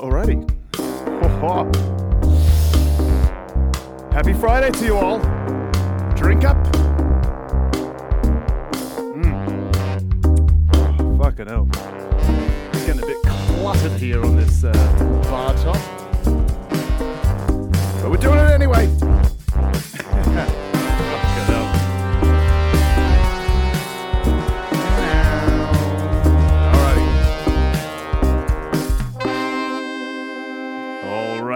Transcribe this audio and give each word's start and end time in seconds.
Alrighty. 0.00 0.48
Happy 4.10 4.32
Friday 4.32 4.70
to 4.78 4.84
you 4.86 4.96
all. 4.96 5.18
Drink 6.14 6.44
up. 6.44 6.56
Mm. 9.12 9.36
Oh, 10.74 11.18
fucking 11.18 11.46
hell. 11.46 11.68
It's 12.72 12.86
getting 12.86 13.02
a 13.02 13.06
bit 13.06 13.22
cluttered 13.22 13.92
here 14.00 14.24
on 14.24 14.34
this 14.36 14.64
uh, 14.64 14.72
bar 15.24 15.52
top. 15.56 15.76
But 18.00 18.10
we're 18.10 18.16
doing 18.16 18.38
it 18.38 18.50
anyway. 18.50 18.88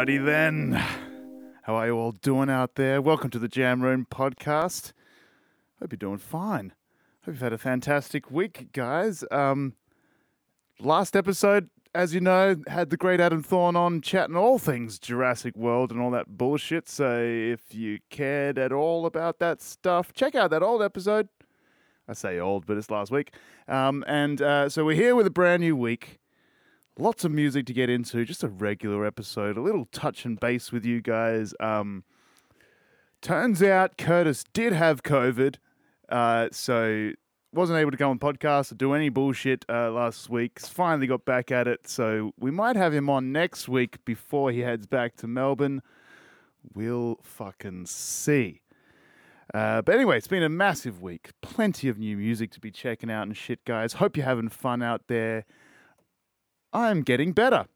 Alrighty 0.06 0.24
then. 0.24 0.72
How 1.64 1.74
are 1.74 1.86
you 1.88 1.98
all 1.98 2.12
doing 2.12 2.48
out 2.48 2.76
there? 2.76 3.02
Welcome 3.02 3.28
to 3.30 3.40
the 3.40 3.48
Jam 3.48 3.82
Room 3.82 4.06
podcast. 4.08 4.92
Hope 5.80 5.90
you're 5.90 5.96
doing 5.96 6.18
fine. 6.18 6.74
Hope 7.24 7.34
you've 7.34 7.40
had 7.40 7.52
a 7.52 7.58
fantastic 7.58 8.30
week, 8.30 8.68
guys. 8.72 9.24
Um, 9.32 9.74
last 10.78 11.16
episode, 11.16 11.70
as 11.92 12.14
you 12.14 12.20
know, 12.20 12.54
had 12.68 12.90
the 12.90 12.96
great 12.96 13.18
Adam 13.18 13.42
Thorne 13.42 13.74
on 13.74 14.00
chatting 14.00 14.36
all 14.36 14.60
things 14.60 15.00
Jurassic 15.00 15.56
World 15.56 15.90
and 15.90 16.00
all 16.00 16.12
that 16.12 16.38
bullshit. 16.38 16.88
So 16.88 17.20
if 17.20 17.74
you 17.74 17.98
cared 18.08 18.58
at 18.58 18.70
all 18.70 19.06
about 19.06 19.40
that 19.40 19.60
stuff, 19.60 20.12
check 20.12 20.36
out 20.36 20.50
that 20.50 20.62
old 20.62 20.82
episode. 20.82 21.28
I 22.08 22.12
say 22.12 22.38
old, 22.38 22.64
but 22.64 22.76
it's 22.76 22.92
last 22.92 23.10
week. 23.10 23.34
Um, 23.66 24.04
and 24.06 24.40
uh, 24.40 24.68
so 24.68 24.84
we're 24.84 24.94
here 24.94 25.16
with 25.16 25.26
a 25.26 25.30
brand 25.30 25.62
new 25.62 25.74
week. 25.74 26.20
Lots 26.98 27.24
of 27.24 27.32
music 27.32 27.66
to 27.66 27.74
get 27.74 27.90
into, 27.90 28.24
just 28.24 28.42
a 28.42 28.48
regular 28.48 29.04
episode, 29.04 29.58
a 29.58 29.60
little 29.60 29.86
touch 29.92 30.24
and 30.24 30.40
base 30.40 30.72
with 30.72 30.84
you 30.86 31.02
guys. 31.02 31.52
Um, 31.60 32.04
turns 33.20 33.62
out 33.62 33.98
Curtis 33.98 34.44
did 34.54 34.72
have 34.72 35.02
COVID, 35.02 35.56
uh, 36.08 36.48
so 36.52 37.10
wasn't 37.52 37.78
able 37.78 37.90
to 37.90 37.98
go 37.98 38.08
on 38.08 38.18
podcast 38.18 38.72
or 38.72 38.76
do 38.76 38.94
any 38.94 39.10
bullshit 39.10 39.64
uh, 39.68 39.90
last 39.90 40.30
week. 40.30 40.58
Finally 40.58 41.06
got 41.06 41.26
back 41.26 41.50
at 41.50 41.68
it, 41.68 41.86
so 41.86 42.32
we 42.38 42.50
might 42.50 42.76
have 42.76 42.94
him 42.94 43.10
on 43.10 43.30
next 43.30 43.68
week 43.68 44.02
before 44.06 44.50
he 44.50 44.60
heads 44.60 44.86
back 44.86 45.16
to 45.16 45.26
Melbourne. 45.26 45.82
We'll 46.74 47.18
fucking 47.22 47.86
see. 47.86 48.62
Uh, 49.52 49.82
but 49.82 49.94
anyway, 49.94 50.16
it's 50.16 50.28
been 50.28 50.42
a 50.42 50.48
massive 50.48 51.00
week. 51.00 51.30
Plenty 51.42 51.88
of 51.88 51.98
new 51.98 52.16
music 52.16 52.50
to 52.52 52.60
be 52.60 52.70
checking 52.70 53.10
out 53.10 53.24
and 53.24 53.36
shit, 53.36 53.64
guys. 53.66 53.94
Hope 53.94 54.16
you're 54.16 54.26
having 54.26 54.48
fun 54.48 54.82
out 54.82 55.02
there. 55.08 55.44
I'm 56.72 57.02
getting 57.02 57.32
better. 57.32 57.66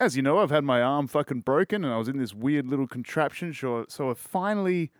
As 0.00 0.16
you 0.16 0.22
know, 0.22 0.38
I've 0.38 0.50
had 0.50 0.64
my 0.64 0.82
arm 0.82 1.06
fucking 1.06 1.40
broken 1.40 1.84
and 1.84 1.92
I 1.92 1.98
was 1.98 2.08
in 2.08 2.18
this 2.18 2.34
weird 2.34 2.66
little 2.66 2.86
contraption, 2.86 3.54
so, 3.54 3.84
so 3.88 4.10
I 4.10 4.14
finally 4.14 4.90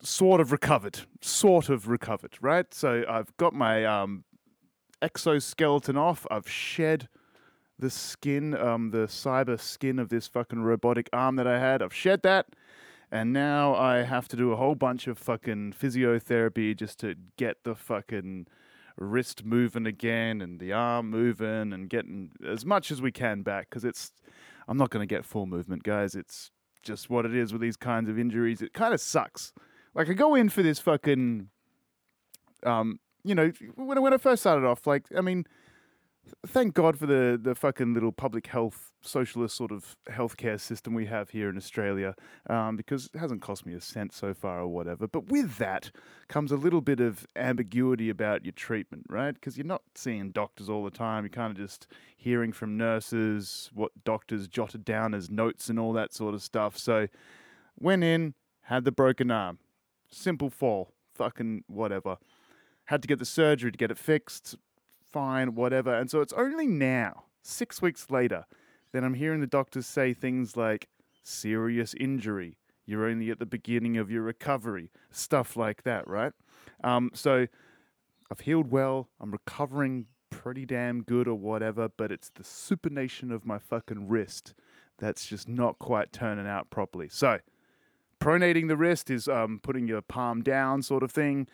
sort 0.00 0.40
of 0.40 0.52
recovered. 0.52 1.00
Sort 1.20 1.68
of 1.68 1.88
recovered, 1.88 2.36
right? 2.40 2.72
So 2.72 3.04
I've 3.08 3.36
got 3.36 3.54
my 3.54 3.84
um, 3.84 4.24
exoskeleton 5.02 5.96
off. 5.96 6.26
I've 6.30 6.48
shed 6.48 7.08
the 7.78 7.90
skin, 7.90 8.56
um, 8.56 8.90
the 8.90 9.06
cyber 9.06 9.60
skin 9.60 9.98
of 9.98 10.08
this 10.08 10.28
fucking 10.28 10.62
robotic 10.62 11.08
arm 11.12 11.36
that 11.36 11.46
I 11.46 11.58
had. 11.58 11.82
I've 11.82 11.94
shed 11.94 12.22
that. 12.22 12.46
And 13.10 13.32
now 13.32 13.74
I 13.74 14.02
have 14.02 14.26
to 14.28 14.36
do 14.36 14.52
a 14.52 14.56
whole 14.56 14.74
bunch 14.74 15.06
of 15.06 15.18
fucking 15.18 15.74
physiotherapy 15.80 16.76
just 16.76 16.98
to 17.00 17.14
get 17.36 17.62
the 17.62 17.74
fucking 17.74 18.48
wrist 18.98 19.44
moving 19.44 19.86
again 19.86 20.40
and 20.40 20.58
the 20.58 20.72
arm 20.72 21.10
moving 21.10 21.72
and 21.72 21.88
getting 21.88 22.30
as 22.46 22.64
much 22.64 22.90
as 22.90 23.02
we 23.02 23.12
can 23.12 23.42
back 23.42 23.68
because 23.68 23.84
it's 23.84 24.12
I'm 24.68 24.76
not 24.76 24.90
going 24.90 25.06
to 25.06 25.14
get 25.14 25.24
full 25.24 25.46
movement, 25.46 25.82
guys. 25.82 26.14
It's 26.14 26.50
just 26.82 27.08
what 27.10 27.24
it 27.24 27.34
is 27.34 27.52
with 27.52 27.60
these 27.60 27.76
kinds 27.76 28.08
of 28.08 28.18
injuries. 28.18 28.62
It 28.62 28.72
kind 28.72 28.94
of 28.94 29.00
sucks. 29.00 29.52
Like 29.94 30.08
I 30.08 30.12
go 30.12 30.34
in 30.34 30.48
for 30.48 30.62
this 30.62 30.78
fucking, 30.78 31.48
um, 32.64 33.00
you 33.24 33.34
know, 33.34 33.52
when 33.76 34.00
when 34.02 34.12
I 34.12 34.18
first 34.18 34.42
started 34.42 34.66
off, 34.66 34.86
like 34.86 35.06
I 35.16 35.20
mean, 35.20 35.46
thank 36.46 36.74
God 36.74 36.98
for 36.98 37.06
the 37.06 37.38
the 37.40 37.54
fucking 37.54 37.94
little 37.94 38.12
public 38.12 38.46
health 38.46 38.90
socialist 39.00 39.56
sort 39.56 39.70
of 39.70 39.96
healthcare 40.08 40.60
system 40.60 40.94
we 40.94 41.06
have 41.06 41.30
here 41.30 41.48
in 41.48 41.56
Australia, 41.56 42.14
um, 42.48 42.76
because 42.76 43.08
it 43.14 43.18
hasn't 43.18 43.42
cost 43.42 43.66
me 43.66 43.74
a 43.74 43.80
cent 43.80 44.12
so 44.12 44.34
far 44.34 44.60
or 44.60 44.68
whatever. 44.68 45.06
But 45.06 45.28
with 45.28 45.58
that 45.58 45.90
comes 46.28 46.52
a 46.52 46.56
little 46.56 46.80
bit 46.80 47.00
of 47.00 47.26
ambiguity 47.36 48.10
about 48.10 48.44
your 48.44 48.52
treatment, 48.52 49.04
right? 49.08 49.34
Because 49.34 49.56
you're 49.56 49.66
not 49.66 49.82
seeing 49.94 50.30
doctors 50.30 50.68
all 50.68 50.84
the 50.84 50.90
time. 50.90 51.24
You're 51.24 51.30
kind 51.30 51.50
of 51.50 51.56
just 51.56 51.86
hearing 52.16 52.52
from 52.52 52.76
nurses 52.76 53.70
what 53.72 53.92
doctors 54.04 54.48
jotted 54.48 54.84
down 54.84 55.14
as 55.14 55.30
notes 55.30 55.68
and 55.68 55.78
all 55.78 55.92
that 55.92 56.12
sort 56.12 56.34
of 56.34 56.42
stuff. 56.42 56.76
So 56.76 57.06
went 57.78 58.04
in, 58.04 58.34
had 58.62 58.84
the 58.84 58.92
broken 58.92 59.30
arm, 59.30 59.58
simple 60.10 60.50
fall, 60.50 60.92
fucking 61.14 61.64
whatever. 61.68 62.16
Had 62.86 63.02
to 63.02 63.08
get 63.08 63.18
the 63.18 63.24
surgery 63.24 63.72
to 63.72 63.78
get 63.78 63.90
it 63.90 63.98
fixed 63.98 64.56
fine, 65.16 65.54
whatever. 65.54 65.94
And 65.94 66.10
so 66.10 66.20
it's 66.20 66.34
only 66.34 66.66
now, 66.66 67.24
six 67.40 67.80
weeks 67.80 68.10
later, 68.10 68.44
that 68.92 69.02
I'm 69.02 69.14
hearing 69.14 69.40
the 69.40 69.46
doctors 69.46 69.86
say 69.86 70.12
things 70.12 70.58
like 70.58 70.88
serious 71.22 71.94
injury. 71.94 72.58
You're 72.84 73.06
only 73.06 73.30
at 73.30 73.38
the 73.38 73.46
beginning 73.46 73.96
of 73.96 74.10
your 74.10 74.20
recovery, 74.20 74.90
stuff 75.10 75.56
like 75.56 75.84
that, 75.84 76.06
right? 76.06 76.32
Um, 76.84 77.12
so 77.14 77.46
I've 78.30 78.40
healed 78.40 78.70
well. 78.70 79.08
I'm 79.18 79.30
recovering 79.30 80.04
pretty 80.28 80.66
damn 80.66 81.02
good 81.02 81.26
or 81.26 81.38
whatever, 81.38 81.88
but 81.88 82.12
it's 82.12 82.28
the 82.34 82.42
supination 82.42 83.32
of 83.32 83.46
my 83.46 83.58
fucking 83.58 84.08
wrist 84.08 84.52
that's 84.98 85.24
just 85.24 85.48
not 85.48 85.78
quite 85.78 86.12
turning 86.12 86.46
out 86.46 86.68
properly. 86.68 87.08
So 87.08 87.38
pronating 88.20 88.68
the 88.68 88.76
wrist 88.76 89.08
is 89.10 89.28
um, 89.28 89.60
putting 89.62 89.88
your 89.88 90.02
palm 90.02 90.42
down, 90.42 90.82
sort 90.82 91.02
of 91.02 91.10
thing 91.10 91.48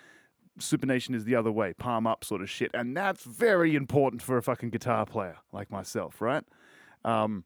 supination 0.58 1.14
is 1.14 1.24
the 1.24 1.34
other 1.34 1.52
way, 1.52 1.72
palm 1.72 2.06
up 2.06 2.24
sort 2.24 2.42
of 2.42 2.50
shit. 2.50 2.70
And 2.74 2.96
that's 2.96 3.24
very 3.24 3.74
important 3.74 4.22
for 4.22 4.36
a 4.36 4.42
fucking 4.42 4.70
guitar 4.70 5.06
player 5.06 5.38
like 5.52 5.70
myself, 5.70 6.20
right? 6.20 6.44
Um, 7.04 7.44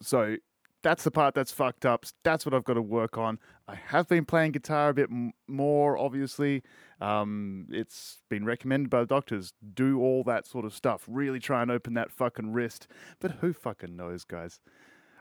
so 0.00 0.36
that's 0.82 1.04
the 1.04 1.10
part 1.10 1.34
that's 1.34 1.52
fucked 1.52 1.84
up. 1.84 2.06
That's 2.22 2.46
what 2.46 2.54
I've 2.54 2.64
got 2.64 2.74
to 2.74 2.82
work 2.82 3.18
on. 3.18 3.38
I 3.66 3.74
have 3.74 4.08
been 4.08 4.24
playing 4.24 4.52
guitar 4.52 4.90
a 4.90 4.94
bit 4.94 5.10
m- 5.10 5.32
more, 5.48 5.98
obviously. 5.98 6.62
Um, 7.00 7.66
it's 7.70 8.18
been 8.28 8.44
recommended 8.44 8.88
by 8.90 9.00
the 9.00 9.06
doctors. 9.06 9.52
Do 9.74 10.00
all 10.00 10.22
that 10.24 10.46
sort 10.46 10.64
of 10.64 10.72
stuff. 10.72 11.04
Really 11.08 11.40
try 11.40 11.62
and 11.62 11.70
open 11.70 11.94
that 11.94 12.12
fucking 12.12 12.52
wrist. 12.52 12.86
But 13.20 13.32
who 13.40 13.52
fucking 13.52 13.96
knows, 13.96 14.24
guys? 14.24 14.60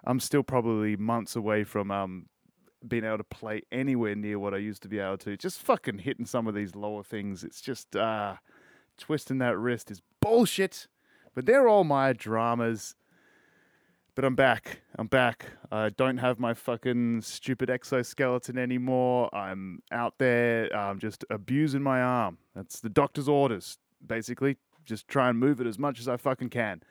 I'm 0.03 0.19
still 0.19 0.44
probably 0.44 0.95
months 0.95 1.35
away 1.35 1.63
from 1.63 1.91
um, 1.91 2.27
being 2.87 3.03
able 3.03 3.17
to 3.17 3.23
play 3.23 3.61
anywhere 3.71 4.15
near 4.15 4.39
what 4.39 4.53
I 4.53 4.57
used 4.57 4.81
to 4.83 4.89
be 4.89 4.99
able 4.99 5.17
to. 5.19 5.37
Just 5.37 5.61
fucking 5.61 5.99
hitting 5.99 6.25
some 6.25 6.47
of 6.47 6.55
these 6.55 6.75
lower 6.75 7.03
things. 7.03 7.43
It's 7.43 7.61
just 7.61 7.95
uh 7.95 8.35
twisting 8.97 9.37
that 9.39 9.57
wrist 9.57 9.91
is 9.91 10.01
bullshit. 10.21 10.87
But 11.35 11.45
they're 11.45 11.67
all 11.67 11.83
my 11.83 12.13
dramas. 12.13 12.95
But 14.15 14.25
I'm 14.25 14.33
back. 14.33 14.81
I'm 14.97 15.05
back. 15.05 15.45
I 15.71 15.89
don't 15.89 16.17
have 16.17 16.39
my 16.39 16.55
fucking 16.55 17.21
stupid 17.21 17.69
exoskeleton 17.69 18.57
anymore. 18.57 19.29
I'm 19.35 19.83
out 19.91 20.15
there. 20.17 20.75
I'm 20.75 20.97
just 20.97 21.23
abusing 21.29 21.83
my 21.83 22.01
arm. 22.01 22.39
That's 22.55 22.79
the 22.79 22.89
doctor's 22.89 23.29
orders, 23.29 23.77
basically. 24.03 24.57
Just 24.85 25.07
try 25.07 25.29
and 25.29 25.37
move 25.37 25.61
it 25.61 25.67
as 25.67 25.77
much 25.77 25.99
as 25.99 26.07
I 26.07 26.17
fucking 26.17 26.49
can. 26.49 26.81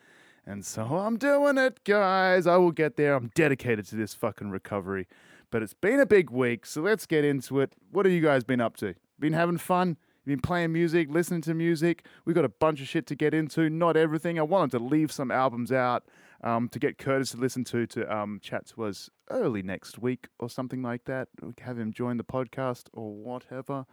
And 0.46 0.64
so 0.64 0.84
I'm 0.84 1.16
doing 1.16 1.58
it, 1.58 1.82
guys. 1.82 2.46
I 2.46 2.56
will 2.58 2.70
get 2.70 2.94
there. 2.94 3.16
I'm 3.16 3.32
dedicated 3.34 3.86
to 3.88 3.96
this 3.96 4.14
fucking 4.14 4.50
recovery. 4.50 5.08
But 5.56 5.62
it's 5.62 5.72
been 5.72 6.00
a 6.00 6.04
big 6.04 6.28
week, 6.28 6.66
so 6.66 6.82
let's 6.82 7.06
get 7.06 7.24
into 7.24 7.60
it. 7.60 7.72
What 7.90 8.04
have 8.04 8.12
you 8.12 8.20
guys 8.20 8.44
been 8.44 8.60
up 8.60 8.76
to? 8.76 8.94
Been 9.18 9.32
having 9.32 9.56
fun? 9.56 9.96
Been 10.26 10.42
playing 10.42 10.70
music, 10.70 11.08
listening 11.10 11.40
to 11.40 11.54
music. 11.54 12.04
We've 12.26 12.36
got 12.36 12.44
a 12.44 12.50
bunch 12.50 12.82
of 12.82 12.88
shit 12.88 13.06
to 13.06 13.14
get 13.14 13.32
into. 13.32 13.70
Not 13.70 13.96
everything. 13.96 14.38
I 14.38 14.42
wanted 14.42 14.72
to 14.72 14.84
leave 14.84 15.10
some 15.10 15.30
albums 15.30 15.72
out 15.72 16.04
um, 16.44 16.68
to 16.68 16.78
get 16.78 16.98
Curtis 16.98 17.30
to 17.30 17.38
listen 17.38 17.64
to 17.64 17.86
to 17.86 18.14
um, 18.14 18.38
chat 18.42 18.66
to 18.66 18.84
us 18.84 19.08
early 19.30 19.62
next 19.62 19.98
week 19.98 20.28
or 20.38 20.50
something 20.50 20.82
like 20.82 21.06
that. 21.06 21.28
Have 21.62 21.78
him 21.78 21.90
join 21.90 22.18
the 22.18 22.22
podcast 22.22 22.88
or 22.92 23.14
whatever. 23.14 23.86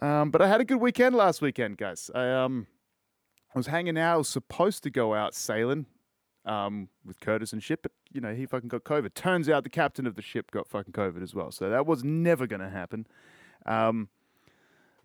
Um, 0.00 0.30
but 0.30 0.40
I 0.40 0.48
had 0.48 0.62
a 0.62 0.64
good 0.64 0.80
weekend 0.80 1.14
last 1.14 1.42
weekend, 1.42 1.76
guys. 1.76 2.10
I 2.14 2.30
um, 2.30 2.68
I 3.54 3.58
was 3.58 3.66
hanging 3.66 3.98
out. 3.98 4.14
I 4.14 4.16
was 4.16 4.30
supposed 4.30 4.82
to 4.84 4.90
go 4.90 5.12
out 5.12 5.34
sailing 5.34 5.84
um, 6.44 6.88
with 7.04 7.20
Curtis 7.20 7.52
and 7.52 7.62
shit, 7.62 7.82
but 7.82 7.92
you 8.12 8.20
know 8.20 8.34
he 8.34 8.46
fucking 8.46 8.68
got 8.68 8.84
COVID. 8.84 9.14
Turns 9.14 9.48
out 9.48 9.64
the 9.64 9.70
captain 9.70 10.06
of 10.06 10.14
the 10.14 10.22
ship 10.22 10.50
got 10.50 10.68
fucking 10.68 10.92
COVID 10.92 11.22
as 11.22 11.34
well, 11.34 11.50
so 11.50 11.70
that 11.70 11.86
was 11.86 12.04
never 12.04 12.46
going 12.46 12.60
to 12.60 12.70
happen. 12.70 13.06
Um, 13.66 14.08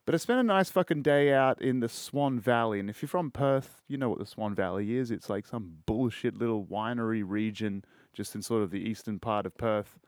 but 0.06 0.16
I 0.16 0.18
spent 0.18 0.40
a 0.40 0.44
nice 0.44 0.72
fucking 0.72 1.04
day 1.04 1.32
out 1.34 1.62
in 1.62 1.82
the 1.82 1.90
Swan 1.90 2.40
Valley, 2.40 2.80
and 2.80 2.90
if 2.90 3.02
you're 3.02 3.10
from 3.10 3.30
Perth, 3.30 3.84
you 3.88 3.98
know 3.98 4.10
what 4.10 4.20
the 4.20 4.26
Swan 4.26 4.56
Valley 4.56 4.96
is. 4.96 5.12
It's 5.12 5.30
like 5.30 5.46
some 5.46 5.78
bullshit 5.86 6.36
little 6.36 6.66
winery 6.66 7.24
region 7.24 7.86
just 8.14 8.34
in 8.34 8.42
sort 8.42 8.64
of 8.64 8.72
the 8.72 8.80
eastern 8.80 9.20
part 9.20 9.46
of 9.46 9.56
Perth. 9.58 10.00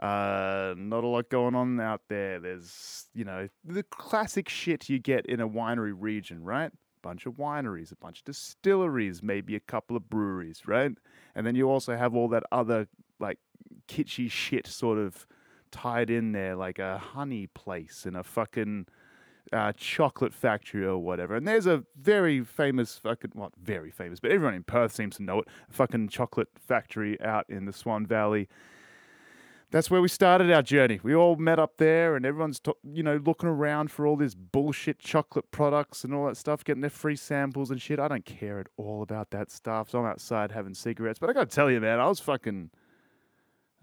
Uh, 0.00 0.74
not 0.76 1.04
a 1.04 1.06
lot 1.06 1.28
going 1.28 1.54
on 1.54 1.78
out 1.80 2.02
there. 2.08 2.40
There's, 2.40 3.06
you 3.14 3.24
know, 3.24 3.48
the 3.64 3.82
classic 3.82 4.48
shit 4.48 4.88
you 4.88 4.98
get 4.98 5.26
in 5.26 5.40
a 5.40 5.48
winery 5.48 5.94
region, 5.96 6.42
right? 6.42 6.72
Bunch 7.02 7.26
of 7.26 7.34
wineries, 7.34 7.92
a 7.92 7.96
bunch 7.96 8.20
of 8.20 8.24
distilleries, 8.24 9.22
maybe 9.22 9.54
a 9.56 9.60
couple 9.60 9.96
of 9.96 10.08
breweries, 10.08 10.62
right? 10.66 10.92
And 11.34 11.46
then 11.46 11.54
you 11.54 11.70
also 11.70 11.96
have 11.96 12.14
all 12.14 12.28
that 12.28 12.44
other 12.52 12.88
like 13.18 13.38
kitschy 13.88 14.30
shit 14.30 14.66
sort 14.66 14.98
of 14.98 15.26
tied 15.70 16.10
in 16.10 16.32
there, 16.32 16.56
like 16.56 16.78
a 16.78 16.98
honey 16.98 17.46
place 17.46 18.04
and 18.06 18.16
a 18.16 18.22
fucking 18.22 18.86
uh, 19.52 19.72
chocolate 19.76 20.34
factory 20.34 20.84
or 20.84 20.98
whatever. 20.98 21.34
And 21.34 21.46
there's 21.46 21.66
a 21.66 21.84
very 22.00 22.44
famous 22.44 22.98
fucking, 22.98 23.32
well, 23.34 23.52
very 23.60 23.90
famous, 23.90 24.20
but 24.20 24.30
everyone 24.30 24.54
in 24.54 24.62
Perth 24.62 24.92
seems 24.92 25.16
to 25.16 25.22
know 25.22 25.40
it, 25.40 25.48
a 25.68 25.72
fucking 25.72 26.08
chocolate 26.08 26.48
factory 26.58 27.20
out 27.20 27.46
in 27.48 27.64
the 27.64 27.72
Swan 27.72 28.06
Valley 28.06 28.48
that's 29.70 29.90
where 29.90 30.00
we 30.00 30.08
started 30.08 30.50
our 30.50 30.62
journey. 30.62 30.98
We 31.02 31.14
all 31.14 31.36
met 31.36 31.58
up 31.58 31.76
there, 31.76 32.16
and 32.16 32.26
everyone's 32.26 32.60
you 32.82 33.02
know 33.02 33.20
looking 33.24 33.48
around 33.48 33.90
for 33.90 34.06
all 34.06 34.16
this 34.16 34.34
bullshit 34.34 34.98
chocolate 34.98 35.50
products 35.50 36.02
and 36.04 36.12
all 36.12 36.26
that 36.26 36.36
stuff, 36.36 36.64
getting 36.64 36.80
their 36.80 36.90
free 36.90 37.16
samples 37.16 37.70
and 37.70 37.80
shit. 37.80 38.00
I 38.00 38.08
don't 38.08 38.24
care 38.24 38.58
at 38.58 38.66
all 38.76 39.02
about 39.02 39.30
that 39.30 39.50
stuff. 39.50 39.90
So 39.90 40.00
I'm 40.00 40.06
outside 40.06 40.52
having 40.52 40.74
cigarettes, 40.74 41.18
but 41.18 41.30
I 41.30 41.32
gotta 41.32 41.46
tell 41.46 41.70
you, 41.70 41.80
man, 41.80 42.00
I 42.00 42.08
was 42.08 42.20
fucking. 42.20 42.70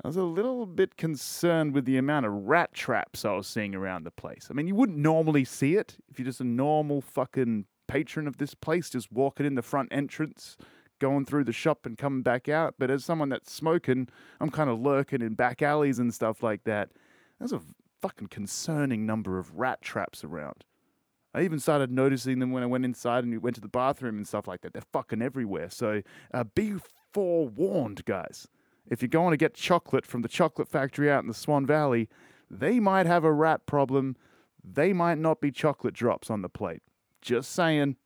I 0.03 0.07
was 0.07 0.17
a 0.17 0.23
little 0.23 0.67
bit 0.67 0.95
concerned 0.95 1.73
with 1.73 1.85
the 1.85 1.97
amount 1.97 2.27
of 2.27 2.31
rat 2.31 2.71
traps 2.71 3.25
I 3.25 3.33
was 3.33 3.47
seeing 3.47 3.73
around 3.73 4.03
the 4.03 4.11
place. 4.11 4.47
I 4.51 4.53
mean, 4.53 4.67
you 4.67 4.75
wouldn't 4.75 4.99
normally 4.99 5.43
see 5.43 5.75
it 5.75 5.97
if 6.07 6.19
you're 6.19 6.25
just 6.27 6.39
a 6.39 6.43
normal 6.43 7.01
fucking 7.01 7.65
patron 7.87 8.27
of 8.27 8.37
this 8.37 8.53
place, 8.53 8.91
just 8.91 9.11
walking 9.11 9.45
in 9.45 9.55
the 9.55 9.63
front 9.63 9.89
entrance 9.91 10.55
going 10.99 11.25
through 11.25 11.43
the 11.43 11.53
shop 11.53 11.85
and 11.85 11.97
coming 11.97 12.21
back 12.21 12.49
out. 12.49 12.75
But 12.77 12.91
as 12.91 13.05
someone 13.05 13.29
that's 13.29 13.51
smoking, 13.51 14.07
I'm 14.39 14.49
kind 14.49 14.69
of 14.69 14.79
lurking 14.79 15.21
in 15.21 15.33
back 15.33 15.61
alleys 15.61 15.99
and 15.99 16.13
stuff 16.13 16.43
like 16.43 16.63
that. 16.63 16.89
There's 17.39 17.53
a 17.53 17.61
fucking 18.01 18.27
concerning 18.27 19.05
number 19.05 19.37
of 19.37 19.55
rat 19.55 19.81
traps 19.81 20.23
around. 20.23 20.63
I 21.33 21.43
even 21.43 21.59
started 21.59 21.91
noticing 21.91 22.39
them 22.39 22.51
when 22.51 22.63
I 22.63 22.67
went 22.67 22.85
inside 22.85 23.23
and 23.23 23.41
went 23.41 23.55
to 23.55 23.61
the 23.61 23.67
bathroom 23.67 24.17
and 24.17 24.27
stuff 24.27 24.47
like 24.47 24.61
that. 24.61 24.73
They're 24.73 24.81
fucking 24.93 25.21
everywhere. 25.21 25.69
So 25.69 26.01
uh, 26.33 26.43
be 26.43 26.75
forewarned, 27.13 28.05
guys. 28.05 28.47
If 28.89 29.01
you're 29.01 29.09
going 29.09 29.31
to 29.31 29.37
get 29.37 29.53
chocolate 29.53 30.05
from 30.05 30.21
the 30.21 30.29
chocolate 30.29 30.67
factory 30.67 31.11
out 31.11 31.23
in 31.23 31.27
the 31.27 31.33
Swan 31.33 31.65
Valley, 31.65 32.07
they 32.49 32.79
might 32.79 33.05
have 33.05 33.23
a 33.23 33.33
rat 33.33 33.65
problem. 33.65 34.15
They 34.63 34.93
might 34.93 35.17
not 35.17 35.41
be 35.41 35.51
chocolate 35.51 35.93
drops 35.93 36.29
on 36.29 36.41
the 36.41 36.49
plate. 36.49 36.81
Just 37.21 37.51
saying. 37.51 37.97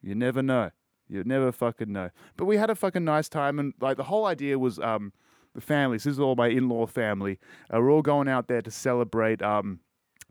You 0.00 0.14
never 0.14 0.42
know. 0.42 0.70
You 1.08 1.24
never 1.24 1.52
fucking 1.52 1.92
know. 1.92 2.10
But 2.36 2.44
we 2.44 2.56
had 2.56 2.70
a 2.70 2.74
fucking 2.74 3.04
nice 3.04 3.28
time, 3.28 3.58
and 3.58 3.74
like 3.80 3.96
the 3.96 4.04
whole 4.04 4.26
idea 4.26 4.58
was 4.58 4.78
um, 4.78 5.12
the 5.54 5.60
families. 5.60 6.04
This 6.04 6.14
is 6.14 6.20
all 6.20 6.36
my 6.36 6.48
in-law 6.48 6.86
family. 6.86 7.38
Uh, 7.72 7.80
we're 7.80 7.90
all 7.90 8.02
going 8.02 8.28
out 8.28 8.48
there 8.48 8.62
to 8.62 8.70
celebrate. 8.70 9.42
Um, 9.42 9.80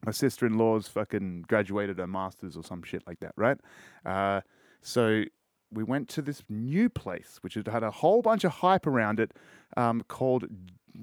my 0.05 0.11
sister-in-law's 0.11 0.87
fucking 0.87 1.45
graduated 1.47 1.97
her 1.97 2.07
masters 2.07 2.55
or 2.55 2.63
some 2.63 2.83
shit 2.83 3.03
like 3.07 3.19
that, 3.19 3.33
right? 3.35 3.57
Uh, 4.05 4.41
so 4.81 5.23
we 5.71 5.83
went 5.83 6.07
to 6.09 6.21
this 6.21 6.43
new 6.49 6.89
place, 6.89 7.39
which 7.41 7.55
had 7.55 7.67
had 7.67 7.83
a 7.83 7.91
whole 7.91 8.21
bunch 8.21 8.43
of 8.43 8.51
hype 8.53 8.87
around 8.87 9.19
it, 9.19 9.33
um, 9.75 10.03
called 10.07 10.45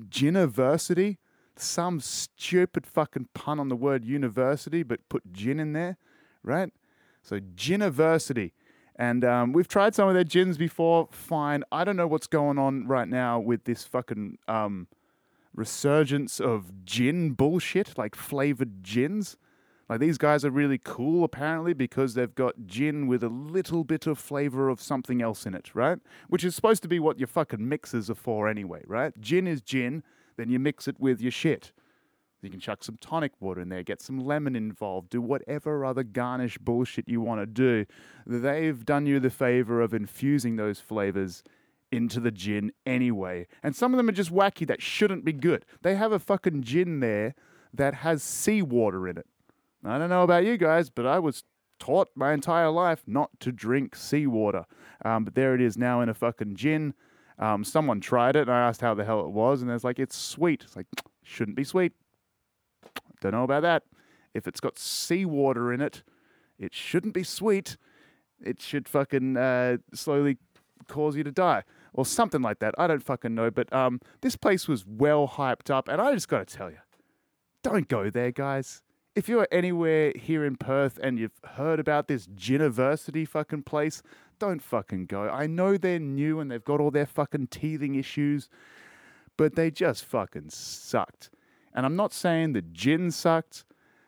Giniversity. 0.09 1.19
Some 1.57 2.01
stupid 2.01 2.87
fucking 2.87 3.29
pun 3.35 3.61
on 3.61 3.69
the 3.69 3.77
word 3.77 4.05
university, 4.05 4.83
but 4.83 5.09
put 5.09 5.33
gin 5.33 5.61
in 5.61 5.73
there, 5.73 5.97
right? 6.43 6.73
So 7.23 7.41
Giniversity. 7.41 8.53
And 8.97 9.25
um, 9.25 9.53
we've 9.53 9.69
tried 9.69 9.95
some 9.95 10.09
of 10.09 10.15
their 10.15 10.25
gins 10.25 10.57
before. 10.57 11.09
Fine. 11.11 11.65
I 11.73 11.85
don't 11.85 11.97
know 11.97 12.07
what's 12.07 12.27
going 12.27 12.59
on 12.59 12.87
right 12.87 13.09
now 13.09 13.41
with 13.41 13.65
this 13.65 13.85
fucking 13.85 14.39
um, 14.47 14.87
resurgence 15.55 16.41
of 16.41 16.85
gin 16.85 17.33
bullshit, 17.33 17.99
like 17.99 18.15
flavored 18.15 18.83
gins. 18.83 19.37
Like 19.89 20.01
these 20.01 20.17
guys 20.17 20.45
are 20.45 20.51
really 20.51 20.79
cool 20.83 21.25
apparently 21.25 21.75
because 21.75 22.15
they've 22.15 22.35
got 22.35 22.55
gin 22.67 23.07
with 23.07 23.23
a 23.23 23.29
little 23.29 23.85
bit 23.85 24.07
of 24.07 24.19
flavor 24.19 24.69
of 24.69 24.81
something 24.81 25.21
else 25.21 25.45
in 25.45 25.55
it, 25.55 25.75
right? 25.75 25.99
Which 26.29 26.45
is 26.45 26.55
supposed 26.55 26.83
to 26.83 26.89
be 26.89 26.99
what 26.99 27.19
your 27.19 27.27
fucking 27.27 27.69
mixers 27.69 28.09
are 28.09 28.15
for 28.15 28.49
anyway, 28.49 28.83
right? 28.87 29.13
Gin 29.21 29.47
is 29.47 29.61
gin, 29.61 30.03
then 30.37 30.49
you 30.49 30.59
mix 30.59 30.89
it 30.89 30.99
with 30.99 31.21
your 31.21 31.31
shit. 31.31 31.73
You 32.45 32.51
can 32.51 32.61
chuck 32.61 32.85
some 32.85 32.99
tonic 33.01 33.33
water 33.41 33.61
in 33.61 33.71
there, 33.71 33.83
get 33.83 34.03
some 34.03 34.19
lemon 34.19 34.55
involved, 34.55 35.11
do 35.11 35.21
whatever 35.21 35.85
other 35.85 36.03
garnish 36.03 36.59
bullshit 36.59 37.09
you 37.09 37.21
want 37.21 37.41
to 37.41 37.47
do. 37.47 37.87
They've 38.27 38.85
done 38.85 39.07
you 39.07 39.19
the 39.19 39.31
favor 39.31 39.81
of 39.81 39.95
infusing 39.95 40.57
those 40.57 40.79
flavors 40.79 41.43
into 41.91 42.21
the 42.21 42.31
gin 42.31 42.73
anyway. 42.85 43.47
And 43.63 43.75
some 43.75 43.95
of 43.95 43.97
them 43.97 44.09
are 44.09 44.13
just 44.13 44.33
wacky 44.33 44.67
that 44.67 44.83
shouldn't 44.83 45.25
be 45.25 45.33
good. 45.33 45.65
They 45.83 45.95
have 45.95 46.13
a 46.13 46.19
fucking 46.19 46.63
gin 46.63 47.01
there 47.01 47.35
that 47.73 47.95
has 47.95 48.23
seawater 48.23 49.09
in 49.09 49.17
it. 49.17 49.27
I 49.85 49.99
don't 49.99 50.11
know 50.11 50.23
about 50.23 50.45
you 50.45 50.57
guys, 50.57 50.91
but 50.91 51.07
I 51.07 51.19
was 51.19 51.45
taught 51.79 52.09
my 52.15 52.33
entire 52.33 52.71
life 52.71 53.03
not 53.07 53.31
to 53.41 53.53
drink 53.53 53.97
seawater. 53.97 54.65
Um, 55.05 55.25
but 55.25 55.35
there 55.35 55.55
it 55.55 55.61
is 55.61 55.77
now 55.77 56.01
in 56.01 56.09
a 56.09 56.15
fucking 56.15 56.57
gin. 56.57 56.95
Um, 57.39 57.65
someone 57.65 58.01
tried 58.01 58.37
it 58.37 58.43
and 58.43 58.53
I 58.53 58.69
asked 58.69 58.81
how 58.81 58.95
the 58.95 59.05
hell 59.05 59.21
it 59.21 59.31
was, 59.31 59.63
and 59.63 59.71
it's 59.71 59.85
like, 59.85 59.99
it's 59.99 60.17
sweet. 60.17 60.63
It's 60.65 60.77
like, 60.77 60.87
shouldn't 61.23 61.57
be 61.57 61.65
sweet. 61.65 61.93
Don't 63.25 63.33
know 63.33 63.45
about 63.45 63.63
that. 63.63 63.85
If 64.35 64.47
it's 64.47 64.61
got 64.61 64.79
seawater 64.79 65.73
in 65.73 65.81
it, 65.81 66.03
it 66.59 66.75
shouldn't 66.75 67.15
be 67.15 67.23
sweet. 67.23 67.79
It 68.39 68.61
should 68.61 68.87
fucking 68.87 69.39
uh, 69.39 69.79
slowly 69.95 70.37
cause 70.89 71.17
you 71.17 71.25
to 71.25 71.33
die 71.33 71.63
or 71.95 72.05
something 72.05 72.43
like 72.43 72.59
that. 72.59 72.75
I 72.77 72.87
don't 72.87 73.03
fucking 73.03 73.35
know. 73.35 73.51
But 73.51 73.73
um, 73.73 73.99
this 74.21 74.37
place 74.37 74.69
was 74.69 74.85
well 74.85 75.27
hyped 75.27 75.71
up, 75.71 75.89
and 75.89 76.03
I 76.03 76.13
just 76.13 76.29
got 76.29 76.47
to 76.47 76.55
tell 76.55 76.71
you, 76.71 76.77
don't 77.63 77.89
go 77.89 78.11
there, 78.11 78.31
guys. 78.31 78.83
If 79.15 79.27
you're 79.27 79.49
anywhere 79.51 80.13
here 80.15 80.45
in 80.45 80.57
Perth 80.57 80.99
and 81.03 81.19
you've 81.19 81.41
heard 81.53 81.81
about 81.81 82.09
this 82.09 82.27
Giniversity 82.27 83.27
fucking 83.27 83.63
place, 83.63 84.03
don't 84.39 84.61
fucking 84.61 85.07
go. 85.07 85.31
I 85.31 85.47
know 85.47 85.79
they're 85.79 85.99
new 85.99 86.41
and 86.41 86.51
they've 86.51 86.63
got 86.63 86.79
all 86.79 86.91
their 86.91 87.07
fucking 87.07 87.47
teething 87.47 87.95
issues, 87.95 88.51
but 89.39 89.55
they 89.55 89.71
just 89.71 90.05
fucking 90.05 90.51
sucked. 90.51 91.31
And 91.75 91.85
I'm 91.85 91.97
not 91.97 92.13
saying 92.13 92.53
the 92.53 92.63
gin 92.63 93.11
sucked. 93.11 93.65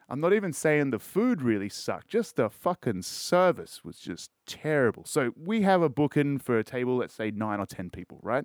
I'm 0.09 0.21
not 0.21 0.33
even 0.33 0.53
saying 0.53 0.91
the 0.91 1.01
food 1.01 1.43
really 1.43 1.69
sucked. 1.69 2.09
Just 2.09 2.37
the 2.37 2.49
fucking 2.49 3.03
service 3.03 3.85
was 3.85 3.99
just 3.99 4.31
terrible. 4.47 5.05
So 5.05 5.33
we 5.37 5.63
have 5.63 5.83
a 5.83 5.89
booking 5.89 6.39
for 6.39 6.59
a 6.59 6.65
table, 6.65 6.97
let's 6.97 7.15
say 7.15 7.33
nine 7.33 7.59
or 7.59 7.67
10 7.67 7.91
people, 7.91 8.21
right? 8.23 8.45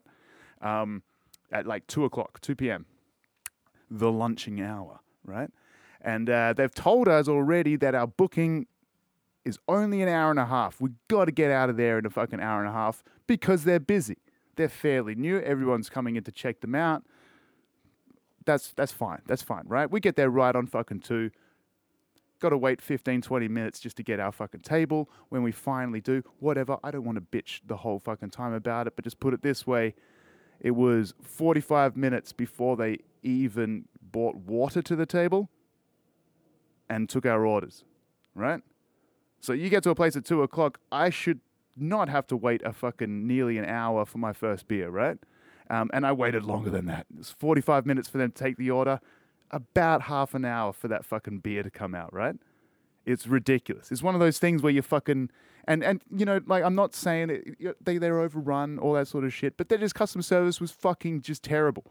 Um, 0.62 1.04
at 1.52 1.68
like 1.68 1.86
2 1.86 2.06
o'clock, 2.06 2.42
2 2.42 2.56
p.m., 2.56 2.88
the 3.92 4.12
lunching 4.12 4.60
hour, 4.60 5.02
right? 5.24 5.52
And 6.02 6.30
uh, 6.30 6.54
they've 6.54 6.74
told 6.74 7.08
us 7.08 7.28
already 7.28 7.76
that 7.76 7.94
our 7.94 8.08
booking 8.08 8.66
is 9.46 9.60
only 9.68 10.02
an 10.02 10.10
hour 10.10 10.32
and 10.32 10.40
a 10.40 10.46
half. 10.46 10.82
We've 10.82 10.96
got 11.08 11.26
to 11.26 11.32
get 11.32 11.52
out 11.52 11.70
of 11.70 11.78
there 11.78 12.00
in 12.00 12.06
a 12.08 12.10
fucking 12.10 12.40
hour 12.40 12.60
and 12.60 12.70
a 12.70 12.74
half 12.74 13.04
because 13.28 13.66
they're 13.66 13.80
busy. 13.80 14.18
They're 14.56 14.70
fairly 14.70 15.14
new. 15.14 15.40
Everyone's 15.40 15.90
coming 15.90 16.16
in 16.16 16.24
to 16.24 16.32
check 16.32 16.62
them 16.62 16.74
out 16.74 17.04
that's 18.46 18.74
that's 18.74 18.92
fine. 18.92 19.22
That's 19.28 19.42
fine, 19.42 19.64
right? 19.66 19.90
We 19.90 20.00
get 20.00 20.16
there 20.16 20.30
right 20.30 20.56
on 20.56 20.68
fucking 20.68 21.02
two. 21.02 21.32
Got 22.40 22.50
to 22.50 22.58
wait 22.58 22.82
15, 22.82 23.22
20 23.22 23.48
minutes 23.50 23.80
just 23.80 23.98
to 23.98 24.04
get 24.04 24.20
our 24.20 24.32
fucking 24.32 24.62
table. 24.62 25.10
When 25.30 25.44
we 25.44 25.52
finally 25.52 26.02
do, 26.02 26.24
whatever. 26.40 26.78
I 26.84 26.90
don't 26.90 27.04
want 27.04 27.18
to 27.18 27.22
bitch 27.22 27.62
the 27.66 27.78
whole 27.78 28.00
fucking 28.00 28.32
time 28.32 28.54
about 28.54 28.88
it, 28.88 28.96
but 28.96 29.06
just 29.06 29.20
put 29.20 29.34
it 29.34 29.44
this 29.44 29.68
way. 29.68 29.94
It 30.60 30.72
was 30.72 31.14
45 31.22 31.96
minutes 31.96 32.34
before 32.34 32.78
they 32.78 33.00
even 33.22 33.86
brought 34.12 34.36
water 34.36 34.82
to 34.82 34.96
the 34.96 35.06
table 35.06 35.50
and 36.90 37.08
took 37.08 37.26
our 37.26 37.46
orders, 37.46 37.84
right? 38.36 38.62
So 39.40 39.54
you 39.54 39.70
get 39.70 39.84
to 39.84 39.90
a 39.90 39.96
place 39.96 40.16
at 40.16 40.26
two 40.26 40.44
o'clock, 40.44 40.80
I 40.92 41.10
should 41.10 41.40
not 41.76 42.10
have 42.10 42.28
to 42.28 42.38
wait 42.38 42.62
a 42.64 42.74
fucking 42.74 43.26
nearly 43.28 43.58
an 43.58 43.66
hour 43.66 44.06
for 44.06 44.18
my 44.18 44.34
first 44.34 44.68
beer, 44.68 44.90
right? 44.90 45.18
Um, 45.72 45.90
and 45.94 46.06
I 46.06 46.12
waited 46.12 46.44
longer 46.44 46.70
than 46.70 46.86
that. 46.88 47.06
It 47.10 47.18
was 47.18 47.30
45 47.30 47.86
minutes 47.86 48.10
for 48.10 48.18
them 48.18 48.30
to 48.30 48.44
take 48.44 48.58
the 48.58 48.70
order, 48.70 49.00
about 49.52 50.04
half 50.04 50.34
an 50.34 50.44
hour 50.44 50.74
for 50.74 50.90
that 50.90 51.06
fucking 51.06 51.40
beer 51.40 51.64
to 51.64 51.72
come 51.72 51.96
out, 51.96 52.14
right? 52.14 52.36
It's 53.06 53.26
ridiculous. 53.26 53.90
It's 53.90 54.04
one 54.04 54.14
of 54.14 54.20
those 54.20 54.38
things 54.38 54.62
where 54.62 54.72
you 54.74 54.82
fucking 54.82 55.30
and 55.66 55.84
and 55.84 56.02
you 56.16 56.26
know 56.26 56.42
like 56.46 56.64
I'm 56.64 56.76
not 56.76 56.94
saying 56.94 57.30
it, 57.30 57.86
they 57.86 57.98
they're 57.98 58.20
overrun 58.20 58.80
all 58.80 58.94
that 58.94 59.08
sort 59.08 59.24
of 59.24 59.34
shit, 59.34 59.56
but 59.58 59.70
their 59.70 59.78
just 59.78 59.96
customer 59.96 60.24
service 60.24 60.60
was 60.60 60.72
fucking 60.72 61.22
just 61.22 61.42
terrible. 61.42 61.86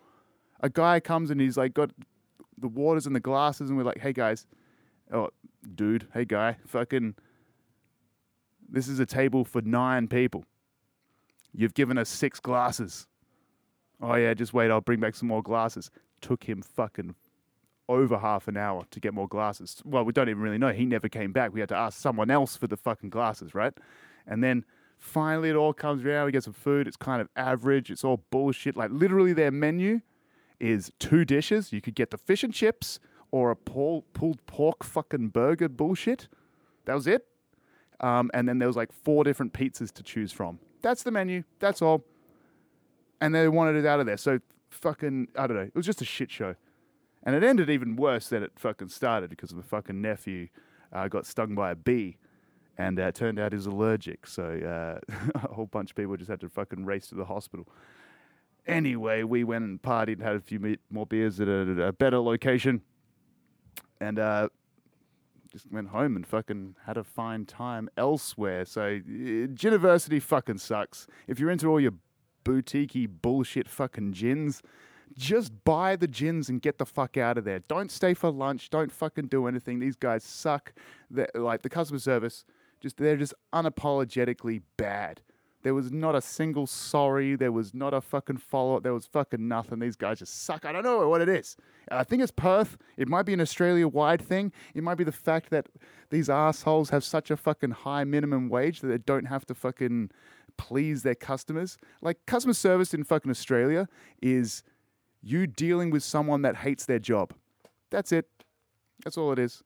A 0.60 0.68
guy 0.68 1.00
comes 1.00 1.30
and 1.30 1.40
he's 1.40 1.56
like 1.56 1.72
got 1.72 1.90
the 2.58 2.68
waters 2.68 3.06
and 3.06 3.16
the 3.16 3.20
glasses, 3.20 3.70
and 3.70 3.78
we're 3.78 3.84
like, 3.84 4.00
hey 4.00 4.12
guys, 4.12 4.46
oh 5.10 5.30
dude, 5.74 6.06
hey 6.12 6.26
guy, 6.26 6.58
fucking, 6.66 7.14
this 8.68 8.88
is 8.88 9.00
a 9.00 9.06
table 9.06 9.44
for 9.44 9.62
nine 9.62 10.06
people. 10.06 10.44
You've 11.54 11.74
given 11.74 11.96
us 11.96 12.10
six 12.10 12.40
glasses. 12.40 13.06
Oh 14.02 14.14
yeah, 14.14 14.34
just 14.34 14.54
wait, 14.54 14.70
I'll 14.70 14.80
bring 14.80 15.00
back 15.00 15.14
some 15.14 15.28
more 15.28 15.42
glasses. 15.42 15.90
Took 16.20 16.44
him 16.44 16.62
fucking 16.62 17.14
over 17.88 18.18
half 18.18 18.46
an 18.46 18.56
hour 18.56 18.84
to 18.90 19.00
get 19.00 19.12
more 19.12 19.26
glasses. 19.28 19.82
Well, 19.84 20.04
we 20.04 20.12
don't 20.12 20.28
even 20.28 20.42
really 20.42 20.58
know. 20.58 20.72
He 20.72 20.84
never 20.86 21.08
came 21.08 21.32
back. 21.32 21.52
We 21.52 21.60
had 21.60 21.68
to 21.70 21.76
ask 21.76 21.98
someone 21.98 22.30
else 22.30 22.56
for 22.56 22.66
the 22.66 22.76
fucking 22.76 23.10
glasses, 23.10 23.54
right? 23.54 23.72
And 24.26 24.44
then 24.44 24.64
finally 24.96 25.50
it 25.50 25.56
all 25.56 25.72
comes 25.72 26.04
around. 26.04 26.26
We 26.26 26.32
get 26.32 26.44
some 26.44 26.52
food. 26.52 26.86
It's 26.86 26.96
kind 26.96 27.20
of 27.20 27.28
average. 27.34 27.90
It's 27.90 28.04
all 28.04 28.24
bullshit. 28.30 28.76
Like 28.76 28.90
literally 28.92 29.32
their 29.32 29.50
menu 29.50 30.02
is 30.60 30.92
two 30.98 31.24
dishes. 31.24 31.72
You 31.72 31.80
could 31.80 31.94
get 31.94 32.10
the 32.10 32.18
fish 32.18 32.44
and 32.44 32.54
chips 32.54 33.00
or 33.32 33.50
a 33.50 33.56
pulled 33.56 34.04
pork 34.46 34.84
fucking 34.84 35.28
burger 35.28 35.68
bullshit. 35.68 36.28
That 36.84 36.94
was 36.94 37.06
it. 37.06 37.26
Um, 38.00 38.30
and 38.32 38.48
then 38.48 38.58
there 38.58 38.68
was 38.68 38.76
like 38.76 38.92
four 38.92 39.24
different 39.24 39.52
pizzas 39.52 39.92
to 39.92 40.02
choose 40.02 40.32
from. 40.32 40.58
That's 40.80 41.02
the 41.02 41.10
menu. 41.10 41.44
That's 41.58 41.82
all. 41.82 42.04
And 43.20 43.34
they 43.34 43.48
wanted 43.48 43.76
it 43.76 43.86
out 43.86 44.00
of 44.00 44.06
there. 44.06 44.16
So 44.16 44.40
fucking, 44.70 45.28
I 45.36 45.46
don't 45.46 45.56
know. 45.56 45.62
It 45.62 45.74
was 45.74 45.86
just 45.86 46.00
a 46.00 46.04
shit 46.04 46.30
show. 46.30 46.54
And 47.22 47.34
it 47.34 47.42
ended 47.42 47.68
even 47.68 47.96
worse 47.96 48.28
than 48.28 48.42
it 48.42 48.52
fucking 48.56 48.88
started 48.88 49.28
because 49.30 49.50
the 49.50 49.62
fucking 49.62 50.00
nephew 50.00 50.48
uh, 50.92 51.08
got 51.08 51.26
stung 51.26 51.54
by 51.54 51.70
a 51.70 51.74
bee. 51.74 52.16
And 52.78 52.98
uh, 52.98 53.12
turned 53.12 53.38
out 53.38 53.52
he 53.52 53.56
was 53.56 53.66
allergic. 53.66 54.26
So 54.26 54.44
uh, 54.44 55.16
a 55.34 55.54
whole 55.54 55.66
bunch 55.66 55.90
of 55.90 55.96
people 55.96 56.16
just 56.16 56.30
had 56.30 56.40
to 56.40 56.48
fucking 56.48 56.86
race 56.86 57.08
to 57.08 57.14
the 57.14 57.26
hospital. 57.26 57.68
Anyway, 58.66 59.22
we 59.22 59.44
went 59.44 59.64
and 59.64 59.82
partied 59.82 60.14
and 60.14 60.22
had 60.22 60.36
a 60.36 60.40
few 60.40 60.76
more 60.90 61.06
beers 61.06 61.40
at 61.40 61.48
a, 61.48 61.60
at 61.62 61.78
a 61.78 61.92
better 61.92 62.20
location. 62.20 62.80
And 64.00 64.18
uh, 64.18 64.48
just 65.52 65.70
went 65.70 65.88
home 65.88 66.16
and 66.16 66.26
fucking 66.26 66.76
had 66.86 66.96
a 66.96 67.04
fine 67.04 67.44
time 67.44 67.90
elsewhere. 67.96 68.64
So, 68.64 68.82
uh, 68.82 69.46
Giniversity 69.52 70.22
fucking 70.22 70.58
sucks. 70.58 71.06
If 71.26 71.38
you're 71.38 71.50
into 71.50 71.68
all 71.68 71.80
your 71.80 71.94
boutiquey 72.50 73.08
bullshit 73.08 73.68
fucking 73.68 74.12
gins, 74.12 74.62
just 75.16 75.64
buy 75.64 75.96
the 75.96 76.08
gins 76.08 76.48
and 76.48 76.60
get 76.60 76.78
the 76.78 76.86
fuck 76.86 77.16
out 77.16 77.38
of 77.38 77.44
there. 77.44 77.60
Don't 77.60 77.90
stay 77.90 78.14
for 78.14 78.30
lunch. 78.30 78.70
Don't 78.70 78.92
fucking 78.92 79.26
do 79.26 79.46
anything. 79.46 79.78
These 79.78 79.96
guys 79.96 80.24
suck. 80.24 80.72
They're, 81.10 81.30
like 81.34 81.62
the 81.62 81.68
customer 81.68 81.98
service, 81.98 82.44
just 82.80 82.96
they're 82.96 83.16
just 83.16 83.34
unapologetically 83.52 84.62
bad. 84.76 85.20
There 85.62 85.74
was 85.74 85.92
not 85.92 86.14
a 86.14 86.22
single 86.22 86.66
sorry. 86.66 87.36
There 87.36 87.52
was 87.52 87.74
not 87.74 87.92
a 87.92 88.00
fucking 88.00 88.38
follow 88.38 88.76
up. 88.76 88.82
There 88.82 88.94
was 88.94 89.04
fucking 89.06 89.46
nothing. 89.46 89.78
These 89.78 89.96
guys 89.96 90.20
just 90.20 90.44
suck. 90.44 90.64
I 90.64 90.72
don't 90.72 90.84
know 90.84 91.06
what 91.08 91.20
it 91.20 91.28
is. 91.28 91.54
I 91.90 92.02
think 92.02 92.22
it's 92.22 92.32
Perth. 92.32 92.78
It 92.96 93.08
might 93.08 93.26
be 93.26 93.34
an 93.34 93.42
Australia 93.42 93.86
wide 93.86 94.22
thing. 94.22 94.52
It 94.74 94.82
might 94.82 94.94
be 94.94 95.04
the 95.04 95.12
fact 95.12 95.50
that 95.50 95.66
these 96.08 96.30
assholes 96.30 96.90
have 96.90 97.04
such 97.04 97.30
a 97.30 97.36
fucking 97.36 97.72
high 97.72 98.04
minimum 98.04 98.48
wage 98.48 98.80
that 98.80 98.88
they 98.88 98.98
don't 98.98 99.26
have 99.26 99.44
to 99.46 99.54
fucking 99.54 100.10
please 100.56 101.02
their 101.02 101.14
customers. 101.14 101.76
Like 102.02 102.18
customer 102.26 102.54
service 102.54 102.94
in 102.94 103.04
fucking 103.04 103.30
Australia 103.30 103.88
is 104.22 104.62
you 105.22 105.46
dealing 105.46 105.90
with 105.90 106.02
someone 106.02 106.42
that 106.42 106.56
hates 106.56 106.86
their 106.86 106.98
job. 106.98 107.34
That's 107.90 108.12
it. 108.12 108.26
That's 109.04 109.16
all 109.16 109.32
it 109.32 109.38
is. 109.38 109.62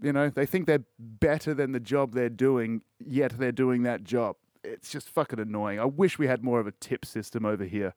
You 0.00 0.12
know, 0.12 0.30
they 0.30 0.46
think 0.46 0.66
they're 0.66 0.84
better 0.98 1.54
than 1.54 1.72
the 1.72 1.80
job 1.80 2.12
they're 2.12 2.28
doing, 2.28 2.82
yet 3.04 3.36
they're 3.38 3.50
doing 3.50 3.82
that 3.82 4.04
job. 4.04 4.36
It's 4.62 4.90
just 4.90 5.08
fucking 5.08 5.40
annoying. 5.40 5.80
I 5.80 5.86
wish 5.86 6.18
we 6.18 6.26
had 6.26 6.44
more 6.44 6.60
of 6.60 6.66
a 6.66 6.72
tip 6.72 7.04
system 7.04 7.44
over 7.44 7.64
here. 7.64 7.94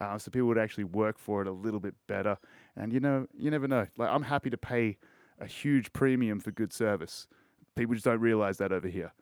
Uh, 0.00 0.18
so 0.18 0.30
people 0.30 0.48
would 0.48 0.58
actually 0.58 0.84
work 0.84 1.18
for 1.18 1.40
it 1.40 1.48
a 1.48 1.52
little 1.52 1.80
bit 1.80 1.94
better. 2.06 2.38
And 2.76 2.92
you 2.92 3.00
know, 3.00 3.26
you 3.36 3.50
never 3.50 3.66
know. 3.66 3.86
Like 3.96 4.10
I'm 4.10 4.22
happy 4.22 4.50
to 4.50 4.58
pay 4.58 4.98
a 5.40 5.46
huge 5.46 5.92
premium 5.92 6.40
for 6.40 6.50
good 6.50 6.72
service. 6.72 7.26
People 7.74 7.94
just 7.94 8.04
don't 8.04 8.20
realize 8.20 8.58
that 8.58 8.72
over 8.72 8.88
here. 8.88 9.12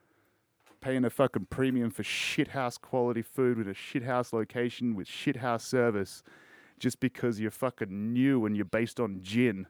Paying 0.86 1.04
a 1.04 1.10
fucking 1.10 1.48
premium 1.50 1.90
for 1.90 2.04
shithouse 2.04 2.80
quality 2.80 3.20
food 3.20 3.58
with 3.58 3.66
a 3.66 3.72
shithouse 3.72 4.32
location 4.32 4.94
with 4.94 5.08
shithouse 5.08 5.62
service 5.62 6.22
just 6.78 7.00
because 7.00 7.40
you're 7.40 7.50
fucking 7.50 8.12
new 8.12 8.46
and 8.46 8.54
you're 8.54 8.64
based 8.64 9.00
on 9.00 9.18
gin. 9.20 9.66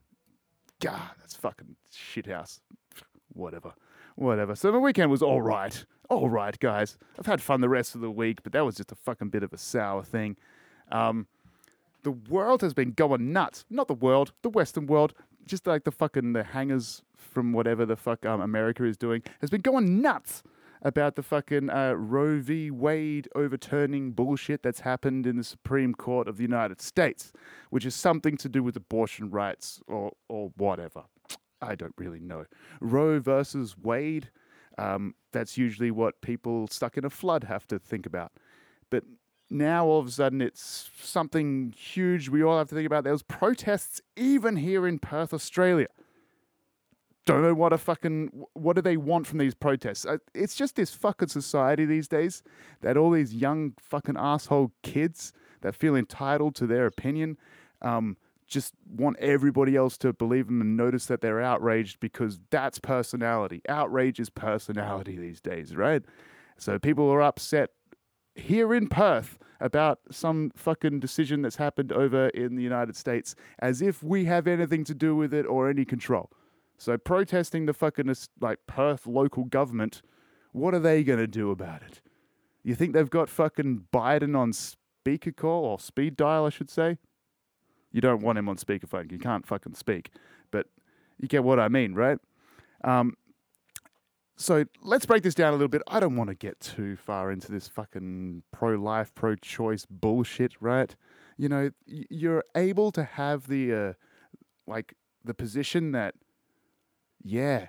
God, 0.78 1.12
that's 1.18 1.34
fucking 1.34 1.76
shithouse. 1.90 2.60
Whatever. 3.32 3.72
Whatever. 4.16 4.54
So 4.54 4.70
the 4.70 4.78
weekend 4.78 5.10
was 5.10 5.22
all 5.22 5.40
right. 5.40 5.86
All 6.10 6.28
right, 6.28 6.58
guys. 6.58 6.98
I've 7.18 7.24
had 7.24 7.40
fun 7.40 7.62
the 7.62 7.70
rest 7.70 7.94
of 7.94 8.02
the 8.02 8.10
week, 8.10 8.42
but 8.42 8.52
that 8.52 8.66
was 8.66 8.76
just 8.76 8.92
a 8.92 8.96
fucking 8.96 9.30
bit 9.30 9.42
of 9.42 9.54
a 9.54 9.58
sour 9.58 10.02
thing. 10.02 10.36
Um, 10.92 11.28
the 12.02 12.12
world 12.12 12.60
has 12.60 12.74
been 12.74 12.90
going 12.92 13.32
nuts. 13.32 13.64
Not 13.70 13.88
the 13.88 13.94
world, 13.94 14.32
the 14.42 14.50
Western 14.50 14.86
world. 14.86 15.14
Just 15.46 15.66
like 15.66 15.84
the 15.84 15.92
fucking 15.92 16.34
the 16.34 16.44
hangers 16.44 17.00
from 17.16 17.54
whatever 17.54 17.86
the 17.86 17.96
fuck 17.96 18.26
um, 18.26 18.42
America 18.42 18.84
is 18.84 18.98
doing 18.98 19.22
has 19.40 19.48
been 19.48 19.62
going 19.62 20.02
nuts 20.02 20.42
about 20.86 21.16
the 21.16 21.22
fucking 21.22 21.68
uh, 21.68 21.94
Roe 21.94 22.38
v. 22.40 22.70
Wade 22.70 23.28
overturning 23.34 24.12
bullshit 24.12 24.62
that's 24.62 24.80
happened 24.80 25.26
in 25.26 25.36
the 25.36 25.42
Supreme 25.42 25.92
Court 25.92 26.28
of 26.28 26.36
the 26.36 26.44
United 26.44 26.80
States, 26.80 27.32
which 27.70 27.84
is 27.84 27.92
something 27.92 28.36
to 28.36 28.48
do 28.48 28.62
with 28.62 28.76
abortion 28.76 29.28
rights 29.28 29.80
or 29.88 30.12
or 30.28 30.52
whatever. 30.56 31.02
I 31.60 31.74
don't 31.74 31.94
really 31.98 32.20
know. 32.20 32.44
Roe 32.80 33.18
versus 33.18 33.76
Wade. 33.76 34.30
Um, 34.78 35.16
that's 35.32 35.58
usually 35.58 35.90
what 35.90 36.20
people 36.20 36.68
stuck 36.68 36.96
in 36.96 37.04
a 37.04 37.10
flood 37.10 37.44
have 37.44 37.66
to 37.68 37.80
think 37.80 38.06
about. 38.06 38.30
But 38.88 39.02
now 39.50 39.86
all 39.86 39.98
of 39.98 40.06
a 40.06 40.10
sudden 40.10 40.40
it's 40.40 40.90
something 41.00 41.74
huge 41.76 42.28
we 42.28 42.44
all 42.44 42.58
have 42.58 42.68
to 42.68 42.74
think 42.76 42.86
about. 42.86 43.02
There 43.02 43.12
was 43.12 43.24
protests 43.24 44.00
even 44.16 44.56
here 44.56 44.86
in 44.86 45.00
Perth, 45.00 45.34
Australia. 45.34 45.88
Don't 47.26 47.42
know 47.42 47.54
what 47.54 47.72
a 47.72 47.78
fucking 47.78 48.30
what 48.54 48.76
do 48.76 48.82
they 48.82 48.96
want 48.96 49.26
from 49.26 49.38
these 49.38 49.54
protests? 49.54 50.06
Uh, 50.06 50.18
It's 50.32 50.54
just 50.54 50.76
this 50.76 50.94
fucking 50.94 51.28
society 51.28 51.84
these 51.84 52.06
days 52.08 52.42
that 52.82 52.96
all 52.96 53.10
these 53.10 53.34
young 53.34 53.74
fucking 53.80 54.16
asshole 54.16 54.72
kids 54.84 55.32
that 55.60 55.74
feel 55.74 55.96
entitled 55.96 56.54
to 56.54 56.68
their 56.68 56.86
opinion 56.86 57.36
um, 57.82 58.16
just 58.46 58.74
want 58.88 59.18
everybody 59.18 59.74
else 59.74 59.98
to 59.98 60.12
believe 60.12 60.46
them 60.46 60.60
and 60.60 60.76
notice 60.76 61.06
that 61.06 61.20
they're 61.20 61.42
outraged 61.42 61.98
because 61.98 62.38
that's 62.50 62.78
personality. 62.78 63.60
Outrage 63.68 64.20
is 64.20 64.30
personality 64.30 65.16
these 65.16 65.40
days, 65.40 65.74
right? 65.74 66.02
So 66.58 66.78
people 66.78 67.10
are 67.10 67.22
upset 67.22 67.70
here 68.36 68.72
in 68.72 68.86
Perth 68.86 69.36
about 69.60 69.98
some 70.12 70.52
fucking 70.54 71.00
decision 71.00 71.42
that's 71.42 71.56
happened 71.56 71.90
over 71.92 72.28
in 72.28 72.54
the 72.54 72.62
United 72.62 72.94
States 72.94 73.34
as 73.58 73.82
if 73.82 74.00
we 74.00 74.26
have 74.26 74.46
anything 74.46 74.84
to 74.84 74.94
do 74.94 75.16
with 75.16 75.34
it 75.34 75.44
or 75.44 75.68
any 75.68 75.84
control. 75.84 76.30
So 76.78 76.98
protesting 76.98 77.66
the 77.66 77.72
fucking 77.72 78.14
like 78.40 78.58
Perth 78.66 79.06
local 79.06 79.44
government, 79.44 80.02
what 80.52 80.74
are 80.74 80.80
they 80.80 81.04
going 81.04 81.18
to 81.18 81.26
do 81.26 81.50
about 81.50 81.82
it? 81.82 82.00
You 82.62 82.74
think 82.74 82.92
they've 82.92 83.08
got 83.08 83.28
fucking 83.28 83.86
Biden 83.92 84.36
on 84.36 84.52
speaker 84.52 85.32
call 85.32 85.64
or 85.64 85.78
speed 85.78 86.16
dial, 86.16 86.46
I 86.46 86.50
should 86.50 86.70
say? 86.70 86.98
You 87.92 88.00
don't 88.00 88.22
want 88.22 88.38
him 88.38 88.48
on 88.48 88.56
speakerphone. 88.56 89.10
You 89.10 89.18
can't 89.18 89.46
fucking 89.46 89.74
speak. 89.74 90.10
But 90.50 90.66
you 91.18 91.28
get 91.28 91.44
what 91.44 91.60
I 91.60 91.68
mean, 91.68 91.94
right? 91.94 92.18
Um, 92.84 93.14
so 94.36 94.64
let's 94.82 95.06
break 95.06 95.22
this 95.22 95.34
down 95.34 95.50
a 95.50 95.56
little 95.56 95.68
bit. 95.68 95.82
I 95.86 95.98
don't 95.98 96.16
want 96.16 96.28
to 96.28 96.36
get 96.36 96.60
too 96.60 96.96
far 96.96 97.32
into 97.32 97.50
this 97.50 97.68
fucking 97.68 98.42
pro 98.52 98.74
life, 98.74 99.14
pro 99.14 99.34
choice 99.34 99.86
bullshit, 99.88 100.52
right? 100.60 100.94
You 101.38 101.48
know, 101.48 101.70
you're 101.86 102.44
able 102.54 102.92
to 102.92 103.04
have 103.04 103.46
the, 103.48 103.72
uh, 103.72 103.92
like, 104.66 104.94
the 105.24 105.34
position 105.34 105.92
that, 105.92 106.14
yeah, 107.26 107.68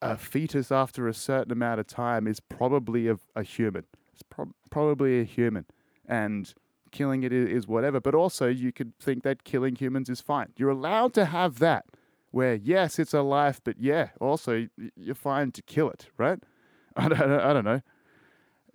a 0.00 0.16
fetus 0.16 0.72
after 0.72 1.06
a 1.06 1.14
certain 1.14 1.52
amount 1.52 1.80
of 1.80 1.86
time 1.86 2.26
is 2.26 2.40
probably 2.40 3.08
a, 3.08 3.18
a 3.36 3.42
human. 3.42 3.84
It's 4.12 4.22
prob 4.22 4.50
probably 4.70 5.20
a 5.20 5.24
human. 5.24 5.66
And 6.06 6.52
killing 6.90 7.22
it 7.22 7.32
is 7.32 7.66
whatever. 7.66 8.00
But 8.00 8.14
also, 8.14 8.48
you 8.48 8.72
could 8.72 8.98
think 8.98 9.22
that 9.22 9.44
killing 9.44 9.76
humans 9.76 10.10
is 10.10 10.20
fine. 10.20 10.48
You're 10.56 10.70
allowed 10.70 11.14
to 11.14 11.26
have 11.26 11.58
that 11.60 11.84
where 12.32 12.54
yes, 12.54 12.98
it's 12.98 13.14
a 13.14 13.22
life, 13.22 13.60
but 13.62 13.76
yeah, 13.78 14.08
also 14.20 14.66
you're 14.96 15.14
fine 15.14 15.52
to 15.52 15.62
kill 15.62 15.90
it, 15.90 16.08
right? 16.18 16.38
I 16.96 17.08
don't, 17.08 17.20
I 17.22 17.52
don't 17.52 17.64
know. 17.64 17.82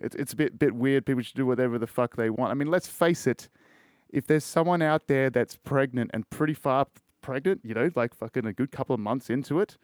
It's 0.00 0.14
it's 0.14 0.32
a 0.32 0.36
bit 0.36 0.58
bit 0.58 0.74
weird. 0.74 1.04
People 1.04 1.22
should 1.22 1.36
do 1.36 1.46
whatever 1.46 1.78
the 1.78 1.86
fuck 1.86 2.16
they 2.16 2.30
want. 2.30 2.52
I 2.52 2.54
mean, 2.54 2.68
let's 2.68 2.88
face 2.88 3.26
it. 3.26 3.48
If 4.08 4.26
there's 4.26 4.44
someone 4.44 4.80
out 4.80 5.08
there 5.08 5.28
that's 5.28 5.56
pregnant 5.56 6.12
and 6.14 6.28
pretty 6.30 6.54
far 6.54 6.86
pregnant, 7.28 7.60
you 7.62 7.74
know, 7.74 7.90
like 7.94 8.14
fucking 8.14 8.46
a 8.46 8.54
good 8.54 8.72
couple 8.72 8.94
of 8.94 9.00
months 9.00 9.28
into 9.28 9.60
it, 9.60 9.76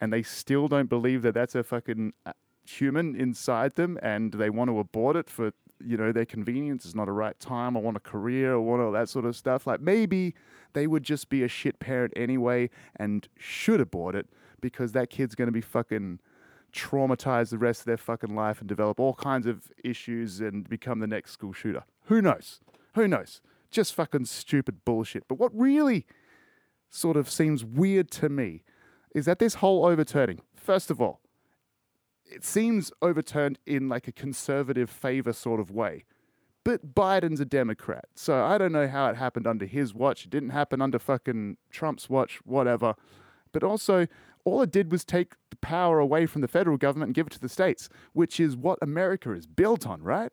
and 0.00 0.12
they 0.12 0.24
still 0.24 0.66
don't 0.66 0.88
believe 0.88 1.22
that 1.22 1.34
that's 1.34 1.54
a 1.54 1.62
fucking 1.62 2.12
uh, 2.26 2.32
human 2.64 3.14
inside 3.14 3.76
them, 3.76 3.96
and 4.02 4.32
they 4.32 4.50
want 4.50 4.70
to 4.70 4.78
abort 4.80 5.14
it 5.14 5.30
for 5.30 5.52
you 5.78 5.96
know 5.96 6.10
their 6.10 6.24
convenience. 6.24 6.84
It's 6.84 6.96
not 6.96 7.08
a 7.08 7.12
right 7.12 7.38
time. 7.38 7.76
I 7.76 7.80
want 7.80 7.96
a 7.96 8.00
career. 8.00 8.54
I 8.54 8.56
want 8.56 8.82
all 8.82 8.90
that 8.90 9.08
sort 9.08 9.24
of 9.24 9.36
stuff. 9.36 9.68
Like 9.68 9.80
maybe 9.80 10.34
they 10.72 10.88
would 10.88 11.04
just 11.04 11.28
be 11.28 11.44
a 11.44 11.48
shit 11.48 11.78
parent 11.78 12.12
anyway 12.16 12.70
and 12.96 13.28
should 13.38 13.80
abort 13.80 14.16
it 14.16 14.26
because 14.60 14.90
that 14.90 15.10
kid's 15.10 15.36
going 15.36 15.46
to 15.46 15.52
be 15.52 15.60
fucking 15.60 16.18
traumatized 16.72 17.50
the 17.50 17.58
rest 17.58 17.82
of 17.82 17.86
their 17.86 17.98
fucking 17.98 18.34
life 18.34 18.58
and 18.58 18.68
develop 18.68 18.98
all 18.98 19.14
kinds 19.14 19.46
of 19.46 19.70
issues 19.84 20.40
and 20.40 20.68
become 20.68 20.98
the 20.98 21.06
next 21.06 21.30
school 21.30 21.52
shooter. 21.52 21.84
Who 22.06 22.20
knows? 22.20 22.60
Who 22.94 23.06
knows? 23.06 23.40
Just 23.70 23.94
fucking 23.94 24.24
stupid 24.24 24.84
bullshit. 24.84 25.28
But 25.28 25.38
what 25.38 25.56
really 25.56 26.04
sort 26.90 27.16
of 27.16 27.30
seems 27.30 27.64
weird 27.64 28.10
to 28.10 28.28
me 28.28 28.62
is 29.14 29.24
that 29.24 29.38
this 29.38 29.54
whole 29.54 29.86
overturning, 29.86 30.40
first 30.54 30.90
of 30.90 31.00
all, 31.00 31.20
it 32.24 32.44
seems 32.44 32.92
overturned 33.02 33.58
in 33.66 33.88
like 33.88 34.06
a 34.06 34.12
conservative 34.12 34.90
favor 34.90 35.32
sort 35.32 35.60
of 35.60 35.70
way. 35.70 36.04
But 36.62 36.94
Biden's 36.94 37.40
a 37.40 37.46
Democrat, 37.46 38.04
so 38.14 38.44
I 38.44 38.58
don't 38.58 38.72
know 38.72 38.86
how 38.86 39.08
it 39.08 39.16
happened 39.16 39.46
under 39.46 39.64
his 39.64 39.94
watch. 39.94 40.24
It 40.24 40.30
didn't 40.30 40.50
happen 40.50 40.82
under 40.82 40.98
fucking 40.98 41.56
Trump's 41.70 42.10
watch, 42.10 42.38
whatever. 42.44 42.94
But 43.52 43.64
also, 43.64 44.06
all 44.44 44.62
it 44.62 44.70
did 44.70 44.92
was 44.92 45.04
take 45.04 45.34
the 45.48 45.56
power 45.56 45.98
away 45.98 46.26
from 46.26 46.42
the 46.42 46.48
federal 46.48 46.76
government 46.76 47.08
and 47.08 47.14
give 47.14 47.28
it 47.28 47.32
to 47.32 47.40
the 47.40 47.48
states, 47.48 47.88
which 48.12 48.38
is 48.38 48.56
what 48.56 48.78
America 48.82 49.32
is 49.32 49.46
built 49.46 49.86
on, 49.86 50.02
right? 50.02 50.32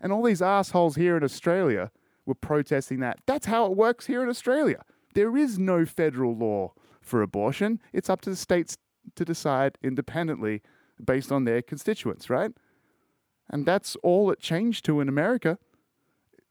And 0.00 0.10
all 0.10 0.22
these 0.22 0.42
assholes 0.42 0.96
here 0.96 1.16
in 1.16 1.22
Australia 1.22 1.90
were 2.24 2.34
protesting 2.34 3.00
that. 3.00 3.20
That's 3.26 3.46
how 3.46 3.66
it 3.66 3.76
works 3.76 4.06
here 4.06 4.22
in 4.22 4.28
Australia. 4.28 4.82
There 5.14 5.36
is 5.36 5.58
no 5.58 5.84
federal 5.84 6.36
law 6.36 6.72
for 7.00 7.22
abortion. 7.22 7.80
It's 7.92 8.10
up 8.10 8.20
to 8.22 8.30
the 8.30 8.36
states 8.36 8.76
to 9.14 9.24
decide 9.24 9.78
independently 9.82 10.62
based 11.04 11.32
on 11.32 11.44
their 11.44 11.62
constituents, 11.62 12.28
right? 12.28 12.52
And 13.50 13.64
that's 13.64 13.96
all 14.02 14.30
it 14.30 14.40
changed 14.40 14.84
to 14.86 15.00
in 15.00 15.08
America. 15.08 15.58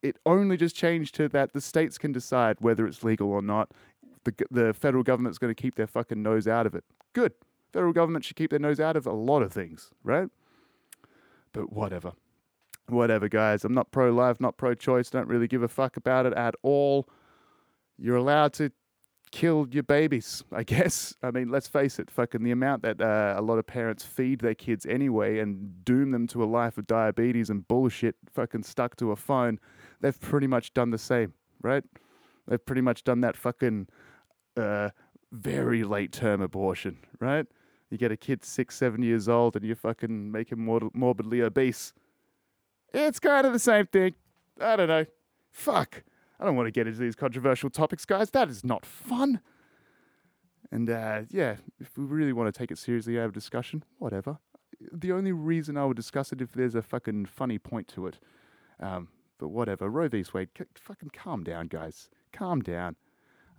It 0.02 0.18
only 0.26 0.58
just 0.58 0.76
changed 0.76 1.16
to 1.16 1.28
that 1.30 1.54
the 1.54 1.62
states 1.62 1.98
can 1.98 2.12
decide 2.12 2.58
whether 2.60 2.88
it's 2.88 3.04
legal 3.04 3.32
or 3.32 3.42
not. 3.42 3.72
The, 4.24 4.34
the 4.50 4.74
federal 4.74 5.04
government's 5.04 5.38
going 5.38 5.54
to 5.54 5.62
keep 5.62 5.76
their 5.76 5.88
fucking 5.88 6.22
nose 6.22 6.48
out 6.48 6.66
of 6.66 6.76
it. 6.76 6.84
Good. 7.14 7.34
Federal 7.72 7.94
government 7.94 8.26
should 8.26 8.36
keep 8.36 8.50
their 8.50 8.60
nose 8.60 8.80
out 8.80 8.96
of 8.96 9.06
a 9.06 9.12
lot 9.12 9.42
of 9.42 9.52
things, 9.52 9.92
right? 10.04 10.30
But 11.54 11.72
whatever. 11.72 12.14
Whatever, 12.88 13.28
guys. 13.28 13.66
I'm 13.66 13.74
not 13.74 13.92
pro 13.92 14.12
life, 14.12 14.40
not 14.40 14.58
pro 14.58 14.74
choice. 14.74 15.10
Don't 15.10 15.28
really 15.28 15.48
give 15.48 15.64
a 15.64 15.68
fuck 15.68 15.98
about 15.98 16.26
it 16.26 16.34
at 16.34 16.56
all. 16.64 17.08
You're 17.98 18.16
allowed 18.16 18.54
to 18.54 18.72
kill 19.32 19.68
your 19.72 19.84
babies, 19.84 20.44
I 20.52 20.64
guess. 20.64 21.16
I 21.22 21.32
mean, 21.32 21.50
let's 21.50 21.68
face 21.68 22.00
it, 22.00 22.10
fucking 22.10 22.44
the 22.44 22.52
amount 22.52 22.84
that 22.84 23.02
uh, 23.02 23.36
a 23.38 23.42
lot 23.42 23.58
of 23.58 23.68
parents 23.68 24.04
feed 24.04 24.40
their 24.40 24.56
kids 24.56 24.86
anyway 24.86 25.40
and 25.40 25.84
doom 25.84 26.12
them 26.12 26.28
to 26.28 26.44
a 26.44 26.46
life 26.46 26.78
of 26.78 26.88
diabetes 26.88 27.50
and 27.50 27.68
bullshit, 27.68 28.16
fucking 28.34 28.64
stuck 28.64 28.96
to 28.98 29.12
a 29.12 29.16
phone, 29.16 29.60
they've 30.02 30.20
pretty 30.20 30.48
much 30.48 30.74
done 30.74 30.92
the 30.92 30.98
same, 30.98 31.34
right? 31.62 31.84
They've 32.48 32.64
pretty 32.64 32.82
much 32.82 33.04
done 33.04 33.22
that 33.22 33.36
fucking 33.36 33.88
uh, 34.56 34.90
very 35.32 35.84
late 35.84 36.12
term 36.12 36.42
abortion, 36.42 36.98
right? 37.20 37.46
You 37.90 37.98
get 37.98 38.12
a 38.12 38.18
kid 38.18 38.44
six, 38.44 38.76
seven 38.76 39.02
years 39.02 39.30
old 39.30 39.56
and 39.56 39.66
you 39.66 39.76
fucking 39.76 40.32
make 40.32 40.52
him 40.52 40.60
mor- 40.60 40.92
morbidly 40.94 41.42
obese. 41.42 41.94
It's 42.94 43.20
kind 43.20 43.46
of 43.46 43.54
the 43.54 43.60
same 43.60 43.88
thing. 43.88 44.16
I 44.60 44.76
don't 44.76 44.88
know. 44.88 45.06
Fuck. 45.52 46.04
I 46.40 46.46
don't 46.46 46.56
want 46.56 46.68
to 46.68 46.72
get 46.72 46.88
into 46.88 47.00
these 47.00 47.16
controversial 47.16 47.70
topics, 47.70 48.06
guys. 48.06 48.30
That 48.32 48.50
is 48.50 48.64
not 48.64 48.86
fun. 48.86 49.42
And 50.72 50.90
uh, 50.90 51.22
yeah, 51.30 51.56
if 51.80 51.98
we 51.98 52.04
really 52.04 52.34
want 52.34 52.54
to 52.54 52.58
take 52.58 52.72
it 52.72 52.78
seriously, 52.78 53.16
have 53.16 53.30
a 53.30 53.34
discussion, 53.34 53.84
whatever. 54.00 54.38
The 54.92 55.12
only 55.12 55.32
reason 55.32 55.78
I 55.78 55.86
would 55.86 55.98
discuss 55.98 56.32
it 56.32 56.42
if 56.42 56.52
there's 56.52 56.76
a 56.76 56.82
fucking 56.82 57.26
funny 57.26 57.58
point 57.58 57.88
to 57.90 58.08
it. 58.08 58.20
Um, 58.80 59.08
but 59.40 59.50
whatever. 59.50 59.90
Roe 59.90 60.08
v. 60.08 60.24
Wade, 60.34 60.50
c- 60.58 60.66
fucking 60.76 61.12
calm 61.14 61.44
down, 61.44 61.68
guys. 61.68 62.10
Calm 62.32 62.62
down. 62.62 62.96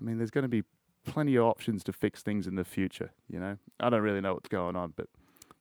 I 0.00 0.04
mean, 0.04 0.18
there's 0.18 0.30
going 0.30 0.42
to 0.42 0.48
be 0.48 0.62
plenty 1.04 1.36
of 1.36 1.44
options 1.44 1.82
to 1.84 1.92
fix 1.92 2.22
things 2.22 2.46
in 2.46 2.54
the 2.54 2.64
future, 2.64 3.12
you 3.28 3.40
know? 3.40 3.56
I 3.80 3.90
don't 3.90 4.02
really 4.02 4.20
know 4.20 4.34
what's 4.34 4.48
going 4.48 4.76
on, 4.76 4.92
but 4.96 5.06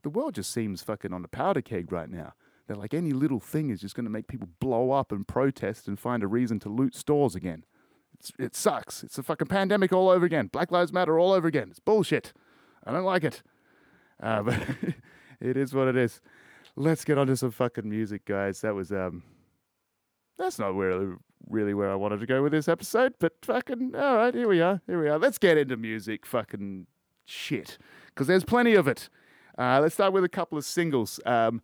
the 0.04 0.10
world 0.10 0.36
just 0.36 0.52
seems 0.52 0.84
fucking 0.84 1.14
on 1.14 1.24
a 1.24 1.28
powder 1.28 1.62
keg 1.62 1.92
right 1.92 2.10
now. 2.10 2.34
They're 2.68 2.76
like 2.76 2.94
any 2.94 3.12
little 3.12 3.40
thing 3.40 3.70
is 3.70 3.82
just 3.82 3.96
going 3.96 4.06
to 4.06 4.12
make 4.12 4.28
people 4.28 4.50
blow 4.60 4.92
up 4.92 5.12
and 5.12 5.28
protest 5.28 5.88
and 5.88 5.98
find 5.98 6.22
a 6.22 6.28
reason 6.28 6.60
to 6.60 6.70
loot 6.70 6.96
stores 6.96 7.34
again. 7.34 7.64
It's, 8.20 8.32
it 8.38 8.56
sucks. 8.56 9.04
It's 9.04 9.18
a 9.18 9.24
fucking 9.24 9.48
pandemic 9.48 9.94
all 9.94 10.10
over 10.10 10.26
again. 10.26 10.48
Black 10.48 10.72
Lives 10.72 10.92
Matter 10.92 11.18
all 11.18 11.32
over 11.32 11.48
again. 11.48 11.70
It's 11.70 11.80
bullshit. 11.80 12.34
I 12.84 12.92
don't 12.92 13.06
like 13.06 13.24
it. 13.24 13.42
Uh, 14.22 14.42
but 14.44 14.60
it 15.40 15.56
is 15.56 15.74
what 15.74 15.88
it 15.88 15.96
is. 15.96 16.22
Let's 16.76 17.06
get 17.06 17.18
on 17.18 17.28
to 17.28 17.38
some 17.38 17.52
fucking 17.52 17.90
music, 17.90 18.26
guys. 18.26 18.62
That 18.62 18.76
was 18.76 18.92
um, 18.92 19.24
that's 20.38 20.60
not 20.60 20.76
really 20.76 21.16
really 21.50 21.74
where 21.74 21.90
I 21.92 21.96
wanted 21.96 22.20
to 22.20 22.26
go 22.26 22.44
with 22.44 22.52
this 22.52 22.68
episode, 22.68 23.14
but 23.20 23.34
fucking 23.42 23.96
all 23.96 24.18
right. 24.18 24.34
Here 24.34 24.48
we 24.48 24.62
are. 24.62 24.82
Here 24.86 25.02
we 25.02 25.10
are. 25.10 25.18
Let's 25.18 25.38
get 25.38 25.58
into 25.58 25.78
music. 25.78 26.26
Fucking 26.26 26.86
shit, 27.26 27.78
because 28.08 28.28
there's 28.28 28.44
plenty 28.44 28.76
of 28.76 28.88
it. 28.88 29.10
Uh, 29.58 29.80
let's 29.82 29.96
start 29.96 30.14
with 30.14 30.24
a 30.24 30.30
couple 30.30 30.58
of 30.58 30.66
singles. 30.66 31.20
Um, 31.26 31.62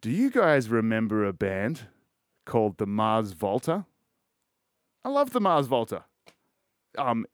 do 0.00 0.10
you 0.10 0.30
guys 0.30 0.68
remember 0.68 1.24
a 1.24 1.32
band 1.32 1.82
called 2.44 2.78
the 2.78 2.86
Mars 2.86 3.32
Volta? 3.32 3.86
I 5.04 5.08
love 5.08 5.30
the 5.30 5.40
Mars 5.40 5.66
Volta. 5.66 6.04
Um, 6.98 7.26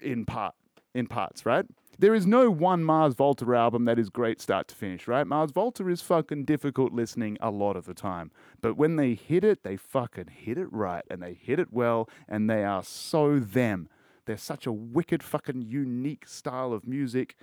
in 0.00 0.24
part, 0.24 0.54
in 0.94 1.06
parts, 1.06 1.44
right? 1.44 1.64
There 1.98 2.14
is 2.14 2.26
no 2.26 2.50
one 2.50 2.84
Mars 2.84 3.14
Volta 3.14 3.44
album 3.56 3.84
that 3.86 3.98
is 3.98 4.08
great 4.08 4.40
start 4.40 4.68
to 4.68 4.74
finish, 4.74 5.08
right? 5.08 5.26
Mars 5.26 5.50
Volta 5.50 5.88
is 5.88 6.00
fucking 6.00 6.44
difficult 6.44 6.92
listening 6.92 7.36
a 7.40 7.50
lot 7.50 7.76
of 7.76 7.86
the 7.86 7.94
time. 7.94 8.30
But 8.60 8.76
when 8.76 8.96
they 8.96 9.14
hit 9.14 9.42
it, 9.42 9.64
they 9.64 9.76
fucking 9.76 10.28
hit 10.28 10.58
it 10.58 10.72
right 10.72 11.04
and 11.10 11.20
they 11.20 11.34
hit 11.34 11.58
it 11.58 11.72
well 11.72 12.08
and 12.28 12.48
they 12.48 12.64
are 12.64 12.84
so 12.84 13.40
them. 13.40 13.88
They're 14.26 14.36
such 14.36 14.66
a 14.66 14.72
wicked 14.72 15.24
fucking 15.24 15.62
unique 15.62 16.28
style 16.28 16.72
of 16.72 16.86
music 16.86 17.34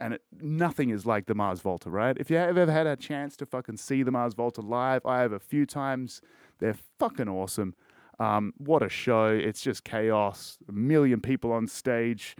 and 0.00 0.14
it, 0.14 0.22
nothing 0.40 0.90
is 0.90 1.06
like 1.06 1.26
the 1.26 1.34
Mars 1.34 1.60
Volta, 1.60 1.90
right? 1.90 2.16
If 2.18 2.30
you 2.30 2.36
have 2.36 2.56
ever 2.56 2.72
had 2.72 2.86
a 2.86 2.96
chance 2.96 3.36
to 3.38 3.46
fucking 3.46 3.76
see 3.76 4.02
the 4.02 4.10
Mars 4.10 4.34
Volta 4.34 4.60
live, 4.60 5.04
I 5.04 5.20
have 5.20 5.32
a 5.32 5.40
few 5.40 5.66
times. 5.66 6.20
They're 6.58 6.76
fucking 6.98 7.28
awesome. 7.28 7.74
Um, 8.20 8.52
what 8.58 8.82
a 8.82 8.88
show! 8.88 9.26
It's 9.26 9.60
just 9.60 9.84
chaos. 9.84 10.58
A 10.68 10.72
million 10.72 11.20
people 11.20 11.52
on 11.52 11.68
stage. 11.68 12.36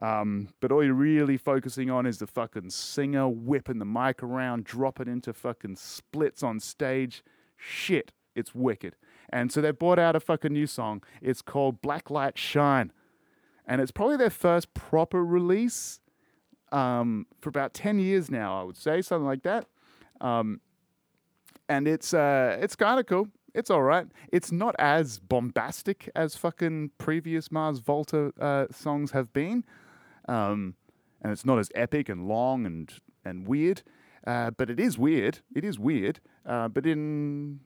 Um, 0.00 0.48
but 0.60 0.72
all 0.72 0.82
you're 0.82 0.94
really 0.94 1.36
focusing 1.36 1.88
on 1.88 2.06
is 2.06 2.18
the 2.18 2.26
fucking 2.26 2.70
singer 2.70 3.28
whipping 3.28 3.78
the 3.78 3.84
mic 3.84 4.22
around, 4.22 4.64
dropping 4.64 5.06
into 5.06 5.32
fucking 5.32 5.76
splits 5.76 6.42
on 6.42 6.58
stage. 6.58 7.22
Shit, 7.56 8.10
it's 8.34 8.52
wicked. 8.52 8.96
And 9.32 9.52
so 9.52 9.60
they've 9.60 9.78
brought 9.78 10.00
out 10.00 10.16
a 10.16 10.20
fucking 10.20 10.52
new 10.52 10.66
song. 10.66 11.02
It's 11.20 11.40
called 11.40 11.80
Black 11.80 12.10
Light 12.10 12.36
Shine. 12.36 12.92
And 13.64 13.80
it's 13.80 13.92
probably 13.92 14.16
their 14.16 14.28
first 14.28 14.74
proper 14.74 15.24
release 15.24 16.00
um, 16.72 17.26
for 17.40 17.48
about 17.48 17.74
10 17.74 17.98
years 17.98 18.30
now, 18.30 18.60
I 18.60 18.64
would 18.64 18.76
say, 18.76 19.02
something 19.02 19.26
like 19.26 19.42
that. 19.42 19.66
Um, 20.20 20.60
and 21.68 21.86
it's 21.86 22.12
uh, 22.12 22.58
it's 22.60 22.76
kind 22.76 22.98
of 22.98 23.06
cool. 23.06 23.28
It's 23.54 23.70
all 23.70 23.82
right. 23.82 24.06
It's 24.32 24.50
not 24.50 24.74
as 24.78 25.18
bombastic 25.18 26.10
as 26.14 26.36
fucking 26.36 26.90
previous 26.98 27.52
Mars 27.52 27.78
Volta 27.78 28.32
uh, 28.40 28.66
songs 28.70 29.12
have 29.12 29.32
been, 29.32 29.64
um, 30.28 30.74
and 31.22 31.32
it's 31.32 31.44
not 31.44 31.58
as 31.58 31.70
epic 31.74 32.08
and 32.08 32.26
long 32.26 32.66
and 32.66 32.92
and 33.24 33.46
weird. 33.46 33.82
Uh, 34.26 34.50
but 34.50 34.70
it 34.70 34.78
is 34.78 34.98
weird. 34.98 35.40
It 35.54 35.64
is 35.64 35.78
weird, 35.78 36.20
uh, 36.46 36.68
but 36.68 36.86
in 36.86 37.60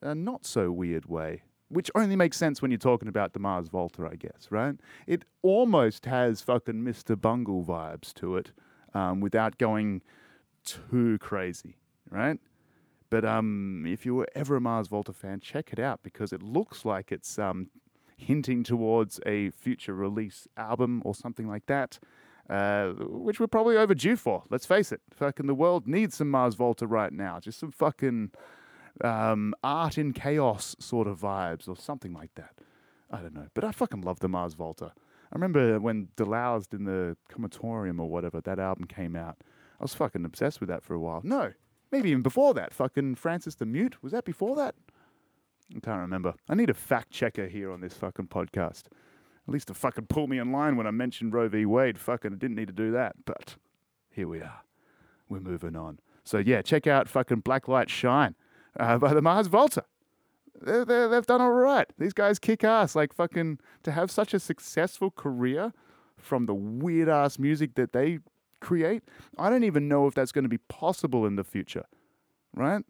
a 0.00 0.14
not 0.14 0.46
so 0.46 0.72
weird 0.72 1.06
way, 1.06 1.42
which 1.70 1.90
only 1.94 2.16
makes 2.16 2.36
sense 2.36 2.60
when 2.60 2.70
you're 2.70 2.78
talking 2.78 3.08
about 3.08 3.32
the 3.32 3.38
Mars 3.38 3.68
Volta, 3.68 4.08
I 4.10 4.16
guess, 4.16 4.48
right? 4.50 4.74
It 5.06 5.24
almost 5.42 6.04
has 6.06 6.42
fucking 6.42 6.82
Mr. 6.82 7.18
Bungle 7.18 7.64
vibes 7.64 8.12
to 8.14 8.36
it, 8.36 8.52
um, 8.92 9.20
without 9.20 9.56
going 9.56 10.02
too 10.64 11.16
crazy, 11.18 11.76
right? 12.10 12.38
But 13.08 13.24
um, 13.24 13.84
if 13.86 14.04
you 14.04 14.14
were 14.14 14.28
ever 14.34 14.56
a 14.56 14.60
Mars 14.60 14.88
Volta 14.88 15.12
fan, 15.12 15.40
check 15.40 15.72
it 15.72 15.78
out 15.78 16.00
because 16.02 16.32
it 16.32 16.42
looks 16.42 16.84
like 16.84 17.12
it's 17.12 17.38
um, 17.38 17.68
hinting 18.16 18.64
towards 18.64 19.20
a 19.24 19.50
future 19.50 19.94
release 19.94 20.46
album 20.56 21.02
or 21.04 21.14
something 21.14 21.48
like 21.48 21.66
that, 21.66 21.98
uh, 22.48 22.88
which 22.90 23.38
we're 23.38 23.46
probably 23.46 23.76
overdue 23.76 24.16
for. 24.16 24.42
Let's 24.50 24.66
face 24.66 24.90
it, 24.90 25.00
fucking 25.12 25.46
the 25.46 25.54
world 25.54 25.86
needs 25.86 26.16
some 26.16 26.30
Mars 26.30 26.54
Volta 26.54 26.86
right 26.86 27.12
now. 27.12 27.38
Just 27.40 27.60
some 27.60 27.70
fucking 27.70 28.32
um, 29.04 29.54
art 29.62 29.98
in 29.98 30.12
chaos 30.12 30.76
sort 30.78 31.06
of 31.06 31.20
vibes 31.20 31.68
or 31.68 31.76
something 31.76 32.12
like 32.12 32.34
that. 32.34 32.54
I 33.10 33.20
don't 33.20 33.34
know, 33.34 33.48
but 33.54 33.64
I 33.64 33.72
fucking 33.72 34.02
love 34.02 34.20
the 34.20 34.28
Mars 34.28 34.54
Volta. 34.54 34.92
I 34.96 35.36
remember 35.36 35.78
when 35.78 36.08
Deloused 36.16 36.74
in 36.74 36.84
the 36.84 37.16
Comatorium 37.32 38.00
or 38.00 38.08
whatever 38.08 38.40
that 38.40 38.58
album 38.58 38.86
came 38.86 39.16
out. 39.16 39.36
I 39.80 39.84
was 39.84 39.94
fucking 39.94 40.24
obsessed 40.24 40.60
with 40.60 40.68
that 40.68 40.84
for 40.84 40.94
a 40.94 41.00
while. 41.00 41.20
No, 41.24 41.52
maybe 41.90 42.10
even 42.10 42.22
before 42.22 42.52
that. 42.54 42.74
Fucking 42.74 43.14
Francis 43.14 43.54
the 43.54 43.66
Mute 43.66 44.02
was 44.02 44.12
that 44.12 44.24
before 44.24 44.56
that? 44.56 44.74
I 45.74 45.80
can't 45.80 46.00
remember. 46.00 46.34
I 46.48 46.54
need 46.54 46.70
a 46.70 46.74
fact 46.74 47.10
checker 47.10 47.46
here 47.46 47.70
on 47.70 47.80
this 47.80 47.94
fucking 47.94 48.26
podcast. 48.26 48.84
At 49.48 49.54
least 49.54 49.68
to 49.68 49.74
fucking 49.74 50.06
pull 50.06 50.26
me 50.26 50.38
in 50.38 50.52
line 50.52 50.76
when 50.76 50.86
I 50.86 50.90
mentioned 50.90 51.32
Roe 51.32 51.48
v. 51.48 51.64
Wade. 51.64 51.98
Fucking 51.98 52.38
didn't 52.38 52.56
need 52.56 52.68
to 52.68 52.74
do 52.74 52.90
that, 52.92 53.14
but 53.24 53.56
here 54.10 54.28
we 54.28 54.40
are. 54.40 54.62
We're 55.28 55.40
moving 55.40 55.76
on. 55.76 56.00
So 56.24 56.38
yeah, 56.38 56.60
check 56.62 56.86
out 56.86 57.08
fucking 57.08 57.40
Black 57.40 57.68
Light 57.68 57.88
Shine 57.88 58.34
uh, 58.78 58.98
by 58.98 59.14
the 59.14 59.22
Mars 59.22 59.46
Volta. 59.46 59.84
They're, 60.60 60.84
they're, 60.84 61.08
they've 61.08 61.26
done 61.26 61.40
all 61.40 61.52
right. 61.52 61.90
These 61.98 62.12
guys 62.12 62.38
kick 62.38 62.64
ass. 62.64 62.94
Like 62.94 63.12
fucking 63.12 63.58
to 63.82 63.92
have 63.92 64.10
such 64.10 64.34
a 64.34 64.40
successful 64.40 65.10
career 65.10 65.72
from 66.18 66.46
the 66.46 66.54
weird 66.54 67.08
ass 67.08 67.38
music 67.38 67.74
that 67.76 67.92
they 67.92 68.18
create. 68.60 69.02
I 69.38 69.48
don't 69.48 69.64
even 69.64 69.88
know 69.88 70.06
if 70.06 70.14
that's 70.14 70.32
going 70.32 70.44
to 70.44 70.50
be 70.50 70.58
possible 70.58 71.24
in 71.26 71.36
the 71.36 71.44
future, 71.44 71.84
right? 72.54 72.84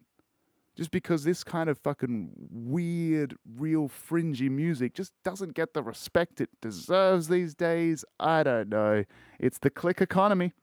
Just 0.75 0.91
because 0.91 1.23
this 1.23 1.43
kind 1.43 1.69
of 1.69 1.77
fucking 1.77 2.31
weird, 2.49 3.35
real 3.57 3.87
fringy 3.87 4.49
music 4.49 4.93
just 4.93 5.11
doesn't 5.23 5.53
get 5.53 5.73
the 5.73 5.83
respect 5.83 6.39
it 6.41 6.49
deserves 6.61 7.27
these 7.27 7.53
days. 7.53 8.05
I 8.19 8.43
don't 8.43 8.69
know. 8.69 9.03
It's 9.39 9.59
the 9.59 9.69
click 9.69 10.01
economy. 10.01 10.53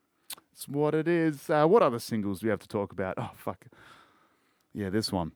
It's 0.52 0.66
what 0.66 0.94
it 0.94 1.07
is. 1.07 1.48
Uh, 1.48 1.66
what 1.66 1.83
other 1.83 1.98
singles 1.98 2.40
do 2.40 2.46
we 2.46 2.50
have 2.50 2.61
to 2.61 2.68
talk 2.68 2.90
about? 2.90 3.14
Oh, 3.18 3.31
fuck. 3.37 3.66
Yeah, 4.72 4.90
this 4.90 5.12
one. 5.12 5.33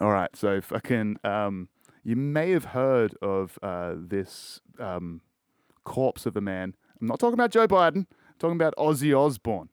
All 0.00 0.10
right, 0.10 0.34
so 0.34 0.60
fucking, 0.60 1.16
um, 1.24 1.68
you 2.04 2.16
may 2.16 2.50
have 2.50 2.66
heard 2.66 3.14
of 3.20 3.58
uh, 3.62 3.94
this 3.96 4.60
um, 4.78 5.20
corpse 5.84 6.26
of 6.26 6.36
a 6.36 6.40
man. 6.40 6.74
I'm 7.00 7.06
not 7.06 7.18
talking 7.18 7.34
about 7.34 7.50
Joe 7.50 7.66
Biden. 7.66 7.96
I'm 7.96 8.06
talking 8.38 8.56
about 8.56 8.74
Ozzy 8.76 9.16
Osbourne. 9.16 9.68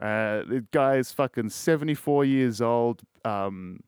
Uh, 0.00 0.42
the 0.48 0.66
guy 0.72 0.96
is 0.96 1.12
fucking 1.12 1.50
74 1.50 2.24
years 2.24 2.60
old. 2.60 3.02
Um, 3.24 3.80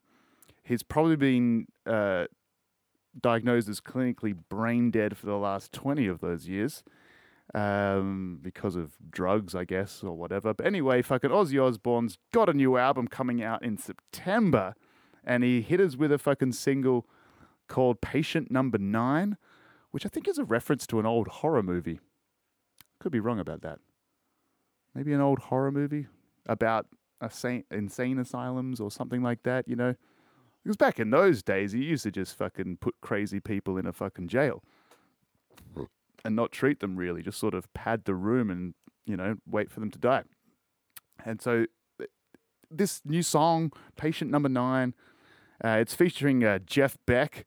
he's 0.63 0.83
probably 0.83 1.17
been 1.17 1.67
uh, 1.85 2.25
diagnosed 3.19 3.67
as 3.67 3.81
clinically 3.81 4.35
brain 4.49 4.91
dead 4.91 5.17
for 5.17 5.25
the 5.25 5.37
last 5.37 5.73
20 5.73 6.07
of 6.07 6.21
those 6.21 6.47
years. 6.47 6.83
Um, 7.53 8.39
because 8.41 8.75
of 8.75 8.93
drugs, 9.09 9.55
I 9.55 9.65
guess, 9.65 10.03
or 10.03 10.15
whatever. 10.15 10.53
But 10.53 10.65
anyway, 10.65 11.01
fucking 11.01 11.29
Ozzy 11.29 11.61
Osbourne's 11.61 12.17
got 12.33 12.49
a 12.49 12.53
new 12.53 12.77
album 12.77 13.07
coming 13.07 13.43
out 13.43 13.63
in 13.63 13.77
September, 13.77 14.73
and 15.23 15.43
he 15.43 15.61
hit 15.61 15.79
us 15.79 15.95
with 15.95 16.11
a 16.11 16.17
fucking 16.17 16.53
single 16.53 17.05
called 17.67 18.01
Patient 18.01 18.51
Number 18.51 18.77
Nine, 18.77 19.37
which 19.91 20.05
I 20.05 20.09
think 20.09 20.27
is 20.27 20.37
a 20.37 20.43
reference 20.43 20.87
to 20.87 20.99
an 20.99 21.05
old 21.05 21.27
horror 21.27 21.63
movie. 21.63 21.99
Could 22.99 23.11
be 23.11 23.19
wrong 23.19 23.39
about 23.39 23.61
that. 23.61 23.79
Maybe 24.93 25.13
an 25.13 25.21
old 25.21 25.39
horror 25.39 25.71
movie 25.71 26.07
about 26.47 26.87
a 27.21 27.29
sane, 27.29 27.63
insane 27.71 28.17
asylums 28.19 28.79
or 28.79 28.89
something 28.89 29.21
like 29.21 29.43
that, 29.43 29.67
you 29.67 29.75
know? 29.75 29.95
Because 30.63 30.77
back 30.77 30.99
in 30.99 31.11
those 31.11 31.43
days, 31.43 31.73
you 31.73 31.81
used 31.81 32.03
to 32.03 32.11
just 32.11 32.35
fucking 32.35 32.77
put 32.77 32.95
crazy 33.01 33.39
people 33.39 33.77
in 33.77 33.85
a 33.85 33.93
fucking 33.93 34.27
jail 34.27 34.63
and 36.25 36.35
not 36.35 36.51
treat 36.51 36.79
them 36.79 36.97
really, 36.97 37.21
just 37.21 37.39
sort 37.39 37.53
of 37.53 37.71
pad 37.73 38.03
the 38.05 38.15
room 38.15 38.49
and, 38.49 38.73
you 39.05 39.15
know, 39.15 39.35
wait 39.45 39.71
for 39.71 39.79
them 39.79 39.91
to 39.91 39.99
die. 39.99 40.23
And 41.23 41.41
so 41.41 41.67
this 42.69 43.01
new 43.05 43.21
song, 43.21 43.71
Patient 43.95 44.31
Number 44.31 44.49
Nine, 44.49 44.95
uh, 45.63 45.77
it's 45.79 45.93
featuring 45.93 46.43
uh, 46.43 46.59
Jeff 46.65 46.97
Beck, 47.05 47.45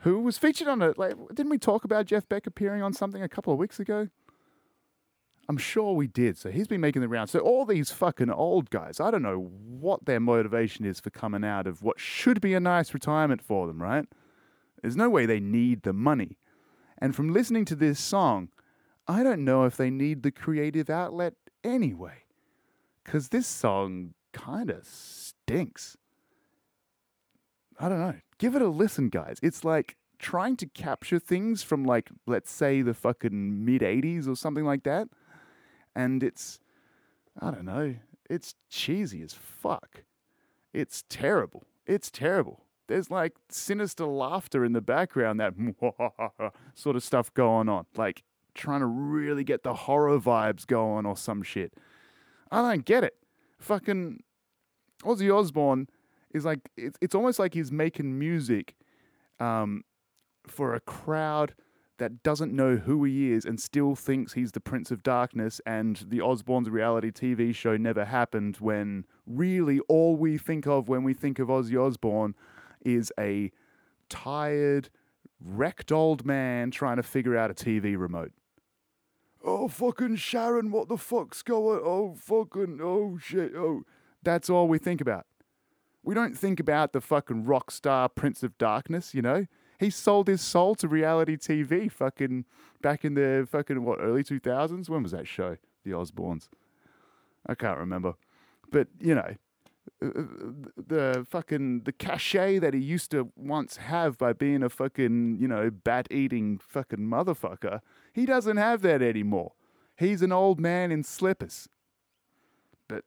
who 0.00 0.20
was 0.20 0.36
featured 0.36 0.68
on 0.68 0.82
a, 0.82 0.92
like, 0.96 1.14
didn't 1.32 1.50
we 1.50 1.58
talk 1.58 1.84
about 1.84 2.06
Jeff 2.06 2.28
Beck 2.28 2.46
appearing 2.46 2.82
on 2.82 2.92
something 2.92 3.22
a 3.22 3.28
couple 3.28 3.52
of 3.52 3.58
weeks 3.58 3.78
ago? 3.78 4.08
I'm 5.48 5.56
sure 5.56 5.92
we 5.92 6.06
did. 6.06 6.36
So 6.36 6.50
he's 6.50 6.66
been 6.66 6.80
making 6.80 7.02
the 7.02 7.08
rounds. 7.08 7.30
So 7.30 7.38
all 7.38 7.64
these 7.64 7.90
fucking 7.90 8.30
old 8.30 8.70
guys, 8.70 8.98
I 8.98 9.10
don't 9.10 9.22
know 9.22 9.38
what 9.38 10.04
their 10.04 10.20
motivation 10.20 10.84
is 10.84 11.00
for 11.00 11.10
coming 11.10 11.44
out 11.44 11.66
of 11.66 11.82
what 11.82 12.00
should 12.00 12.40
be 12.40 12.54
a 12.54 12.60
nice 12.60 12.92
retirement 12.92 13.40
for 13.40 13.66
them, 13.66 13.80
right? 13.80 14.06
There's 14.82 14.96
no 14.96 15.08
way 15.08 15.26
they 15.26 15.40
need 15.40 15.82
the 15.82 15.92
money. 15.92 16.38
And 16.98 17.14
from 17.14 17.32
listening 17.32 17.64
to 17.66 17.74
this 17.74 17.98
song, 17.98 18.48
I 19.06 19.22
don't 19.22 19.44
know 19.44 19.64
if 19.64 19.76
they 19.76 19.90
need 19.90 20.22
the 20.22 20.30
creative 20.30 20.88
outlet 20.88 21.34
anyway. 21.62 22.24
Because 23.02 23.28
this 23.28 23.46
song 23.46 24.14
kind 24.32 24.70
of 24.70 24.86
stinks. 24.86 25.96
I 27.78 27.88
don't 27.88 28.00
know. 28.00 28.14
Give 28.38 28.54
it 28.54 28.62
a 28.62 28.68
listen, 28.68 29.08
guys. 29.08 29.38
It's 29.42 29.64
like 29.64 29.96
trying 30.18 30.56
to 30.56 30.66
capture 30.66 31.18
things 31.18 31.62
from, 31.62 31.84
like, 31.84 32.10
let's 32.26 32.50
say 32.50 32.82
the 32.82 32.94
fucking 32.94 33.64
mid 33.64 33.82
80s 33.82 34.28
or 34.28 34.36
something 34.36 34.64
like 34.64 34.84
that. 34.84 35.08
And 35.94 36.22
it's, 36.22 36.58
I 37.40 37.50
don't 37.50 37.64
know, 37.64 37.96
it's 38.30 38.54
cheesy 38.70 39.22
as 39.22 39.34
fuck. 39.34 40.04
It's 40.72 41.04
terrible. 41.08 41.64
It's 41.86 42.10
terrible 42.10 42.63
there's 42.86 43.10
like 43.10 43.34
sinister 43.48 44.06
laughter 44.06 44.64
in 44.64 44.72
the 44.72 44.80
background, 44.80 45.40
that 45.40 45.54
sort 46.74 46.96
of 46.96 47.02
stuff 47.02 47.32
going 47.34 47.68
on, 47.68 47.86
like 47.96 48.22
trying 48.54 48.80
to 48.80 48.86
really 48.86 49.44
get 49.44 49.62
the 49.62 49.74
horror 49.74 50.18
vibes 50.18 50.66
going 50.66 51.06
or 51.06 51.16
some 51.16 51.42
shit. 51.42 51.74
I 52.50 52.62
don't 52.62 52.84
get 52.84 53.04
it. 53.04 53.16
Fucking 53.58 54.22
Ozzy 55.02 55.34
Osbourne 55.34 55.88
is 56.32 56.44
like 56.44 56.60
it's 56.76 56.98
it's 57.00 57.14
almost 57.14 57.38
like 57.38 57.54
he's 57.54 57.72
making 57.72 58.18
music 58.18 58.74
um, 59.40 59.84
for 60.46 60.74
a 60.74 60.80
crowd 60.80 61.54
that 61.98 62.22
doesn't 62.22 62.52
know 62.52 62.76
who 62.76 63.04
he 63.04 63.30
is 63.30 63.44
and 63.44 63.60
still 63.60 63.94
thinks 63.94 64.32
he's 64.32 64.52
the 64.52 64.60
Prince 64.60 64.90
of 64.90 65.02
Darkness 65.02 65.60
and 65.64 66.04
the 66.08 66.18
Osbournes 66.18 66.68
reality 66.68 67.10
TV 67.12 67.54
show 67.54 67.76
never 67.76 68.04
happened 68.04 68.56
when 68.56 69.04
really 69.26 69.78
all 69.88 70.16
we 70.16 70.36
think 70.36 70.66
of 70.66 70.88
when 70.88 71.04
we 71.04 71.14
think 71.14 71.38
of 71.38 71.48
Ozzy 71.48 71.80
Osbourne 71.80 72.34
is 72.84 73.12
a 73.18 73.50
tired, 74.08 74.90
wrecked 75.40 75.90
old 75.90 76.24
man 76.24 76.70
trying 76.70 76.96
to 76.96 77.02
figure 77.02 77.36
out 77.36 77.50
a 77.50 77.54
TV 77.54 77.98
remote. 77.98 78.32
Oh, 79.42 79.68
fucking 79.68 80.16
Sharon, 80.16 80.70
what 80.70 80.88
the 80.88 80.96
fuck's 80.96 81.42
going 81.42 81.80
Oh, 81.84 82.14
fucking, 82.18 82.80
oh 82.82 83.18
shit, 83.18 83.52
oh. 83.54 83.82
That's 84.22 84.48
all 84.48 84.68
we 84.68 84.78
think 84.78 85.00
about. 85.02 85.26
We 86.02 86.14
don't 86.14 86.36
think 86.36 86.60
about 86.60 86.92
the 86.92 87.00
fucking 87.00 87.44
rock 87.44 87.70
star 87.70 88.08
Prince 88.08 88.42
of 88.42 88.56
Darkness, 88.56 89.14
you 89.14 89.22
know? 89.22 89.46
He 89.78 89.90
sold 89.90 90.28
his 90.28 90.40
soul 90.40 90.74
to 90.76 90.88
reality 90.88 91.36
TV 91.36 91.90
fucking 91.90 92.44
back 92.80 93.04
in 93.04 93.14
the 93.14 93.46
fucking, 93.50 93.84
what, 93.84 93.98
early 94.00 94.22
2000s? 94.22 94.88
When 94.88 95.02
was 95.02 95.12
that 95.12 95.26
show? 95.26 95.56
The 95.84 95.90
Osbournes. 95.90 96.48
I 97.46 97.54
can't 97.54 97.78
remember. 97.78 98.14
But, 98.70 98.88
you 98.98 99.14
know, 99.14 99.36
the 100.00 101.26
fucking 101.28 101.82
the 101.84 101.92
cachet 101.92 102.58
that 102.58 102.74
he 102.74 102.80
used 102.80 103.10
to 103.10 103.30
once 103.36 103.76
have 103.76 104.18
by 104.18 104.32
being 104.32 104.62
a 104.62 104.68
fucking 104.68 105.36
you 105.40 105.48
know 105.48 105.70
bat 105.70 106.06
eating 106.10 106.58
fucking 106.58 106.98
motherfucker 106.98 107.80
he 108.14 108.26
doesn't 108.26 108.56
have 108.56 108.80
that 108.82 109.02
anymore. 109.02 109.52
He's 109.96 110.22
an 110.22 110.32
old 110.32 110.60
man 110.60 110.92
in 110.92 111.02
slippers. 111.02 111.68
But 112.88 113.04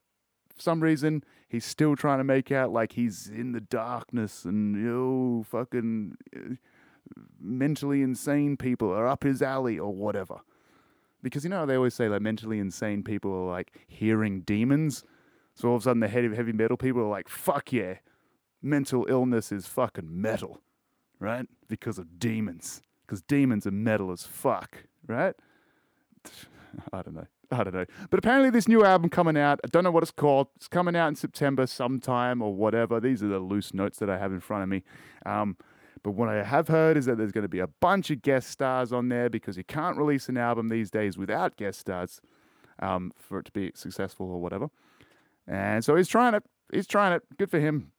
for 0.54 0.62
some 0.62 0.84
reason 0.84 1.24
he's 1.48 1.66
still 1.66 1.96
trying 1.96 2.18
to 2.18 2.26
make 2.26 2.52
out 2.52 2.72
like 2.72 2.92
he's 2.92 3.28
in 3.28 3.54
the 3.54 3.62
darkness 3.62 4.44
and 4.44 4.76
you 4.76 4.82
know 4.82 5.46
fucking 5.50 6.18
uh, 6.36 6.56
mentally 7.40 8.02
insane 8.02 8.58
people 8.58 8.92
are 8.92 9.08
up 9.08 9.24
his 9.24 9.42
alley 9.42 9.80
or 9.80 9.94
whatever. 9.94 10.42
Because 11.24 11.46
you 11.46 11.50
know 11.50 11.66
they 11.66 11.76
always 11.76 11.94
say 11.94 12.10
like 12.10 12.22
mentally 12.22 12.60
insane 12.60 13.02
people 13.02 13.32
are 13.32 13.50
like 13.50 13.72
hearing 13.88 14.42
demons 14.42 15.06
so 15.58 15.70
all 15.70 15.76
of 15.76 15.82
a 15.82 15.84
sudden, 15.86 16.02
the 16.02 16.08
heavy, 16.08 16.36
heavy 16.36 16.52
metal 16.52 16.78
people 16.78 17.02
are 17.02 17.10
like, 17.10 17.28
fuck 17.28 17.74
yeah, 17.74 17.96
mental 18.62 19.08
illness 19.10 19.52
is 19.52 19.66
fucking 19.66 20.08
metal, 20.10 20.62
right? 21.20 21.48
Because 21.68 21.98
of 21.98 22.20
demons. 22.20 22.84
Because 23.06 23.24
demons 23.24 23.66
are 23.66 23.72
metal 23.72 24.12
as 24.12 24.22
fuck, 24.24 24.84
right? 25.08 25.34
I 26.94 27.02
don't 27.02 27.16
know. 27.16 27.26
I 27.50 27.64
don't 27.64 27.74
know. 27.74 27.86
But 28.12 28.20
apparently, 28.20 28.52
this 28.52 28.68
new 28.68 28.86
album 28.86 29.10
coming 29.10 29.36
out, 29.36 29.60
I 29.64 29.68
don't 29.70 29.84
know 29.84 29.90
what 29.90 30.04
it's 30.04 30.12
called. 30.12 30.48
It's 30.58 30.68
coming 30.68 30.96
out 30.96 31.08
in 31.08 31.16
September 31.16 31.66
sometime 31.66 32.44
or 32.44 32.54
whatever. 32.54 33.00
These 33.00 33.24
are 33.24 33.28
the 33.28 33.40
loose 33.40 33.74
notes 33.74 33.98
that 33.98 34.12
I 34.12 34.20
have 34.20 34.32
in 34.32 34.42
front 34.42 34.62
of 34.62 34.70
me. 34.70 34.84
Um, 35.26 35.58
but 36.04 36.12
what 36.12 36.30
I 36.30 36.44
have 36.44 36.68
heard 36.68 36.98
is 36.98 37.06
that 37.06 37.18
there's 37.18 37.32
going 37.32 37.46
to 37.46 37.50
be 37.50 37.60
a 37.60 37.68
bunch 37.68 38.12
of 38.12 38.22
guest 38.22 38.52
stars 38.52 38.94
on 38.94 39.10
there 39.10 39.28
because 39.28 39.58
you 39.58 39.64
can't 39.64 39.98
release 39.98 40.30
an 40.30 40.38
album 40.38 40.68
these 40.68 40.92
days 40.92 41.18
without 41.18 41.58
guest 41.58 41.80
stars 41.80 42.22
um, 42.78 43.12
for 43.18 43.40
it 43.40 43.46
to 43.46 43.52
be 43.52 43.72
successful 43.74 44.30
or 44.30 44.40
whatever. 44.40 44.70
And 45.48 45.84
so 45.84 45.96
he's 45.96 46.08
trying 46.08 46.34
it. 46.34 46.44
He's 46.72 46.88
trying 46.88 47.14
it. 47.14 47.24
Good 47.38 47.50
for 47.50 47.60
him. 47.60 47.92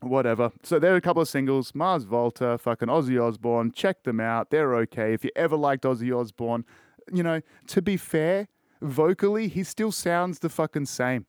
Whatever. 0.00 0.52
So 0.62 0.78
there 0.78 0.92
are 0.92 0.96
a 0.96 1.00
couple 1.00 1.22
of 1.22 1.28
singles. 1.28 1.74
Mars 1.74 2.04
Volta, 2.04 2.58
fucking 2.58 2.88
Ozzy 2.88 3.22
Osbourne. 3.22 3.72
Check 3.72 4.02
them 4.02 4.20
out. 4.20 4.50
They're 4.50 4.74
okay. 4.76 5.14
If 5.14 5.24
you 5.24 5.30
ever 5.36 5.56
liked 5.56 5.84
Ozzy 5.84 6.14
Osbourne, 6.14 6.64
you 7.12 7.22
know, 7.22 7.40
to 7.68 7.80
be 7.80 7.96
fair, 7.96 8.48
vocally, 8.80 9.48
he 9.48 9.62
still 9.62 9.92
sounds 9.92 10.40
the 10.40 10.48
fucking 10.48 10.86
same. 10.86 11.26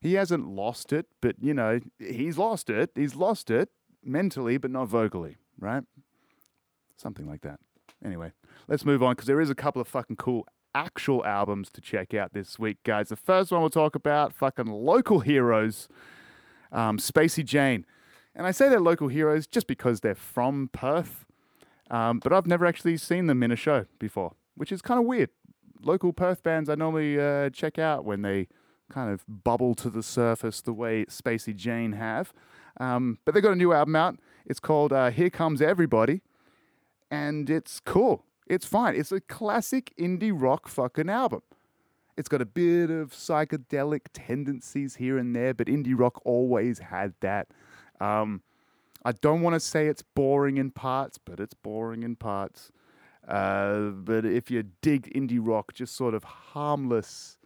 He 0.00 0.14
hasn't 0.14 0.46
lost 0.46 0.92
it, 0.92 1.06
but, 1.22 1.36
you 1.40 1.54
know, 1.54 1.80
he's 1.98 2.36
lost 2.36 2.68
it. 2.68 2.90
He's 2.94 3.14
lost 3.14 3.50
it 3.50 3.70
mentally, 4.04 4.58
but 4.58 4.70
not 4.70 4.88
vocally, 4.88 5.38
right? 5.58 5.82
Something 6.98 7.26
like 7.26 7.40
that. 7.40 7.58
Anyway, 8.04 8.32
let's 8.68 8.84
move 8.84 9.02
on 9.02 9.14
because 9.14 9.26
there 9.26 9.40
is 9.40 9.48
a 9.48 9.54
couple 9.54 9.80
of 9.80 9.88
fucking 9.88 10.16
cool 10.16 10.46
actual 10.74 11.24
albums 11.24 11.70
to 11.70 11.80
check 11.80 12.14
out 12.14 12.32
this 12.32 12.58
week, 12.58 12.78
guys. 12.84 13.08
The 13.08 13.16
first 13.16 13.52
one 13.52 13.60
we'll 13.60 13.70
talk 13.70 13.94
about, 13.94 14.32
fucking 14.32 14.66
local 14.66 15.20
heroes, 15.20 15.88
um, 16.72 16.98
Spacey 16.98 17.44
Jane. 17.44 17.86
And 18.34 18.46
I 18.46 18.50
say 18.50 18.68
they're 18.68 18.80
local 18.80 19.08
heroes 19.08 19.46
just 19.46 19.66
because 19.66 20.00
they're 20.00 20.14
from 20.14 20.68
Perth, 20.72 21.24
um, 21.90 22.18
but 22.18 22.32
I've 22.32 22.46
never 22.46 22.66
actually 22.66 22.96
seen 22.96 23.26
them 23.26 23.42
in 23.42 23.52
a 23.52 23.56
show 23.56 23.86
before, 23.98 24.32
which 24.56 24.72
is 24.72 24.82
kind 24.82 24.98
of 24.98 25.06
weird. 25.06 25.30
Local 25.80 26.12
Perth 26.12 26.42
bands 26.42 26.68
I 26.68 26.74
normally 26.74 27.20
uh, 27.20 27.50
check 27.50 27.78
out 27.78 28.04
when 28.04 28.22
they 28.22 28.48
kind 28.90 29.12
of 29.12 29.24
bubble 29.28 29.74
to 29.76 29.90
the 29.90 30.02
surface 30.02 30.60
the 30.60 30.72
way 30.72 31.04
Spacey 31.06 31.54
Jane 31.54 31.92
have. 31.92 32.32
Um, 32.80 33.18
but 33.24 33.34
they've 33.34 33.42
got 33.42 33.52
a 33.52 33.56
new 33.56 33.72
album 33.72 33.94
out. 33.94 34.18
It's 34.46 34.60
called 34.60 34.92
uh, 34.92 35.10
Here 35.10 35.30
Comes 35.30 35.62
Everybody, 35.62 36.22
and 37.10 37.48
it's 37.48 37.80
cool. 37.80 38.24
It's 38.46 38.66
fine. 38.66 38.94
It's 38.94 39.12
a 39.12 39.20
classic 39.20 39.92
indie 39.98 40.32
rock 40.34 40.68
fucking 40.68 41.08
album. 41.08 41.42
It's 42.16 42.28
got 42.28 42.40
a 42.40 42.46
bit 42.46 42.90
of 42.90 43.12
psychedelic 43.12 44.02
tendencies 44.12 44.96
here 44.96 45.18
and 45.18 45.34
there, 45.34 45.54
but 45.54 45.66
indie 45.66 45.98
rock 45.98 46.20
always 46.24 46.78
had 46.78 47.14
that. 47.20 47.48
Um, 48.00 48.42
I 49.04 49.12
don't 49.12 49.42
want 49.42 49.54
to 49.54 49.60
say 49.60 49.88
it's 49.88 50.02
boring 50.02 50.56
in 50.56 50.70
parts, 50.70 51.18
but 51.18 51.40
it's 51.40 51.54
boring 51.54 52.02
in 52.02 52.16
parts. 52.16 52.70
Uh, 53.26 53.88
but 53.90 54.24
if 54.24 54.50
you 54.50 54.64
dig 54.82 55.12
indie 55.14 55.40
rock, 55.40 55.72
just 55.72 55.96
sort 55.96 56.14
of 56.14 56.24
harmless, 56.24 57.38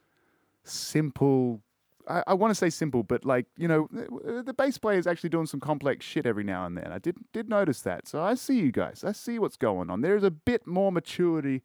simple, 0.65 1.63
I, 2.09 2.23
I 2.29 2.35
want 2.35 2.51
to 2.51 2.55
say 2.55 2.71
simple, 2.71 3.03
but 3.03 3.25
like 3.25 3.47
you 3.57 3.69
know, 3.69 3.89
the 3.91 4.55
bass 4.55 4.79
player 4.79 4.99
is 4.99 5.07
actually 5.07 5.31
doing 5.31 5.47
some 5.47 5.61
complex 5.61 6.05
shit 6.05 6.27
every 6.27 6.45
now 6.45 6.67
and 6.67 6.77
then. 6.77 6.93
I 6.93 6.99
did 6.99 7.17
did 7.33 7.49
notice 7.49 7.83
that, 7.83 8.09
so 8.09 8.23
I 8.23 8.35
see 8.35 8.59
you 8.59 8.73
guys. 8.73 9.05
I 9.05 9.13
see 9.13 9.39
what's 9.39 9.57
going 9.57 9.91
on. 9.91 10.01
There's 10.01 10.25
a 10.25 10.31
bit 10.31 10.67
more 10.67 10.91
maturity, 10.91 11.63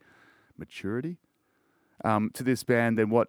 maturity, 0.56 1.18
um, 2.04 2.30
to 2.34 2.42
this 2.42 2.62
band 2.62 2.98
than 2.98 3.10
what 3.10 3.28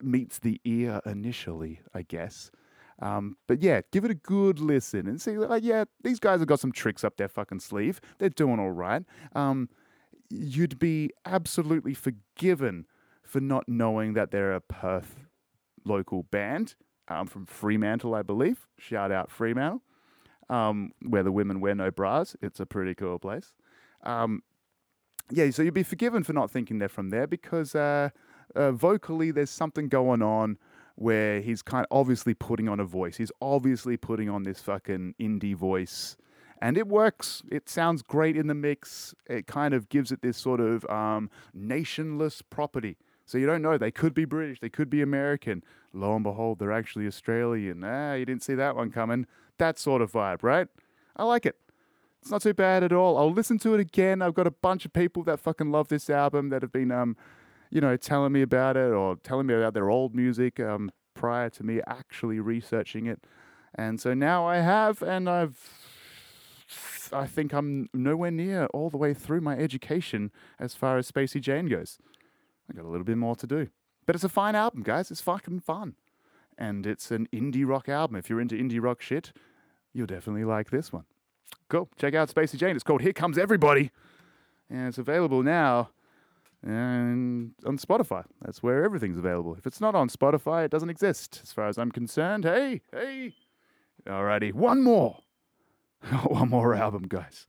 meets 0.00 0.38
the 0.38 0.60
ear 0.64 1.00
initially, 1.06 1.80
I 1.94 2.02
guess. 2.02 2.50
Um, 3.00 3.36
but 3.46 3.62
yeah, 3.62 3.82
give 3.92 4.04
it 4.04 4.10
a 4.10 4.14
good 4.14 4.58
listen 4.58 5.06
and 5.06 5.20
see. 5.20 5.38
Like, 5.38 5.62
yeah, 5.62 5.84
these 6.02 6.18
guys 6.18 6.40
have 6.40 6.48
got 6.48 6.60
some 6.60 6.72
tricks 6.72 7.04
up 7.04 7.16
their 7.16 7.28
fucking 7.28 7.60
sleeve. 7.60 8.00
They're 8.18 8.28
doing 8.28 8.58
all 8.58 8.72
right. 8.72 9.04
Um, 9.34 9.68
you'd 10.30 10.78
be 10.78 11.10
absolutely 11.24 11.94
forgiven 11.94 12.86
for 13.22 13.40
not 13.40 13.68
knowing 13.68 14.14
that 14.14 14.30
they're 14.30 14.54
a 14.54 14.60
Perth 14.60 15.27
local 15.84 16.24
band 16.24 16.74
um, 17.08 17.26
from 17.26 17.46
Fremantle, 17.46 18.14
I 18.14 18.22
believe. 18.22 18.66
Shout 18.78 19.10
out 19.10 19.30
Fremantle, 19.30 19.82
um, 20.48 20.92
where 21.02 21.22
the 21.22 21.32
women 21.32 21.60
wear 21.60 21.74
no 21.74 21.90
bras. 21.90 22.36
It's 22.42 22.60
a 22.60 22.66
pretty 22.66 22.94
cool 22.94 23.18
place. 23.18 23.52
Um, 24.02 24.42
yeah, 25.30 25.50
so 25.50 25.62
you'd 25.62 25.74
be 25.74 25.82
forgiven 25.82 26.22
for 26.22 26.32
not 26.32 26.50
thinking 26.50 26.78
they're 26.78 26.88
from 26.88 27.10
there 27.10 27.26
because 27.26 27.74
uh, 27.74 28.10
uh, 28.54 28.72
vocally 28.72 29.30
there's 29.30 29.50
something 29.50 29.88
going 29.88 30.22
on 30.22 30.58
where 30.94 31.40
he's 31.40 31.62
kind 31.62 31.86
of 31.88 31.96
obviously 31.96 32.34
putting 32.34 32.68
on 32.68 32.80
a 32.80 32.84
voice. 32.84 33.16
He's 33.16 33.30
obviously 33.40 33.96
putting 33.96 34.28
on 34.28 34.42
this 34.42 34.60
fucking 34.60 35.14
indie 35.20 35.54
voice. 35.54 36.16
And 36.60 36.76
it 36.76 36.88
works. 36.88 37.44
It 37.52 37.68
sounds 37.68 38.02
great 38.02 38.36
in 38.36 38.48
the 38.48 38.54
mix. 38.54 39.14
It 39.28 39.46
kind 39.46 39.74
of 39.74 39.88
gives 39.88 40.10
it 40.10 40.22
this 40.22 40.36
sort 40.36 40.60
of 40.60 40.84
um, 40.86 41.30
nationless 41.56 42.42
property. 42.50 42.96
So 43.28 43.36
you 43.36 43.46
don't 43.46 43.60
know. 43.60 43.76
They 43.76 43.90
could 43.90 44.14
be 44.14 44.24
British. 44.24 44.58
They 44.60 44.70
could 44.70 44.88
be 44.88 45.02
American. 45.02 45.62
Lo 45.92 46.14
and 46.14 46.24
behold, 46.24 46.58
they're 46.58 46.72
actually 46.72 47.06
Australian. 47.06 47.84
Ah, 47.84 48.14
you 48.14 48.24
didn't 48.24 48.42
see 48.42 48.54
that 48.54 48.74
one 48.74 48.90
coming. 48.90 49.26
That 49.58 49.78
sort 49.78 50.00
of 50.00 50.12
vibe, 50.12 50.42
right? 50.42 50.66
I 51.14 51.24
like 51.24 51.44
it. 51.44 51.56
It's 52.22 52.30
not 52.30 52.40
too 52.40 52.54
bad 52.54 52.82
at 52.82 52.92
all. 52.92 53.18
I'll 53.18 53.30
listen 53.30 53.58
to 53.58 53.74
it 53.74 53.80
again. 53.80 54.22
I've 54.22 54.32
got 54.32 54.46
a 54.46 54.50
bunch 54.50 54.86
of 54.86 54.94
people 54.94 55.22
that 55.24 55.40
fucking 55.40 55.70
love 55.70 55.88
this 55.88 56.08
album 56.08 56.48
that 56.48 56.62
have 56.62 56.72
been 56.72 56.90
um, 56.90 57.16
you 57.70 57.82
know, 57.82 57.98
telling 57.98 58.32
me 58.32 58.40
about 58.40 58.78
it 58.78 58.92
or 58.92 59.16
telling 59.16 59.46
me 59.46 59.54
about 59.54 59.74
their 59.74 59.90
old 59.90 60.14
music 60.14 60.58
um, 60.58 60.90
prior 61.12 61.50
to 61.50 61.62
me 61.62 61.80
actually 61.86 62.40
researching 62.40 63.06
it. 63.06 63.24
And 63.74 64.00
so 64.00 64.14
now 64.14 64.46
I 64.46 64.56
have, 64.56 65.02
and 65.02 65.28
I've, 65.28 65.70
I 67.12 67.26
think 67.26 67.52
I'm 67.52 67.90
nowhere 67.92 68.30
near 68.30 68.66
all 68.66 68.88
the 68.88 68.96
way 68.96 69.12
through 69.12 69.42
my 69.42 69.54
education 69.56 70.30
as 70.58 70.74
far 70.74 70.96
as 70.96 71.10
Spacey 71.10 71.42
Jane 71.42 71.68
goes. 71.68 71.98
I 72.70 72.74
got 72.74 72.84
a 72.84 72.88
little 72.88 73.04
bit 73.04 73.16
more 73.16 73.36
to 73.36 73.46
do. 73.46 73.68
But 74.06 74.14
it's 74.14 74.24
a 74.24 74.28
fine 74.28 74.54
album, 74.54 74.82
guys. 74.82 75.10
It's 75.10 75.20
fucking 75.20 75.60
fun. 75.60 75.94
And 76.56 76.86
it's 76.86 77.10
an 77.10 77.28
indie 77.32 77.66
rock 77.66 77.88
album. 77.88 78.16
If 78.16 78.28
you're 78.28 78.40
into 78.40 78.56
indie 78.56 78.82
rock 78.82 79.00
shit, 79.00 79.32
you'll 79.92 80.06
definitely 80.06 80.44
like 80.44 80.70
this 80.70 80.92
one. 80.92 81.04
Cool. 81.68 81.88
Check 81.96 82.14
out 82.14 82.28
Spacey 82.28 82.56
Jane. 82.56 82.74
It's 82.74 82.84
called 82.84 83.02
Here 83.02 83.12
Comes 83.12 83.38
Everybody. 83.38 83.90
And 84.70 84.88
it's 84.88 84.98
available 84.98 85.42
now 85.42 85.90
and 86.62 87.52
on 87.64 87.78
Spotify. 87.78 88.24
That's 88.42 88.62
where 88.62 88.84
everything's 88.84 89.16
available. 89.16 89.54
If 89.54 89.66
it's 89.66 89.80
not 89.80 89.94
on 89.94 90.08
Spotify, 90.08 90.64
it 90.64 90.70
doesn't 90.70 90.90
exist, 90.90 91.40
as 91.42 91.52
far 91.52 91.68
as 91.68 91.78
I'm 91.78 91.92
concerned. 91.92 92.44
Hey, 92.44 92.82
hey. 92.92 93.34
Alrighty, 94.06 94.52
one 94.52 94.82
more. 94.82 95.18
one 96.26 96.50
more 96.50 96.74
album, 96.74 97.04
guys. 97.08 97.46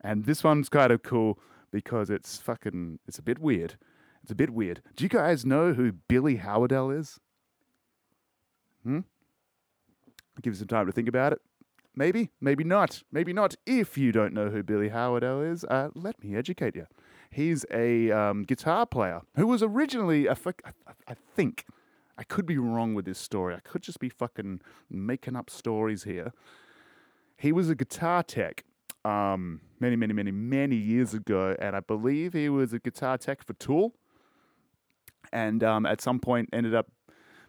And 0.00 0.24
this 0.24 0.42
one's 0.42 0.68
kind 0.68 0.92
of 0.92 1.02
cool 1.02 1.38
because 1.70 2.10
it's 2.10 2.38
fucking, 2.38 2.98
it's 3.06 3.18
a 3.18 3.22
bit 3.22 3.38
weird. 3.38 3.76
It's 4.22 4.30
a 4.30 4.34
bit 4.34 4.50
weird. 4.50 4.82
Do 4.96 5.04
you 5.04 5.08
guys 5.08 5.44
know 5.44 5.72
who 5.72 5.92
Billy 5.92 6.36
Howerdel 6.36 6.90
is? 6.90 7.18
Hmm? 8.84 9.00
Give 10.42 10.54
you 10.54 10.58
some 10.58 10.68
time 10.68 10.86
to 10.86 10.92
think 10.92 11.08
about 11.08 11.32
it. 11.32 11.40
Maybe, 11.94 12.30
maybe 12.40 12.64
not. 12.64 13.02
Maybe 13.12 13.32
not. 13.32 13.56
If 13.66 13.98
you 13.98 14.12
don't 14.12 14.32
know 14.32 14.48
who 14.48 14.62
Billy 14.62 14.88
Howerdel 14.88 15.42
is, 15.42 15.64
uh, 15.64 15.90
let 15.94 16.22
me 16.22 16.36
educate 16.36 16.74
you. 16.74 16.86
He's 17.30 17.64
a 17.72 18.10
um, 18.10 18.42
guitar 18.44 18.86
player 18.86 19.22
who 19.36 19.46
was 19.46 19.62
originally, 19.62 20.26
a 20.26 20.36
I 21.06 21.14
think, 21.34 21.66
I 22.16 22.22
could 22.22 22.46
be 22.46 22.58
wrong 22.58 22.94
with 22.94 23.04
this 23.04 23.18
story. 23.18 23.54
I 23.54 23.60
could 23.60 23.82
just 23.82 24.00
be 24.00 24.08
fucking 24.08 24.60
making 24.88 25.36
up 25.36 25.50
stories 25.50 26.04
here. 26.04 26.32
He 27.36 27.52
was 27.52 27.70
a 27.70 27.74
guitar 27.74 28.22
tech 28.22 28.64
um, 29.04 29.60
many, 29.78 29.96
many, 29.96 30.12
many, 30.12 30.30
many 30.30 30.76
years 30.76 31.14
ago, 31.14 31.56
and 31.58 31.74
I 31.74 31.80
believe 31.80 32.32
he 32.32 32.48
was 32.48 32.72
a 32.72 32.78
guitar 32.78 33.16
tech 33.16 33.44
for 33.44 33.54
Tool. 33.54 33.94
And 35.32 35.62
um, 35.62 35.86
at 35.86 36.00
some 36.00 36.20
point, 36.20 36.48
ended 36.52 36.74
up 36.74 36.88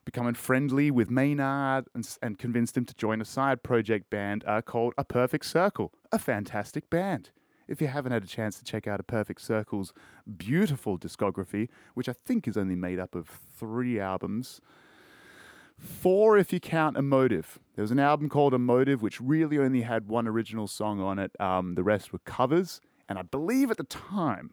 becoming 0.06 0.34
friendly 0.34 0.91
with 0.91 1.10
Maynard 1.10 1.86
and, 1.94 2.17
and, 2.24 2.39
convinced 2.39 2.76
him 2.76 2.86
to 2.86 2.94
join 2.96 3.22
a 3.22 3.26
side 3.26 3.62
project 3.62 4.10
band 4.10 4.44
uh, 4.48 4.62
called 4.62 4.94
A 4.98 5.04
Perfect 5.04 5.46
Circle, 5.46 5.94
a 6.12 6.17
fantastic 6.17 6.89
band 6.89 7.30
if 7.72 7.80
you 7.80 7.88
haven't 7.88 8.12
had 8.12 8.24
a 8.24 8.28
chance 8.28 8.58
to 8.58 8.65
check 8.65 8.86
out 8.86 9.00
A 9.00 9.04
Perfect 9.04 9.41
Circle's 9.41 9.94
beautiful 10.38 11.00
discography, 11.00 11.70
which 11.94 12.10
I 12.10 12.13
think 12.13 12.46
is 12.46 12.58
only 12.58 12.76
made 12.76 13.00
up 13.00 13.15
of 13.15 13.30
three 13.58 13.98
albums, 13.98 14.60
four 15.78 16.38
if 16.38 16.52
you 16.52 16.60
count 16.60 16.98
Emotive. 16.98 17.60
There 17.76 17.84
was 17.84 17.91
an 17.91 18.00
album 18.00 18.28
called 18.28 18.54
Emotive, 18.54 19.02
which 19.02 19.22
really 19.22 19.58
only 19.58 19.84
had 19.84 20.10
one 20.10 20.28
original 20.28 20.67
song 20.67 21.00
on 21.00 21.17
it, 21.17 21.32
um, 21.39 21.76
the 21.76 21.84
rest 21.84 22.12
were 22.12 22.20
covers. 22.20 22.82
And 23.08 23.17
I 23.17 23.22
believe 23.22 23.72
at 23.72 23.78
the 23.78 23.86
time, 23.86 24.52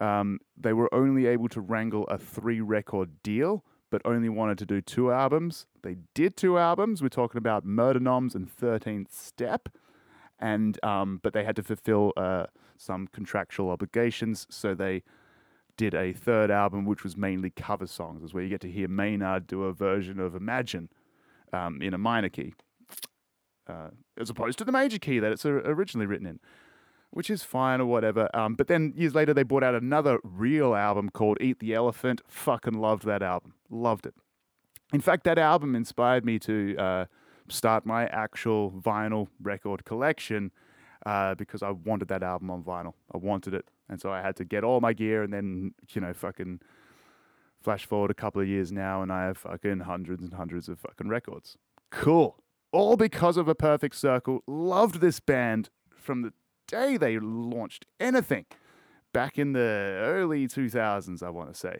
um, 0.00 0.38
they 0.56 0.72
were 0.72 0.92
only 0.94 1.26
able 1.26 1.48
to 1.50 1.60
wrangle 1.60 2.04
a 2.04 2.18
three 2.18 2.60
record 2.60 3.22
deal, 3.22 3.64
but 3.90 4.02
only 4.04 4.28
wanted 4.28 4.58
to 4.58 4.66
do 4.66 4.80
two 4.80 5.12
albums. 5.12 5.66
They 5.82 5.96
did 6.14 6.36
two 6.36 6.58
albums. 6.58 7.02
We're 7.02 7.08
talking 7.08 7.38
about 7.38 7.64
Mer 7.64 7.92
de 7.92 8.00
Noms 8.00 8.34
and 8.34 8.48
13th 8.48 9.12
Step 9.12 9.68
and 10.40 10.82
um, 10.84 11.20
but 11.22 11.32
they 11.32 11.44
had 11.44 11.56
to 11.56 11.62
fulfill 11.62 12.12
uh, 12.16 12.46
some 12.76 13.06
contractual 13.08 13.70
obligations, 13.70 14.46
so 14.50 14.74
they 14.74 15.02
did 15.76 15.94
a 15.94 16.12
third 16.12 16.50
album, 16.50 16.84
which 16.86 17.04
was 17.04 17.16
mainly 17.16 17.50
cover 17.50 17.86
songs. 17.86 18.22
Is 18.22 18.34
where 18.34 18.42
you 18.42 18.48
get 18.48 18.60
to 18.62 18.70
hear 18.70 18.88
Maynard 18.88 19.46
do 19.46 19.64
a 19.64 19.72
version 19.72 20.18
of 20.18 20.34
Imagine 20.34 20.88
um, 21.52 21.80
in 21.82 21.94
a 21.94 21.98
minor 21.98 22.30
key, 22.30 22.54
uh, 23.68 23.90
as 24.18 24.30
opposed 24.30 24.58
to 24.58 24.64
the 24.64 24.72
major 24.72 24.98
key 24.98 25.18
that 25.18 25.30
it's 25.30 25.44
originally 25.44 26.06
written 26.06 26.26
in, 26.26 26.40
which 27.10 27.30
is 27.30 27.42
fine 27.42 27.80
or 27.80 27.86
whatever. 27.86 28.28
Um, 28.34 28.54
but 28.54 28.68
then 28.68 28.92
years 28.96 29.14
later, 29.14 29.34
they 29.34 29.42
brought 29.42 29.64
out 29.64 29.74
another 29.74 30.18
real 30.22 30.74
album 30.74 31.10
called 31.10 31.38
Eat 31.40 31.58
the 31.58 31.74
Elephant. 31.74 32.20
Fucking 32.28 32.74
loved 32.74 33.04
that 33.04 33.22
album. 33.22 33.54
Loved 33.68 34.06
it. 34.06 34.14
In 34.92 35.00
fact, 35.00 35.24
that 35.24 35.38
album 35.38 35.74
inspired 35.74 36.24
me 36.24 36.38
to 36.40 36.76
uh, 36.76 37.04
start 37.48 37.86
my 37.86 38.06
actual 38.06 38.70
vinyl 38.70 39.28
record 39.40 39.84
collection 39.84 40.50
uh, 41.06 41.34
because 41.34 41.62
I 41.62 41.70
wanted 41.70 42.08
that 42.08 42.22
album 42.22 42.50
on 42.50 42.62
vinyl. 42.62 42.94
I 43.12 43.18
wanted 43.18 43.54
it. 43.54 43.66
And 43.88 44.00
so 44.00 44.10
I 44.12 44.20
had 44.20 44.36
to 44.36 44.44
get 44.44 44.64
all 44.64 44.80
my 44.80 44.92
gear 44.92 45.22
and 45.22 45.32
then, 45.32 45.74
you 45.90 46.00
know, 46.00 46.12
fucking 46.12 46.60
flash 47.62 47.84
forward 47.86 48.10
a 48.10 48.14
couple 48.14 48.40
of 48.40 48.48
years 48.48 48.72
now 48.72 49.02
and 49.02 49.12
I 49.12 49.26
have 49.26 49.38
fucking 49.38 49.80
hundreds 49.80 50.22
and 50.22 50.34
hundreds 50.34 50.68
of 50.68 50.78
fucking 50.78 51.08
records. 51.08 51.56
Cool. 51.90 52.36
All 52.72 52.96
because 52.96 53.36
of 53.36 53.48
a 53.48 53.54
perfect 53.54 53.96
circle. 53.96 54.42
Loved 54.46 55.00
this 55.00 55.18
band 55.18 55.70
from 55.96 56.22
the 56.22 56.32
day 56.70 56.96
they 56.96 57.18
launched 57.18 57.86
anything 57.98 58.46
back 59.12 59.38
in 59.38 59.52
the 59.52 59.60
early 59.60 60.46
2000s, 60.46 61.22
I 61.22 61.30
want 61.30 61.52
to 61.52 61.58
say. 61.58 61.78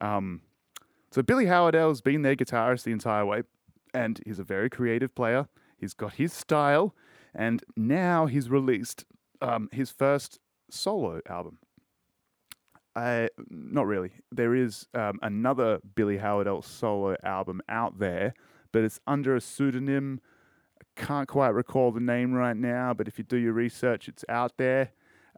Um, 0.00 0.42
so 1.10 1.22
Billy 1.22 1.46
Howerdel's 1.46 2.00
been 2.00 2.22
their 2.22 2.34
guitarist 2.34 2.84
the 2.84 2.92
entire 2.92 3.24
way 3.24 3.42
and 3.94 4.20
he's 4.24 4.38
a 4.38 4.44
very 4.44 4.70
creative 4.70 5.14
player. 5.14 5.48
He's 5.76 5.94
got 5.94 6.14
his 6.14 6.32
style, 6.32 6.94
and 7.34 7.62
now 7.76 8.26
he's 8.26 8.48
released 8.48 9.04
um, 9.40 9.68
his 9.72 9.90
first 9.90 10.38
solo 10.70 11.20
album. 11.28 11.58
Uh, 12.94 13.28
not 13.48 13.86
really. 13.86 14.12
There 14.30 14.54
is 14.54 14.86
um, 14.94 15.18
another 15.22 15.80
Billy 15.94 16.18
Howerdel 16.18 16.62
solo 16.62 17.16
album 17.24 17.62
out 17.68 17.98
there, 17.98 18.34
but 18.70 18.82
it's 18.82 19.00
under 19.06 19.34
a 19.34 19.40
pseudonym. 19.40 20.20
Can't 20.96 21.28
quite 21.28 21.50
recall 21.50 21.90
the 21.90 22.00
name 22.00 22.34
right 22.34 22.56
now, 22.56 22.92
but 22.92 23.08
if 23.08 23.18
you 23.18 23.24
do 23.24 23.36
your 23.36 23.52
research, 23.52 24.08
it's 24.08 24.24
out 24.28 24.56
there. 24.58 24.90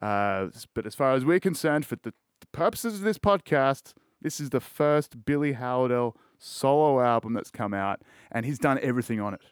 Uh, 0.02 0.48
but 0.74 0.86
as 0.86 0.94
far 0.94 1.14
as 1.14 1.24
we're 1.24 1.40
concerned, 1.40 1.86
for 1.86 1.96
the, 1.96 2.12
the 2.40 2.46
purposes 2.52 2.94
of 2.94 3.00
this 3.02 3.18
podcast, 3.18 3.94
this 4.20 4.40
is 4.40 4.50
the 4.50 4.60
first 4.60 5.24
Billy 5.24 5.52
Howerdel 5.52 6.16
solo 6.38 7.00
album 7.00 7.34
that's 7.34 7.50
come 7.50 7.72
out, 7.72 8.02
and 8.32 8.44
he's 8.44 8.58
done 8.58 8.78
everything 8.82 9.20
on 9.20 9.34
it. 9.34 9.42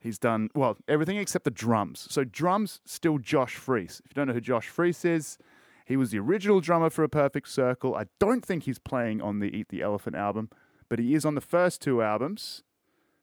He's 0.00 0.18
done, 0.18 0.48
well, 0.54 0.76
everything 0.88 1.16
except 1.18 1.44
the 1.44 1.50
drums. 1.50 2.08
So, 2.10 2.24
drums, 2.24 2.80
still 2.84 3.18
Josh 3.18 3.54
Freese. 3.54 4.00
If 4.04 4.10
you 4.10 4.14
don't 4.14 4.28
know 4.28 4.34
who 4.34 4.40
Josh 4.40 4.68
Freese 4.68 5.04
is, 5.04 5.38
he 5.86 5.96
was 5.96 6.10
the 6.10 6.18
original 6.18 6.60
drummer 6.60 6.90
for 6.90 7.04
A 7.04 7.08
Perfect 7.08 7.48
Circle. 7.48 7.94
I 7.94 8.06
don't 8.18 8.44
think 8.44 8.64
he's 8.64 8.78
playing 8.78 9.20
on 9.20 9.38
the 9.38 9.54
Eat 9.56 9.68
the 9.68 9.82
Elephant 9.82 10.16
album, 10.16 10.50
but 10.88 10.98
he 10.98 11.14
is 11.14 11.24
on 11.24 11.34
the 11.34 11.40
first 11.40 11.80
two 11.80 12.02
albums 12.02 12.62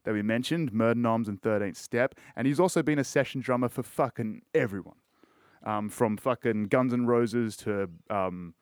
that 0.04 0.14
we 0.14 0.22
mentioned, 0.22 0.72
Mer 0.72 0.94
de 0.94 1.00
Noms 1.00 1.28
and 1.28 1.40
13th 1.40 1.76
Step. 1.76 2.14
And 2.36 2.46
he's 2.46 2.60
also 2.60 2.82
been 2.82 2.98
a 2.98 3.04
session 3.04 3.40
drummer 3.40 3.68
for 3.68 3.82
fucking 3.82 4.42
everyone. 4.54 4.96
Um, 5.62 5.90
from 5.90 6.16
fucking 6.16 6.68
Guns 6.68 6.94
N' 6.94 7.04
Roses 7.04 7.54
to 7.58 7.90
um, 8.08 8.54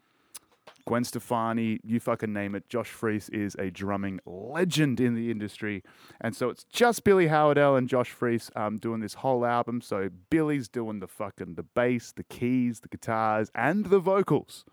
Gwen 0.89 1.05
Stefani, 1.05 1.79
you 1.85 2.01
fucking 2.01 2.33
name 2.33 2.55
it. 2.55 2.69
Josh 2.69 2.89
Freese 2.89 3.29
is 3.29 3.55
a 3.57 3.71
drumming 3.71 4.21
legend 4.25 5.01
in 5.01 5.15
the 5.15 5.31
industry. 5.31 5.85
And 6.21 6.35
so 6.35 6.49
it's 6.49 6.65
just 6.65 7.05
Billy 7.05 7.29
Howerdel 7.29 7.77
and 7.77 7.89
Josh 7.89 8.11
Freese 8.11 8.51
um, 8.57 8.79
doing 8.79 9.01
this 9.01 9.15
whole 9.15 9.45
album. 9.45 9.81
So 9.81 10.09
Billy's 10.31 10.67
doing 10.67 11.01
the 11.01 11.07
fucking 11.07 11.55
the 11.55 11.63
bass, 11.63 12.13
the 12.13 12.25
keys, 12.25 12.81
the 12.81 12.89
guitars, 12.89 13.51
and 13.55 13.87
the 13.87 13.99
vocals. 13.99 14.65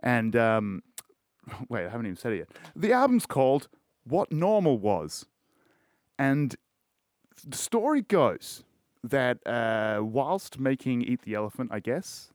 And 0.00 0.34
um, 0.36 0.82
wait, 1.68 1.86
I 1.86 1.88
haven't 1.88 2.06
even 2.06 2.16
said 2.16 2.32
it 2.32 2.38
yet. 2.38 2.48
The 2.74 2.92
album's 2.92 3.26
called 3.26 3.68
What 4.04 4.32
Normal 4.32 4.78
Was. 4.78 5.24
And 6.18 6.56
the 7.44 7.56
story 7.56 8.02
goes 8.02 8.64
that 9.02 9.46
uh, 9.46 10.00
whilst 10.02 10.58
making 10.58 11.02
Eat 11.02 11.22
the 11.22 11.34
Elephant, 11.34 11.70
I 11.72 11.80
guess, 11.80 12.32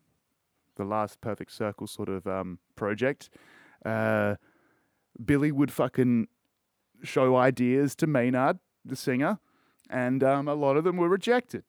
the 0.75 0.85
last 0.85 1.21
Perfect 1.21 1.51
Circle 1.51 1.87
sort 1.87 2.09
of 2.09 2.25
um, 2.27 2.59
project, 2.75 3.29
uh, 3.85 4.35
Billy 5.23 5.51
would 5.51 5.71
fucking 5.71 6.27
show 7.03 7.35
ideas 7.35 7.95
to 7.95 8.07
Maynard, 8.07 8.59
the 8.85 8.95
singer, 8.95 9.39
and 9.89 10.23
um, 10.23 10.47
a 10.47 10.53
lot 10.53 10.77
of 10.77 10.83
them 10.83 10.97
were 10.97 11.09
rejected. 11.09 11.63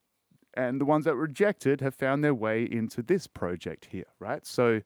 And 0.55 0.81
the 0.81 0.85
ones 0.85 1.07
that 1.07 1.15
were 1.15 1.23
rejected 1.23 1.81
have 1.81 1.95
found 1.95 2.23
their 2.23 2.35
way 2.35 2.63
into 2.63 3.03
this 3.03 3.27
project 3.27 3.89
here, 3.91 4.13
right? 4.19 4.47
So 4.47 4.83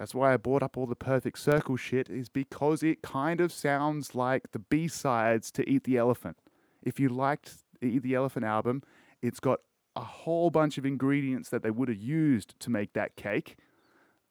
that's 0.00 0.14
why 0.14 0.32
I 0.32 0.38
brought 0.38 0.62
up 0.62 0.78
all 0.78 0.86
the 0.86 0.96
Perfect 0.96 1.38
Circle 1.38 1.76
shit, 1.76 2.08
is 2.08 2.30
because 2.30 2.82
it 2.82 3.02
kind 3.02 3.38
of 3.38 3.52
sounds 3.52 4.14
like 4.14 4.52
the 4.52 4.58
B 4.58 4.88
sides 4.88 5.50
to 5.50 5.68
Eat 5.68 5.84
the 5.84 5.98
Elephant. 5.98 6.38
If 6.82 6.98
you 6.98 7.10
liked 7.10 7.56
the 7.82 7.88
Eat 7.88 8.04
the 8.04 8.14
Elephant 8.14 8.46
album, 8.46 8.82
it's 9.20 9.40
got 9.40 9.60
a 9.94 10.00
whole 10.00 10.48
bunch 10.48 10.78
of 10.78 10.86
ingredients 10.86 11.50
that 11.50 11.62
they 11.62 11.70
would 11.70 11.90
have 11.90 11.98
used 11.98 12.58
to 12.60 12.70
make 12.70 12.94
that 12.94 13.14
cake 13.16 13.58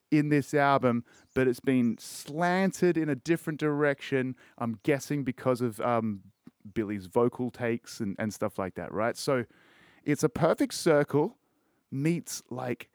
in 0.09 0.29
this 0.29 0.55
album, 0.55 1.05
but 1.35 1.47
it's 1.47 1.59
been 1.59 1.97
slanted 1.99 2.97
in 2.97 3.07
a 3.07 3.15
different 3.15 3.59
direction. 3.59 4.35
I'm 4.57 4.79
guessing 4.81 5.23
because 5.23 5.61
of 5.61 5.79
um, 5.81 6.21
Billy's 6.73 7.05
vocal 7.05 7.51
takes 7.51 7.99
and, 7.99 8.15
and 8.17 8.33
stuff 8.33 8.57
like 8.57 8.73
that, 8.73 8.91
right? 8.91 9.15
So 9.15 9.45
it's 10.03 10.23
a 10.23 10.29
perfect 10.29 10.73
circle 10.73 11.37
meets 11.91 12.41
like 12.49 12.89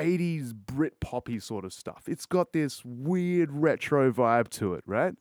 80s 0.00 0.54
Brit 0.54 1.00
poppy 1.00 1.38
sort 1.38 1.64
of 1.64 1.72
stuff. 1.72 2.04
It's 2.06 2.26
got 2.26 2.52
this 2.52 2.84
weird 2.84 3.50
retro 3.52 4.12
vibe 4.12 4.48
to 4.50 4.74
it, 4.74 4.82
right? 4.86 5.14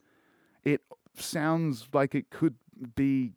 It 0.63 0.81
sounds 1.15 1.87
like 1.93 2.15
it 2.15 2.29
could 2.29 2.55
be 2.95 3.33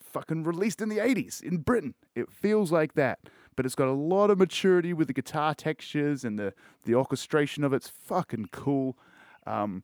fucking 0.00 0.44
released 0.44 0.80
in 0.80 0.88
the 0.88 0.98
80s 0.98 1.42
in 1.42 1.58
Britain. 1.58 1.94
It 2.14 2.30
feels 2.30 2.72
like 2.72 2.94
that. 2.94 3.18
But 3.54 3.66
it's 3.66 3.74
got 3.74 3.88
a 3.88 3.92
lot 3.92 4.30
of 4.30 4.38
maturity 4.38 4.92
with 4.92 5.08
the 5.08 5.14
guitar 5.14 5.54
textures 5.54 6.24
and 6.24 6.38
the, 6.38 6.52
the 6.84 6.94
orchestration 6.94 7.64
of 7.64 7.72
it's 7.72 7.88
fucking 7.88 8.48
cool. 8.52 8.98
Um, 9.46 9.82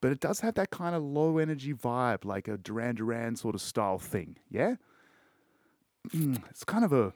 but 0.00 0.12
it 0.12 0.20
does 0.20 0.40
have 0.40 0.54
that 0.54 0.70
kind 0.70 0.94
of 0.94 1.02
low 1.02 1.38
energy 1.38 1.72
vibe, 1.72 2.24
like 2.24 2.48
a 2.48 2.58
Duran 2.58 2.96
Duran 2.96 3.36
sort 3.36 3.54
of 3.54 3.62
style 3.62 3.98
thing. 3.98 4.36
Yeah? 4.50 4.76
Mm, 6.10 6.42
it's 6.50 6.64
kind 6.64 6.84
of 6.84 6.92
a 6.92 7.14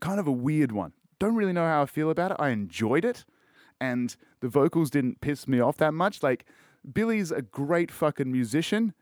kind 0.00 0.18
of 0.18 0.26
a 0.26 0.32
weird 0.32 0.72
one. 0.72 0.94
Don't 1.22 1.36
really 1.36 1.52
know 1.52 1.64
how 1.64 1.82
I 1.82 1.86
feel 1.86 2.10
about 2.10 2.32
it. 2.32 2.36
I 2.40 2.48
enjoyed 2.48 3.04
it, 3.04 3.24
and 3.80 4.16
the 4.40 4.48
vocals 4.48 4.90
didn't 4.90 5.20
piss 5.20 5.46
me 5.46 5.60
off 5.60 5.76
that 5.76 5.94
much. 5.94 6.20
Like 6.20 6.46
Billy's 6.92 7.30
a 7.30 7.42
great 7.42 7.92
fucking 7.92 8.32
musician, 8.32 8.92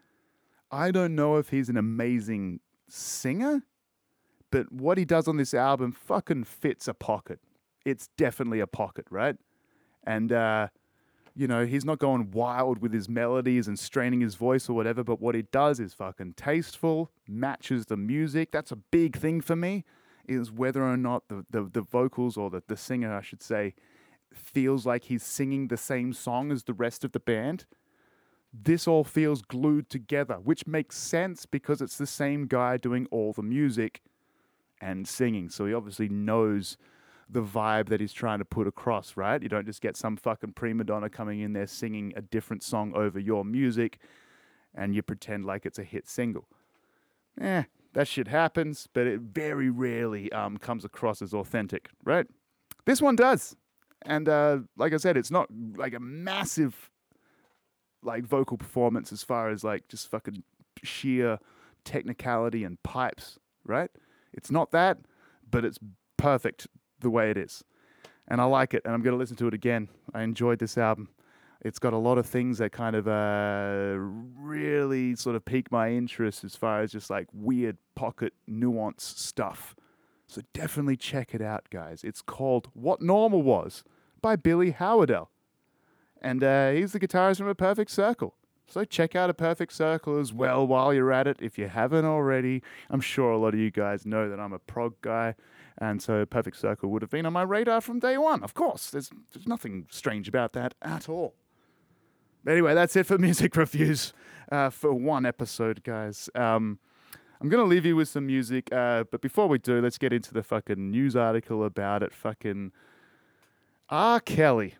I 0.71 0.91
don't 0.91 1.15
know 1.15 1.39
if 1.39 1.49
he's 1.49 1.71
an 1.71 1.79
amazing 1.79 2.61
singer, 2.91 3.63
but 4.51 4.71
what 4.71 4.99
he 4.99 5.07
does 5.07 5.29
on 5.29 5.39
this 5.39 5.55
album 5.55 5.93
fucking 5.93 6.45
fits 6.45 6.87
a 6.87 6.93
pocket. 6.93 7.41
It's 7.87 8.11
definitely 8.19 8.61
a 8.61 8.67
pocket, 8.67 9.07
right? 9.09 9.37
And, 10.05 10.31
uh, 10.31 10.69
you 11.35 11.47
know, 11.47 11.65
he's 11.65 11.87
not 11.87 12.01
going 12.01 12.33
wild 12.33 12.83
with 12.83 12.93
his 12.93 13.09
melodies 13.09 13.67
and 13.67 13.79
straining 13.79 14.21
his 14.21 14.35
voice 14.35 14.69
or 14.69 14.75
whatever, 14.75 15.03
but 15.03 15.23
what 15.23 15.35
he 15.35 15.41
does 15.41 15.81
is 15.81 15.95
fucking 15.95 16.35
tasteful, 16.35 17.11
matches 17.27 17.87
the 17.87 17.97
music. 17.97 18.53
That's 18.53 18.73
a 18.73 18.77
big 18.77 19.17
thing 19.17 19.41
for 19.41 19.57
me, 19.57 19.87
is 20.31 20.51
whether 20.51 20.83
or 20.83 20.97
not 20.97 21.29
the, 21.29 21.45
the, 21.51 21.62
the 21.64 21.83
vocals 21.83 22.37
or 22.37 22.51
the, 22.51 22.62
the 22.66 22.77
singer, 22.77 23.14
I 23.14 23.23
should 23.23 23.43
say, 23.43 23.75
feels 24.33 24.87
like 24.87 25.05
he's 25.05 25.25
singing 25.25 25.69
the 25.69 25.77
same 25.77 26.12
song 26.12 26.53
as 26.53 26.64
the 26.64 26.73
rest 26.73 27.05
of 27.05 27.12
the 27.12 27.21
band 27.21 27.66
this 28.53 28.88
all 28.88 29.05
feels 29.05 29.43
glued 29.43 29.88
together, 29.88 30.35
which 30.43 30.66
makes 30.66 30.97
sense 30.97 31.47
because 31.47 31.81
it's 31.81 31.97
the 31.97 32.07
same 32.07 32.47
guy 32.47 32.77
doing 32.77 33.07
all 33.11 33.33
the 33.33 33.43
music 33.43 34.03
and 34.81 35.07
singing. 35.07 35.49
So 35.49 35.66
he 35.66 35.75
obviously 35.75 36.09
knows 36.09 36.77
the 37.29 37.43
vibe 37.43 37.88
that 37.90 38.01
he's 38.01 38.12
trying 38.12 38.40
to 38.40 38.45
put 38.45 38.66
across, 38.66 39.16
right? 39.16 39.40
You 39.40 39.49
don't 39.49 39.66
just 39.66 39.81
get 39.81 39.97
some 39.97 40.16
fucking 40.16 40.55
prima 40.55 40.83
donna 40.83 41.09
coming 41.09 41.40
in 41.40 41.53
there 41.53 41.69
singing 41.69 42.12
a 42.16 42.23
different 42.23 42.64
song 42.64 42.93
over 42.95 43.21
your 43.21 43.45
music 43.45 43.99
and 44.75 44.95
you 44.95 45.03
pretend 45.03 45.45
like 45.45 45.64
it's 45.64 45.79
a 45.79 45.85
hit 45.85 46.09
single. 46.09 46.49
Eh, 47.40 47.64
that 47.94 48.07
shit 48.07 48.29
happens, 48.29 48.88
but 48.92 49.07
it 49.07 49.20
very 49.20 49.70
rarely 49.70 50.31
um, 50.33 50.57
comes 50.57 50.85
across 50.85 51.22
as 51.22 51.35
authentic, 51.35 51.90
right? 52.05 52.26
This 52.87 53.03
one 53.03 53.16
does. 53.16 53.57
And 54.03 54.29
uh, 54.29 54.59
like 54.76 54.94
I 54.94 54.96
said, 54.96 55.16
it's 55.16 55.31
not 55.31 55.48
like 55.76 55.94
a 55.94 56.00
massive 56.00 56.90
like 58.03 58.24
vocal 58.24 58.57
performance 58.57 59.12
as 59.12 59.22
far 59.22 59.50
as 59.50 59.62
like 59.62 59.88
just 59.88 60.09
fucking 60.09 60.42
sheer 60.83 61.38
technicality 61.85 62.64
and 62.64 62.83
pipes, 62.83 63.38
right? 63.64 63.90
It's 64.33 64.50
not 64.50 64.70
that, 64.70 64.98
but 65.50 65.64
it's 65.64 65.79
perfect 66.16 66.66
the 67.00 67.11
way 67.11 67.31
it 67.31 67.37
is. 67.37 67.64
And 68.29 68.40
I 68.40 68.44
like 68.44 68.74
it, 68.74 68.83
and 68.85 68.94
I'm 68.94 69.03
going 69.03 69.12
to 69.12 69.18
listen 69.18 69.37
to 69.38 69.48
it 69.48 69.55
again. 69.55 69.88
I 70.14 70.22
enjoyed 70.22 70.61
this 70.61 70.79
album. 70.79 71.09
It's 71.62 71.79
got 71.79 71.92
a 71.92 71.99
lot 71.99 72.16
of 72.16 72.27
things 72.27 72.59
that 72.59 72.73
kind 72.73 72.96
of 72.96 73.07
uh, 73.07 73.96
really 73.99 75.14
sort 75.14 75.37
of 75.37 75.44
pique 75.44 75.70
my 75.70 75.90
interest 75.90 76.42
as 76.42 76.57
far 76.57 76.81
as 76.81 76.92
just 76.92 77.11
like 77.11 77.27
weird 77.33 77.77
pocket 77.94 78.33
nuance 78.46 79.05
stuff. 79.05 79.77
So 80.27 80.42
definitely 80.55 80.96
check 80.96 81.35
it 81.35 81.42
out, 81.42 81.68
guys. 81.70 82.03
It's 82.03 82.23
called 82.23 82.68
What 82.73 83.03
Normal 83.03 83.42
Was 83.42 83.85
by 84.23 84.37
Billy 84.37 84.70
Howerdel. 84.70 85.29
And 86.23 86.42
uh, 86.44 86.70
he's 86.70 86.92
the 86.92 87.01
guitarist 87.01 87.38
from 87.38 87.49
A 87.49 87.55
Perfect 87.55 87.90
Circle. 87.90 88.35
So 88.66 88.85
check 88.85 89.16
out 89.16 89.29
A 89.29 89.35
Perfect 89.35 89.73
Circle 89.73 90.18
as 90.18 90.33
well 90.33 90.66
while 90.66 90.94
you're 90.94 91.12
at 91.12 91.27
it. 91.27 91.38
If 91.40 91.59
you 91.59 91.66
haven't 91.66 92.05
already, 92.05 92.62
I'm 92.88 93.01
sure 93.01 93.33
a 93.33 93.38
lot 93.38 93.53
of 93.55 93.61
you 93.61 93.70
guys 93.70 94.07
know 94.07 94.31
that 94.31 94.38
I'm 94.38 94.53
a 94.53 94.61
prog 94.61 94.94
guy. 95.03 95.35
And 95.77 96.01
so 96.01 96.25
Perfect 96.25 96.57
Circle 96.57 96.90
would 96.90 97.03
have 97.03 97.11
been 97.11 97.27
on 97.27 97.33
my 97.33 97.42
radar 97.42 97.81
from 97.81 97.99
day 97.99 98.16
one. 98.16 98.44
Of 98.44 98.55
course, 98.55 98.90
there's, 98.90 99.11
there's 99.33 99.49
nothing 99.49 99.87
strange 99.90 100.29
about 100.29 100.53
that 100.53 100.75
at 100.81 101.09
all. 101.09 101.35
Anyway, 102.46 102.74
that's 102.74 102.96
it 102.96 103.07
for 103.07 103.18
music 103.29 103.57
reviews 103.57 104.12
uh, 104.50 104.70
for 104.70 104.92
one 104.92 105.26
episode, 105.26 105.83
guys. 105.83 106.29
Um, 106.35 106.79
I'm 107.40 107.48
going 107.48 107.62
to 107.62 107.68
leave 107.68 107.87
you 107.87 107.96
with 107.96 108.09
some 108.09 108.26
music. 108.26 108.72
Uh, 108.72 109.05
but 109.11 109.20
before 109.20 109.46
we 109.46 109.59
do, 109.59 109.81
let's 109.81 109.98
get 109.98 110.12
into 110.12 110.35
the 110.35 110.42
fucking 110.42 110.90
news 110.90 111.16
article 111.16 111.64
about 111.64 112.03
it. 112.03 112.12
Fucking 112.12 112.72
R. 113.88 114.20
Kelly 114.20 114.74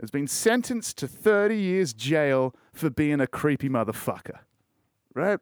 has 0.00 0.10
been 0.10 0.26
sentenced 0.26 0.98
to 0.98 1.08
30 1.08 1.56
years 1.56 1.92
jail 1.92 2.54
for 2.72 2.90
being 2.90 3.20
a 3.20 3.26
creepy 3.26 3.68
motherfucker. 3.68 4.40
Right? 5.14 5.38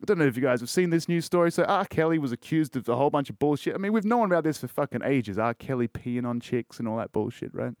I 0.00 0.04
don't 0.04 0.18
know 0.18 0.26
if 0.26 0.36
you 0.36 0.42
guys 0.42 0.60
have 0.60 0.70
seen 0.70 0.90
this 0.90 1.08
news 1.08 1.24
story. 1.24 1.50
So 1.50 1.64
R. 1.64 1.84
Kelly 1.84 2.18
was 2.18 2.30
accused 2.30 2.76
of 2.76 2.88
a 2.88 2.94
whole 2.94 3.10
bunch 3.10 3.30
of 3.30 3.38
bullshit. 3.40 3.74
I 3.74 3.78
mean, 3.78 3.92
we've 3.92 4.04
known 4.04 4.26
about 4.26 4.44
this 4.44 4.58
for 4.58 4.68
fucking 4.68 5.02
ages. 5.04 5.38
R. 5.38 5.54
Kelly 5.54 5.88
peeing 5.88 6.24
on 6.24 6.38
chicks 6.38 6.78
and 6.78 6.86
all 6.86 6.96
that 6.98 7.10
bullshit, 7.10 7.52
right? 7.52 7.74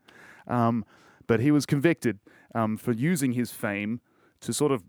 Um, 0.48 0.84
but 1.28 1.38
he 1.38 1.52
was 1.52 1.64
convicted 1.64 2.18
um, 2.54 2.76
for 2.76 2.90
using 2.90 3.32
his 3.32 3.52
fame 3.52 4.00
to 4.40 4.52
sort 4.52 4.72
of 4.72 4.82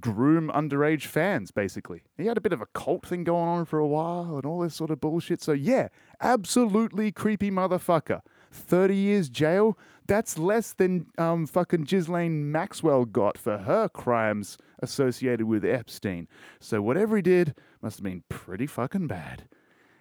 groom 0.00 0.50
underage 0.54 1.06
fans, 1.06 1.50
basically. 1.50 2.02
He 2.16 2.26
had 2.26 2.36
a 2.36 2.40
bit 2.40 2.52
of 2.52 2.60
a 2.60 2.66
cult 2.66 3.04
thing 3.04 3.24
going 3.24 3.48
on 3.48 3.64
for 3.64 3.80
a 3.80 3.86
while 3.86 4.36
and 4.36 4.46
all 4.46 4.60
this 4.60 4.76
sort 4.76 4.90
of 4.90 5.00
bullshit. 5.00 5.42
So, 5.42 5.52
yeah, 5.52 5.88
absolutely 6.20 7.10
creepy 7.10 7.50
motherfucker. 7.50 8.20
30 8.52 8.94
years 8.94 9.28
jail 9.28 9.76
that's 10.06 10.38
less 10.38 10.72
than 10.72 11.06
um, 11.18 11.46
fucking 11.46 11.84
Ghislaine 11.84 12.50
Maxwell 12.50 13.04
got 13.04 13.36
for 13.36 13.58
her 13.58 13.88
crimes 13.88 14.56
associated 14.80 15.46
with 15.46 15.64
Epstein. 15.64 16.28
So 16.60 16.80
whatever 16.80 17.16
he 17.16 17.22
did 17.22 17.54
must 17.82 17.98
have 17.98 18.04
been 18.04 18.22
pretty 18.28 18.66
fucking 18.66 19.08
bad. 19.08 19.48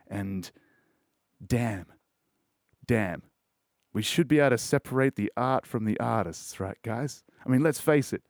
And 0.08 0.52
damn, 1.46 1.88
damn, 2.86 3.24
we 3.96 4.02
should 4.02 4.28
be 4.28 4.40
able 4.40 4.50
to 4.50 4.58
separate 4.58 5.16
the 5.16 5.32
art 5.38 5.66
from 5.66 5.86
the 5.86 5.98
artists, 6.02 6.60
right, 6.60 6.78
guys? 6.84 7.24
I 7.46 7.50
mean, 7.50 7.64
let's 7.64 7.80
face 7.80 8.12
it. 8.12 8.24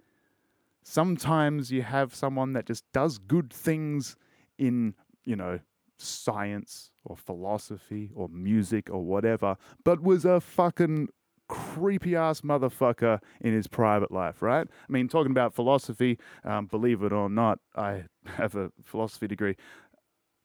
Sometimes 0.84 1.72
you 1.72 1.82
have 1.82 2.14
someone 2.14 2.54
that 2.54 2.68
just 2.68 2.84
does 2.94 3.18
good 3.18 3.52
things 3.52 4.16
in, 4.60 4.94
you 5.24 5.36
know, 5.36 5.60
science 5.98 6.92
or 7.04 7.18
philosophy 7.18 8.12
or 8.14 8.30
music 8.30 8.92
or 8.92 9.04
whatever, 9.04 9.58
but 9.84 10.04
was 10.04 10.24
a 10.24 10.40
fucking 10.40 11.08
creepy 11.48 12.16
ass 12.16 12.42
motherfucker 12.42 13.20
in 13.42 13.52
his 13.52 13.66
private 13.66 14.12
life, 14.12 14.44
right? 14.44 14.68
I 14.68 14.92
mean, 14.92 15.08
talking 15.08 15.32
about 15.32 15.56
philosophy, 15.56 16.20
um, 16.44 16.68
believe 16.68 17.02
it 17.02 17.12
or 17.12 17.28
not, 17.28 17.58
I 17.76 18.04
have 18.28 18.54
a 18.54 18.72
philosophy 18.84 19.26
degree. 19.26 19.56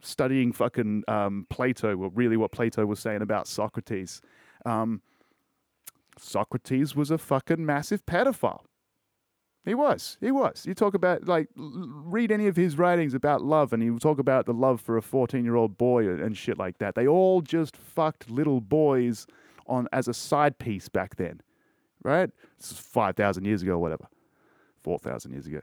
Studying 0.00 0.52
fucking 0.54 1.04
um, 1.08 1.46
Plato, 1.50 1.94
well, 1.94 2.10
really 2.14 2.38
what 2.38 2.52
Plato 2.52 2.86
was 2.86 3.00
saying 3.00 3.20
about 3.20 3.46
Socrates. 3.46 4.22
Um, 4.64 5.02
Socrates 6.20 6.94
was 6.94 7.10
a 7.10 7.18
fucking 7.18 7.64
massive 7.64 8.04
pedophile. 8.06 8.62
He 9.64 9.74
was. 9.74 10.16
He 10.20 10.30
was. 10.30 10.64
You 10.66 10.74
talk 10.74 10.94
about, 10.94 11.26
like, 11.26 11.48
read 11.56 12.32
any 12.32 12.46
of 12.46 12.56
his 12.56 12.78
writings 12.78 13.12
about 13.12 13.42
love, 13.42 13.72
and 13.72 13.82
he 13.82 13.90
will 13.90 13.98
talk 13.98 14.18
about 14.18 14.46
the 14.46 14.54
love 14.54 14.80
for 14.80 14.96
a 14.96 15.02
14 15.02 15.44
year 15.44 15.56
old 15.56 15.76
boy 15.76 16.08
and 16.08 16.36
shit 16.36 16.58
like 16.58 16.78
that. 16.78 16.94
They 16.94 17.06
all 17.06 17.42
just 17.42 17.76
fucked 17.76 18.30
little 18.30 18.60
boys 18.60 19.26
on 19.66 19.86
as 19.92 20.08
a 20.08 20.14
side 20.14 20.58
piece 20.58 20.88
back 20.88 21.16
then, 21.16 21.40
right? 22.02 22.30
This 22.58 22.72
is 22.72 22.78
5,000 22.78 23.44
years 23.44 23.62
ago 23.62 23.72
or 23.72 23.78
whatever, 23.78 24.08
4,000 24.82 25.32
years 25.32 25.46
ago. 25.46 25.60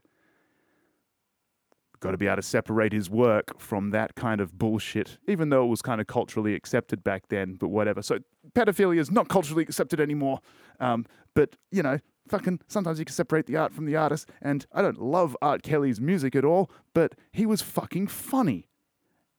Got 1.99 2.11
to 2.11 2.17
be 2.17 2.27
able 2.27 2.35
to 2.35 2.41
separate 2.43 2.93
his 2.93 3.09
work 3.09 3.59
from 3.59 3.89
that 3.89 4.13
kind 4.15 4.39
of 4.39 4.57
bullshit, 4.57 5.17
even 5.27 5.49
though 5.49 5.63
it 5.63 5.67
was 5.67 5.81
kind 5.81 5.99
of 5.99 6.05
culturally 6.05 6.53
accepted 6.53 7.03
back 7.03 7.29
then, 7.29 7.55
but 7.55 7.69
whatever. 7.69 8.03
So 8.03 8.19
pedophilia 8.53 8.99
is 8.99 9.09
not 9.09 9.29
culturally 9.29 9.63
accepted 9.63 9.99
anymore. 9.99 10.39
Um, 10.79 11.05
but, 11.33 11.55
you 11.71 11.81
know, 11.81 11.99
fucking 12.27 12.59
sometimes 12.67 12.99
you 12.99 13.05
can 13.05 13.15
separate 13.15 13.47
the 13.47 13.55
art 13.55 13.73
from 13.73 13.85
the 13.85 13.95
artist. 13.95 14.29
And 14.41 14.65
I 14.71 14.83
don't 14.83 15.01
love 15.01 15.35
R. 15.41 15.57
Kelly's 15.57 15.99
music 15.99 16.35
at 16.35 16.45
all, 16.45 16.69
but 16.93 17.15
he 17.31 17.45
was 17.47 17.63
fucking 17.63 18.07
funny. 18.07 18.67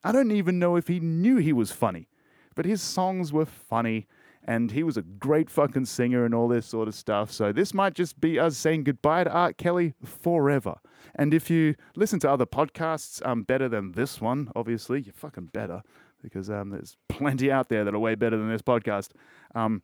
I 0.02 0.10
don't 0.10 0.32
even 0.32 0.58
know 0.58 0.76
if 0.76 0.88
he 0.88 0.98
knew 0.98 1.36
he 1.36 1.52
was 1.52 1.70
funny, 1.70 2.08
but 2.54 2.66
his 2.66 2.82
songs 2.82 3.32
were 3.32 3.46
funny 3.46 4.06
and 4.48 4.70
he 4.70 4.82
was 4.82 4.96
a 4.96 5.02
great 5.02 5.50
fucking 5.50 5.84
singer 5.84 6.24
and 6.24 6.34
all 6.34 6.48
this 6.48 6.64
sort 6.64 6.88
of 6.88 6.94
stuff. 6.94 7.30
So 7.30 7.52
this 7.52 7.74
might 7.74 7.92
just 7.92 8.18
be 8.18 8.38
us 8.38 8.56
saying 8.56 8.84
goodbye 8.84 9.24
to 9.24 9.30
R. 9.30 9.52
Kelly 9.52 9.92
forever. 10.02 10.76
And 11.14 11.34
if 11.34 11.50
you 11.50 11.74
listen 11.94 12.18
to 12.20 12.30
other 12.30 12.46
podcasts, 12.46 13.24
um, 13.26 13.42
better 13.42 13.68
than 13.68 13.92
this 13.92 14.22
one, 14.22 14.50
obviously, 14.56 15.02
you're 15.02 15.12
fucking 15.12 15.50
better 15.52 15.82
because 16.22 16.48
um, 16.48 16.70
there's 16.70 16.96
plenty 17.10 17.52
out 17.52 17.68
there 17.68 17.84
that 17.84 17.94
are 17.94 17.98
way 17.98 18.14
better 18.14 18.38
than 18.38 18.48
this 18.48 18.62
podcast. 18.62 19.10
Um, 19.54 19.82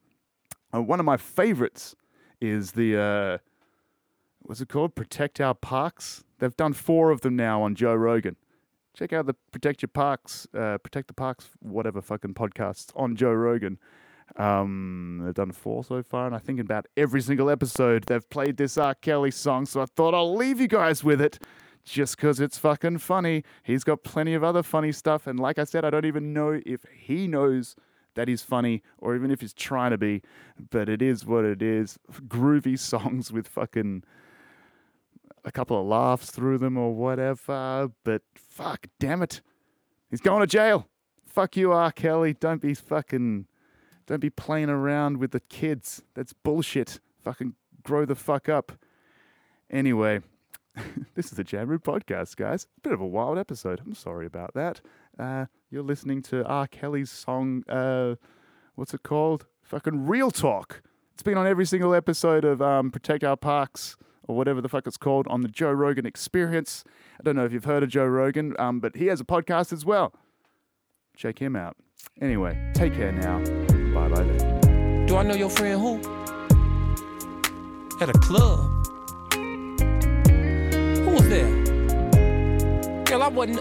uh, 0.74 0.80
one 0.80 0.98
of 0.98 1.04
my 1.04 1.18
favorites 1.18 1.94
is 2.40 2.72
the 2.72 2.98
uh, 2.98 3.38
what's 4.40 4.62
it 4.62 4.70
called? 4.70 4.94
Protect 4.94 5.42
Our 5.42 5.54
Parks. 5.54 6.24
They've 6.38 6.56
done 6.56 6.72
four 6.72 7.10
of 7.10 7.20
them 7.20 7.36
now 7.36 7.60
on 7.60 7.74
Joe 7.74 7.94
Rogan. 7.94 8.36
Check 8.94 9.12
out 9.12 9.26
the 9.26 9.34
Protect 9.52 9.82
Your 9.82 9.90
Parks, 9.90 10.46
uh, 10.54 10.78
Protect 10.78 11.08
the 11.08 11.14
Parks, 11.14 11.50
whatever 11.60 12.00
fucking 12.00 12.32
podcasts 12.32 12.92
on 12.96 13.14
Joe 13.14 13.32
Rogan. 13.32 13.78
Um, 14.36 15.22
they've 15.24 15.34
done 15.34 15.52
four 15.52 15.84
so 15.84 16.02
far, 16.02 16.26
and 16.26 16.34
I 16.34 16.38
think 16.38 16.58
in 16.58 16.66
about 16.66 16.86
every 16.96 17.20
single 17.20 17.50
episode 17.50 18.04
they've 18.04 18.28
played 18.30 18.56
this 18.56 18.76
R. 18.76 18.94
Kelly 18.94 19.30
song. 19.30 19.66
So 19.66 19.80
I 19.80 19.86
thought 19.86 20.14
I'll 20.14 20.34
leave 20.34 20.60
you 20.60 20.68
guys 20.68 21.04
with 21.04 21.20
it, 21.20 21.38
just 21.84 22.16
because 22.16 22.40
it's 22.40 22.58
fucking 22.58 22.98
funny. 22.98 23.44
He's 23.62 23.84
got 23.84 24.02
plenty 24.02 24.34
of 24.34 24.42
other 24.42 24.62
funny 24.62 24.92
stuff, 24.92 25.26
and 25.26 25.38
like 25.38 25.58
I 25.58 25.64
said, 25.64 25.84
I 25.84 25.90
don't 25.90 26.06
even 26.06 26.32
know 26.32 26.60
if 26.66 26.84
he 26.92 27.28
knows 27.28 27.76
that 28.14 28.28
he's 28.28 28.42
funny 28.42 28.82
or 28.98 29.14
even 29.14 29.30
if 29.30 29.40
he's 29.40 29.52
trying 29.52 29.90
to 29.90 29.98
be, 29.98 30.22
but 30.70 30.88
it 30.88 31.02
is 31.02 31.26
what 31.26 31.44
it 31.44 31.62
is. 31.62 31.98
Groovy 32.26 32.78
songs 32.78 33.32
with 33.32 33.46
fucking 33.48 34.04
a 35.44 35.52
couple 35.52 35.78
of 35.78 35.86
laughs 35.86 36.30
through 36.30 36.58
them 36.58 36.76
or 36.76 36.94
whatever. 36.94 37.90
But 38.02 38.22
fuck, 38.34 38.86
damn 38.98 39.22
it, 39.22 39.42
he's 40.10 40.20
going 40.20 40.40
to 40.40 40.46
jail. 40.46 40.88
Fuck 41.26 41.56
you, 41.56 41.72
R. 41.72 41.90
Kelly. 41.90 42.32
Don't 42.32 42.62
be 42.62 42.74
fucking 42.74 43.46
don't 44.06 44.20
be 44.20 44.30
playing 44.30 44.70
around 44.70 45.18
with 45.18 45.30
the 45.32 45.40
kids. 45.40 46.02
That's 46.14 46.32
bullshit. 46.32 47.00
Fucking 47.22 47.54
grow 47.82 48.04
the 48.04 48.14
fuck 48.14 48.48
up. 48.48 48.72
Anyway, 49.70 50.20
this 51.14 51.26
is 51.26 51.32
the 51.32 51.44
Jam 51.44 51.68
Room 51.68 51.80
podcast, 51.80 52.36
guys. 52.36 52.66
Bit 52.82 52.92
of 52.92 53.00
a 53.00 53.06
wild 53.06 53.38
episode. 53.38 53.80
I'm 53.84 53.94
sorry 53.94 54.26
about 54.26 54.54
that. 54.54 54.80
Uh, 55.18 55.46
you're 55.70 55.82
listening 55.82 56.22
to 56.22 56.44
R. 56.44 56.66
Kelly's 56.66 57.10
song, 57.10 57.64
uh, 57.68 58.16
what's 58.74 58.94
it 58.94 59.02
called? 59.02 59.46
Fucking 59.62 60.06
Real 60.06 60.30
Talk. 60.30 60.82
It's 61.14 61.22
been 61.22 61.38
on 61.38 61.46
every 61.46 61.64
single 61.64 61.94
episode 61.94 62.44
of 62.44 62.60
um, 62.60 62.90
Protect 62.90 63.24
Our 63.24 63.36
Parks 63.36 63.96
or 64.26 64.36
whatever 64.36 64.60
the 64.60 64.68
fuck 64.68 64.86
it's 64.86 64.96
called 64.96 65.26
on 65.28 65.42
the 65.42 65.48
Joe 65.48 65.72
Rogan 65.72 66.06
Experience. 66.06 66.84
I 67.18 67.22
don't 67.22 67.36
know 67.36 67.44
if 67.44 67.52
you've 67.52 67.64
heard 67.64 67.82
of 67.82 67.88
Joe 67.88 68.06
Rogan, 68.06 68.54
um, 68.58 68.80
but 68.80 68.96
he 68.96 69.06
has 69.06 69.20
a 69.20 69.24
podcast 69.24 69.72
as 69.72 69.84
well. 69.84 70.12
Check 71.16 71.38
him 71.38 71.54
out. 71.54 71.76
Anyway, 72.20 72.58
take 72.74 72.94
care 72.94 73.12
now. 73.12 73.63
Then. 74.08 75.06
Do 75.06 75.16
I 75.16 75.22
know 75.22 75.34
your 75.34 75.50
friend 75.50 75.80
who? 75.80 76.00
At 78.00 78.08
a 78.08 78.12
club. 78.18 78.70
Who 81.04 81.10
was 81.10 81.28
there? 81.28 81.50
Girl, 83.04 83.22
I 83.22 83.28
wasn't. 83.28 83.60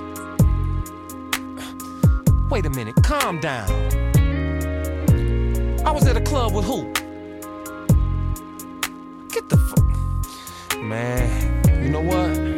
Wait 2.49 2.65
a 2.65 2.69
minute, 2.69 2.95
calm 3.03 3.39
down. 3.39 3.69
I 5.85 5.91
was 5.91 6.07
at 6.07 6.17
a 6.17 6.21
club 6.21 6.53
with 6.53 6.65
who? 6.65 6.83
Get 9.29 9.49
the 9.49 9.57
fuck. 9.57 10.81
Man, 10.81 11.83
you 11.83 11.89
know 11.89 12.01
what? 12.01 12.52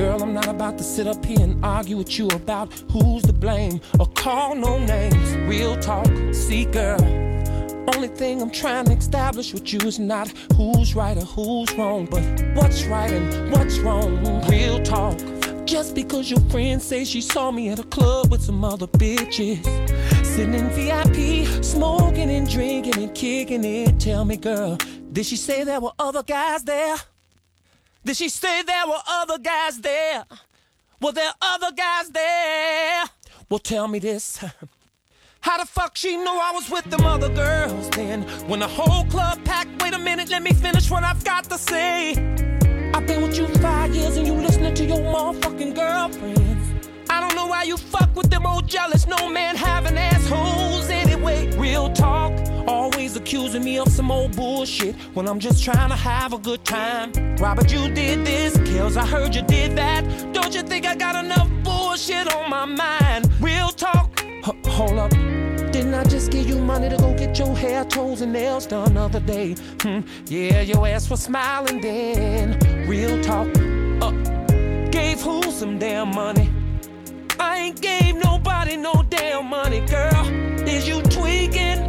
Girl, 0.00 0.22
I'm 0.22 0.32
not 0.32 0.48
about 0.48 0.78
to 0.78 0.82
sit 0.82 1.06
up 1.06 1.22
here 1.26 1.40
and 1.40 1.62
argue 1.62 1.98
with 1.98 2.18
you 2.18 2.26
about 2.28 2.72
who's 2.90 3.22
to 3.24 3.34
blame 3.34 3.82
or 3.98 4.06
call 4.06 4.54
no 4.54 4.78
names. 4.78 5.36
Real 5.46 5.76
talk, 5.76 6.08
see, 6.32 6.64
girl. 6.64 7.02
Only 7.94 8.08
thing 8.08 8.40
I'm 8.40 8.50
trying 8.50 8.86
to 8.86 8.92
establish 8.92 9.52
with 9.52 9.70
you 9.74 9.78
is 9.80 9.98
not 9.98 10.32
who's 10.56 10.94
right 10.94 11.18
or 11.18 11.26
who's 11.26 11.70
wrong, 11.74 12.06
but 12.06 12.22
what's 12.54 12.84
right 12.84 13.10
and 13.10 13.52
what's 13.52 13.78
wrong. 13.80 14.42
Real 14.48 14.82
talk. 14.82 15.18
Just 15.66 15.94
because 15.94 16.30
your 16.30 16.40
friend 16.48 16.80
says 16.80 17.06
she 17.06 17.20
saw 17.20 17.50
me 17.50 17.68
at 17.68 17.78
a 17.78 17.84
club 17.84 18.30
with 18.30 18.40
some 18.40 18.64
other 18.64 18.86
bitches. 18.86 19.62
Sitting 20.24 20.54
in 20.54 20.70
VIP, 20.70 21.62
smoking 21.62 22.30
and 22.30 22.48
drinking 22.48 22.96
and 22.96 23.14
kicking 23.14 23.64
it. 23.64 24.00
Tell 24.00 24.24
me, 24.24 24.38
girl, 24.38 24.78
did 25.12 25.26
she 25.26 25.36
say 25.36 25.62
there 25.62 25.78
were 25.78 25.92
other 25.98 26.22
guys 26.22 26.64
there? 26.64 26.96
Did 28.04 28.16
she 28.16 28.28
say 28.28 28.62
there 28.62 28.86
were 28.86 29.02
other 29.06 29.38
guys 29.38 29.78
there? 29.80 30.24
Were 31.02 31.12
there 31.12 31.32
other 31.42 31.70
guys 31.72 32.08
there? 32.10 33.04
Well, 33.50 33.58
tell 33.58 33.88
me 33.88 33.98
this. 33.98 34.42
How 35.42 35.58
the 35.58 35.66
fuck 35.66 35.96
she 35.96 36.16
know 36.16 36.38
I 36.38 36.52
was 36.52 36.70
with 36.70 36.84
them 36.84 37.02
other 37.02 37.28
girls 37.30 37.88
then? 37.90 38.22
When 38.46 38.60
the 38.60 38.68
whole 38.68 39.04
club 39.06 39.42
packed, 39.44 39.82
wait 39.82 39.94
a 39.94 39.98
minute, 39.98 40.30
let 40.30 40.42
me 40.42 40.52
finish 40.52 40.90
what 40.90 41.02
I've 41.02 41.24
got 41.24 41.44
to 41.44 41.58
say. 41.58 42.12
I've 42.94 43.06
been 43.06 43.22
with 43.22 43.36
you 43.38 43.46
five 43.58 43.94
years 43.94 44.16
and 44.16 44.26
you 44.26 44.34
listening 44.34 44.74
to 44.74 44.84
your 44.84 44.98
motherfucking 44.98 45.74
girlfriends. 45.74 46.88
I 47.08 47.20
don't 47.20 47.34
know 47.34 47.46
why 47.46 47.64
you 47.64 47.76
fuck 47.76 48.14
with 48.14 48.30
them 48.30 48.46
old 48.46 48.66
jealous, 48.66 49.06
no 49.06 49.28
man 49.28 49.56
having 49.56 49.96
assholes 49.96 50.88
anyway. 51.30 51.56
Real 51.58 51.92
talk, 51.92 52.32
always 52.66 53.16
accusing 53.16 53.64
me 53.64 53.78
of 53.78 53.88
some 53.88 54.10
old 54.10 54.36
bullshit 54.36 54.94
when 55.14 55.28
I'm 55.28 55.38
just 55.38 55.62
trying 55.64 55.90
to 55.90 55.96
have 55.96 56.32
a 56.32 56.38
good 56.38 56.64
time. 56.64 57.12
Robert, 57.36 57.72
you 57.72 57.88
did 57.92 58.24
this, 58.26 58.56
Kells, 58.70 58.96
I 58.96 59.06
heard 59.06 59.34
you 59.34 59.42
did 59.42 59.76
that. 59.76 60.02
Don't 60.32 60.54
you 60.54 60.62
think 60.62 60.86
I 60.86 60.94
got 60.94 61.22
enough 61.24 61.48
bullshit 61.62 62.32
on 62.34 62.50
my 62.50 62.64
mind? 62.64 63.30
Real 63.40 63.68
talk, 63.68 64.22
H- 64.24 64.66
hold 64.66 64.98
up. 64.98 65.10
Didn't 65.72 65.94
I 65.94 66.04
just 66.04 66.32
give 66.32 66.48
you 66.48 66.58
money 66.58 66.88
to 66.88 66.96
go 66.96 67.14
get 67.16 67.38
your 67.38 67.56
hair, 67.56 67.84
toes, 67.84 68.22
and 68.22 68.32
nails 68.32 68.66
done 68.66 68.94
the 68.94 69.00
other 69.00 69.20
day? 69.20 69.54
Hmm, 69.82 70.00
yeah, 70.26 70.62
your 70.62 70.86
ass 70.86 71.08
was 71.08 71.22
smiling 71.22 71.80
then. 71.80 72.58
Real 72.88 73.22
talk, 73.22 73.46
uh, 74.02 74.10
gave 74.90 75.20
who 75.22 75.42
some 75.44 75.78
damn 75.78 76.12
money? 76.14 76.50
I 77.50 77.56
ain't 77.56 77.82
gave 77.82 78.14
nobody 78.14 78.76
no 78.76 79.04
damn 79.08 79.46
money, 79.46 79.80
girl. 79.80 80.24
Is 80.68 80.86
you 80.86 81.02
tweaking? 81.02 81.80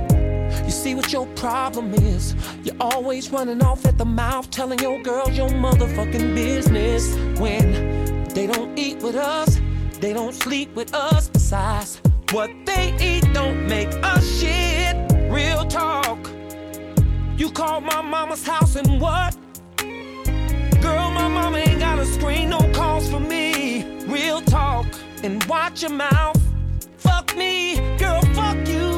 You 0.66 0.72
see 0.72 0.95
what 0.95 1.14
your 1.14 1.28
problem 1.36 1.93
is? 1.93 2.34
You're 2.64 2.82
always 2.82 3.30
running 3.30 3.62
off 3.62 3.86
at 3.86 3.99
the 3.99 4.05
mouth, 4.05 4.49
telling 4.49 4.80
your 4.80 4.99
girls 5.03 5.38
your 5.38 5.49
motherfucking 5.49 6.34
business. 6.34 7.14
When 7.39 8.24
they 8.30 8.47
don't 8.47 8.76
eat 8.76 9.03
with 9.03 9.16
us, 9.16 9.62
they 9.99 10.14
don't 10.14 10.34
sleep 10.34 10.74
with 10.74 10.95
us. 10.95 11.30
Besides, 11.30 12.01
what 12.32 12.49
they 12.66 12.95
eat 12.99 13.32
don't 13.32 13.68
make 13.68 13.93
us 14.03 14.26
shit. 14.39 14.95
Real 15.30 15.64
talk. 15.68 16.28
You 17.38 17.51
called 17.51 17.84
my 17.84 18.01
mama's 18.01 18.43
house 18.43 18.76
and 18.76 18.99
what? 18.99 19.38
Girl, 19.78 21.12
my 21.12 21.28
mama 21.28 21.59
ain't 21.59 21.80
got 21.80 21.99
a 21.99 22.05
screen, 22.07 22.49
no 22.49 22.62
calls 22.74 23.07
for 23.12 23.20
me. 23.20 23.86
Real 24.07 24.41
talk. 24.41 24.88
And 25.24 25.43
watch 25.43 25.84
your 25.84 25.91
mouth. 25.91 26.41
Fuck 26.97 27.38
me, 27.38 27.76
girl, 27.99 28.22
fuck 28.34 28.57
you. 28.67 28.89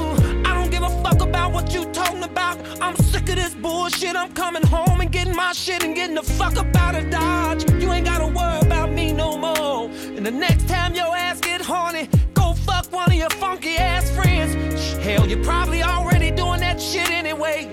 I 0.45 0.53
don't 0.53 0.71
give 0.71 0.81
a 0.81 0.89
fuck 1.03 1.19
about 1.21 1.51
what 1.51 1.73
you 1.73 1.83
talking 1.91 2.23
about. 2.23 2.57
I'm 2.81 2.95
sick 2.95 3.27
of 3.27 3.35
this 3.35 3.53
bullshit. 3.55 4.15
I'm 4.15 4.31
coming 4.31 4.65
home 4.65 5.01
and 5.01 5.11
getting 5.11 5.35
my 5.35 5.51
shit 5.51 5.83
and 5.83 5.93
getting 5.93 6.15
the 6.15 6.23
fuck 6.23 6.55
up 6.55 6.73
out 6.77 6.95
of 6.95 7.09
Dodge. 7.09 7.69
You 7.73 7.91
ain't 7.91 8.05
gotta 8.05 8.27
worry 8.27 8.59
about 8.61 8.93
me 8.93 9.11
no 9.11 9.37
more. 9.37 9.89
And 10.15 10.25
the 10.25 10.31
next 10.31 10.69
time 10.69 10.95
your 10.95 11.13
ass 11.13 11.41
get 11.41 11.59
horny, 11.59 12.07
go 12.33 12.53
fuck 12.53 12.89
one 12.93 13.11
of 13.11 13.17
your 13.17 13.29
funky 13.31 13.75
ass 13.75 14.09
friends. 14.11 14.93
Hell, 15.03 15.27
you're 15.27 15.43
probably 15.43 15.83
already 15.83 16.31
doing 16.31 16.61
that 16.61 16.81
shit 16.81 17.09
anyway. 17.11 17.69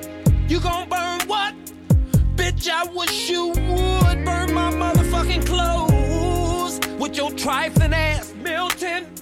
You 0.48 0.58
gon' 0.58 0.88
burn 0.88 1.20
what? 1.28 1.54
Bitch, 2.34 2.68
I 2.68 2.84
wish 2.92 3.30
you 3.30 3.48
would 3.50 4.24
burn 4.24 4.52
my 4.52 4.72
motherfucking 4.72 5.46
clothes 5.46 5.89
with 7.10 7.18
your 7.18 7.30
trifling 7.32 7.92
ass, 7.92 8.32
Milton. 8.34 9.19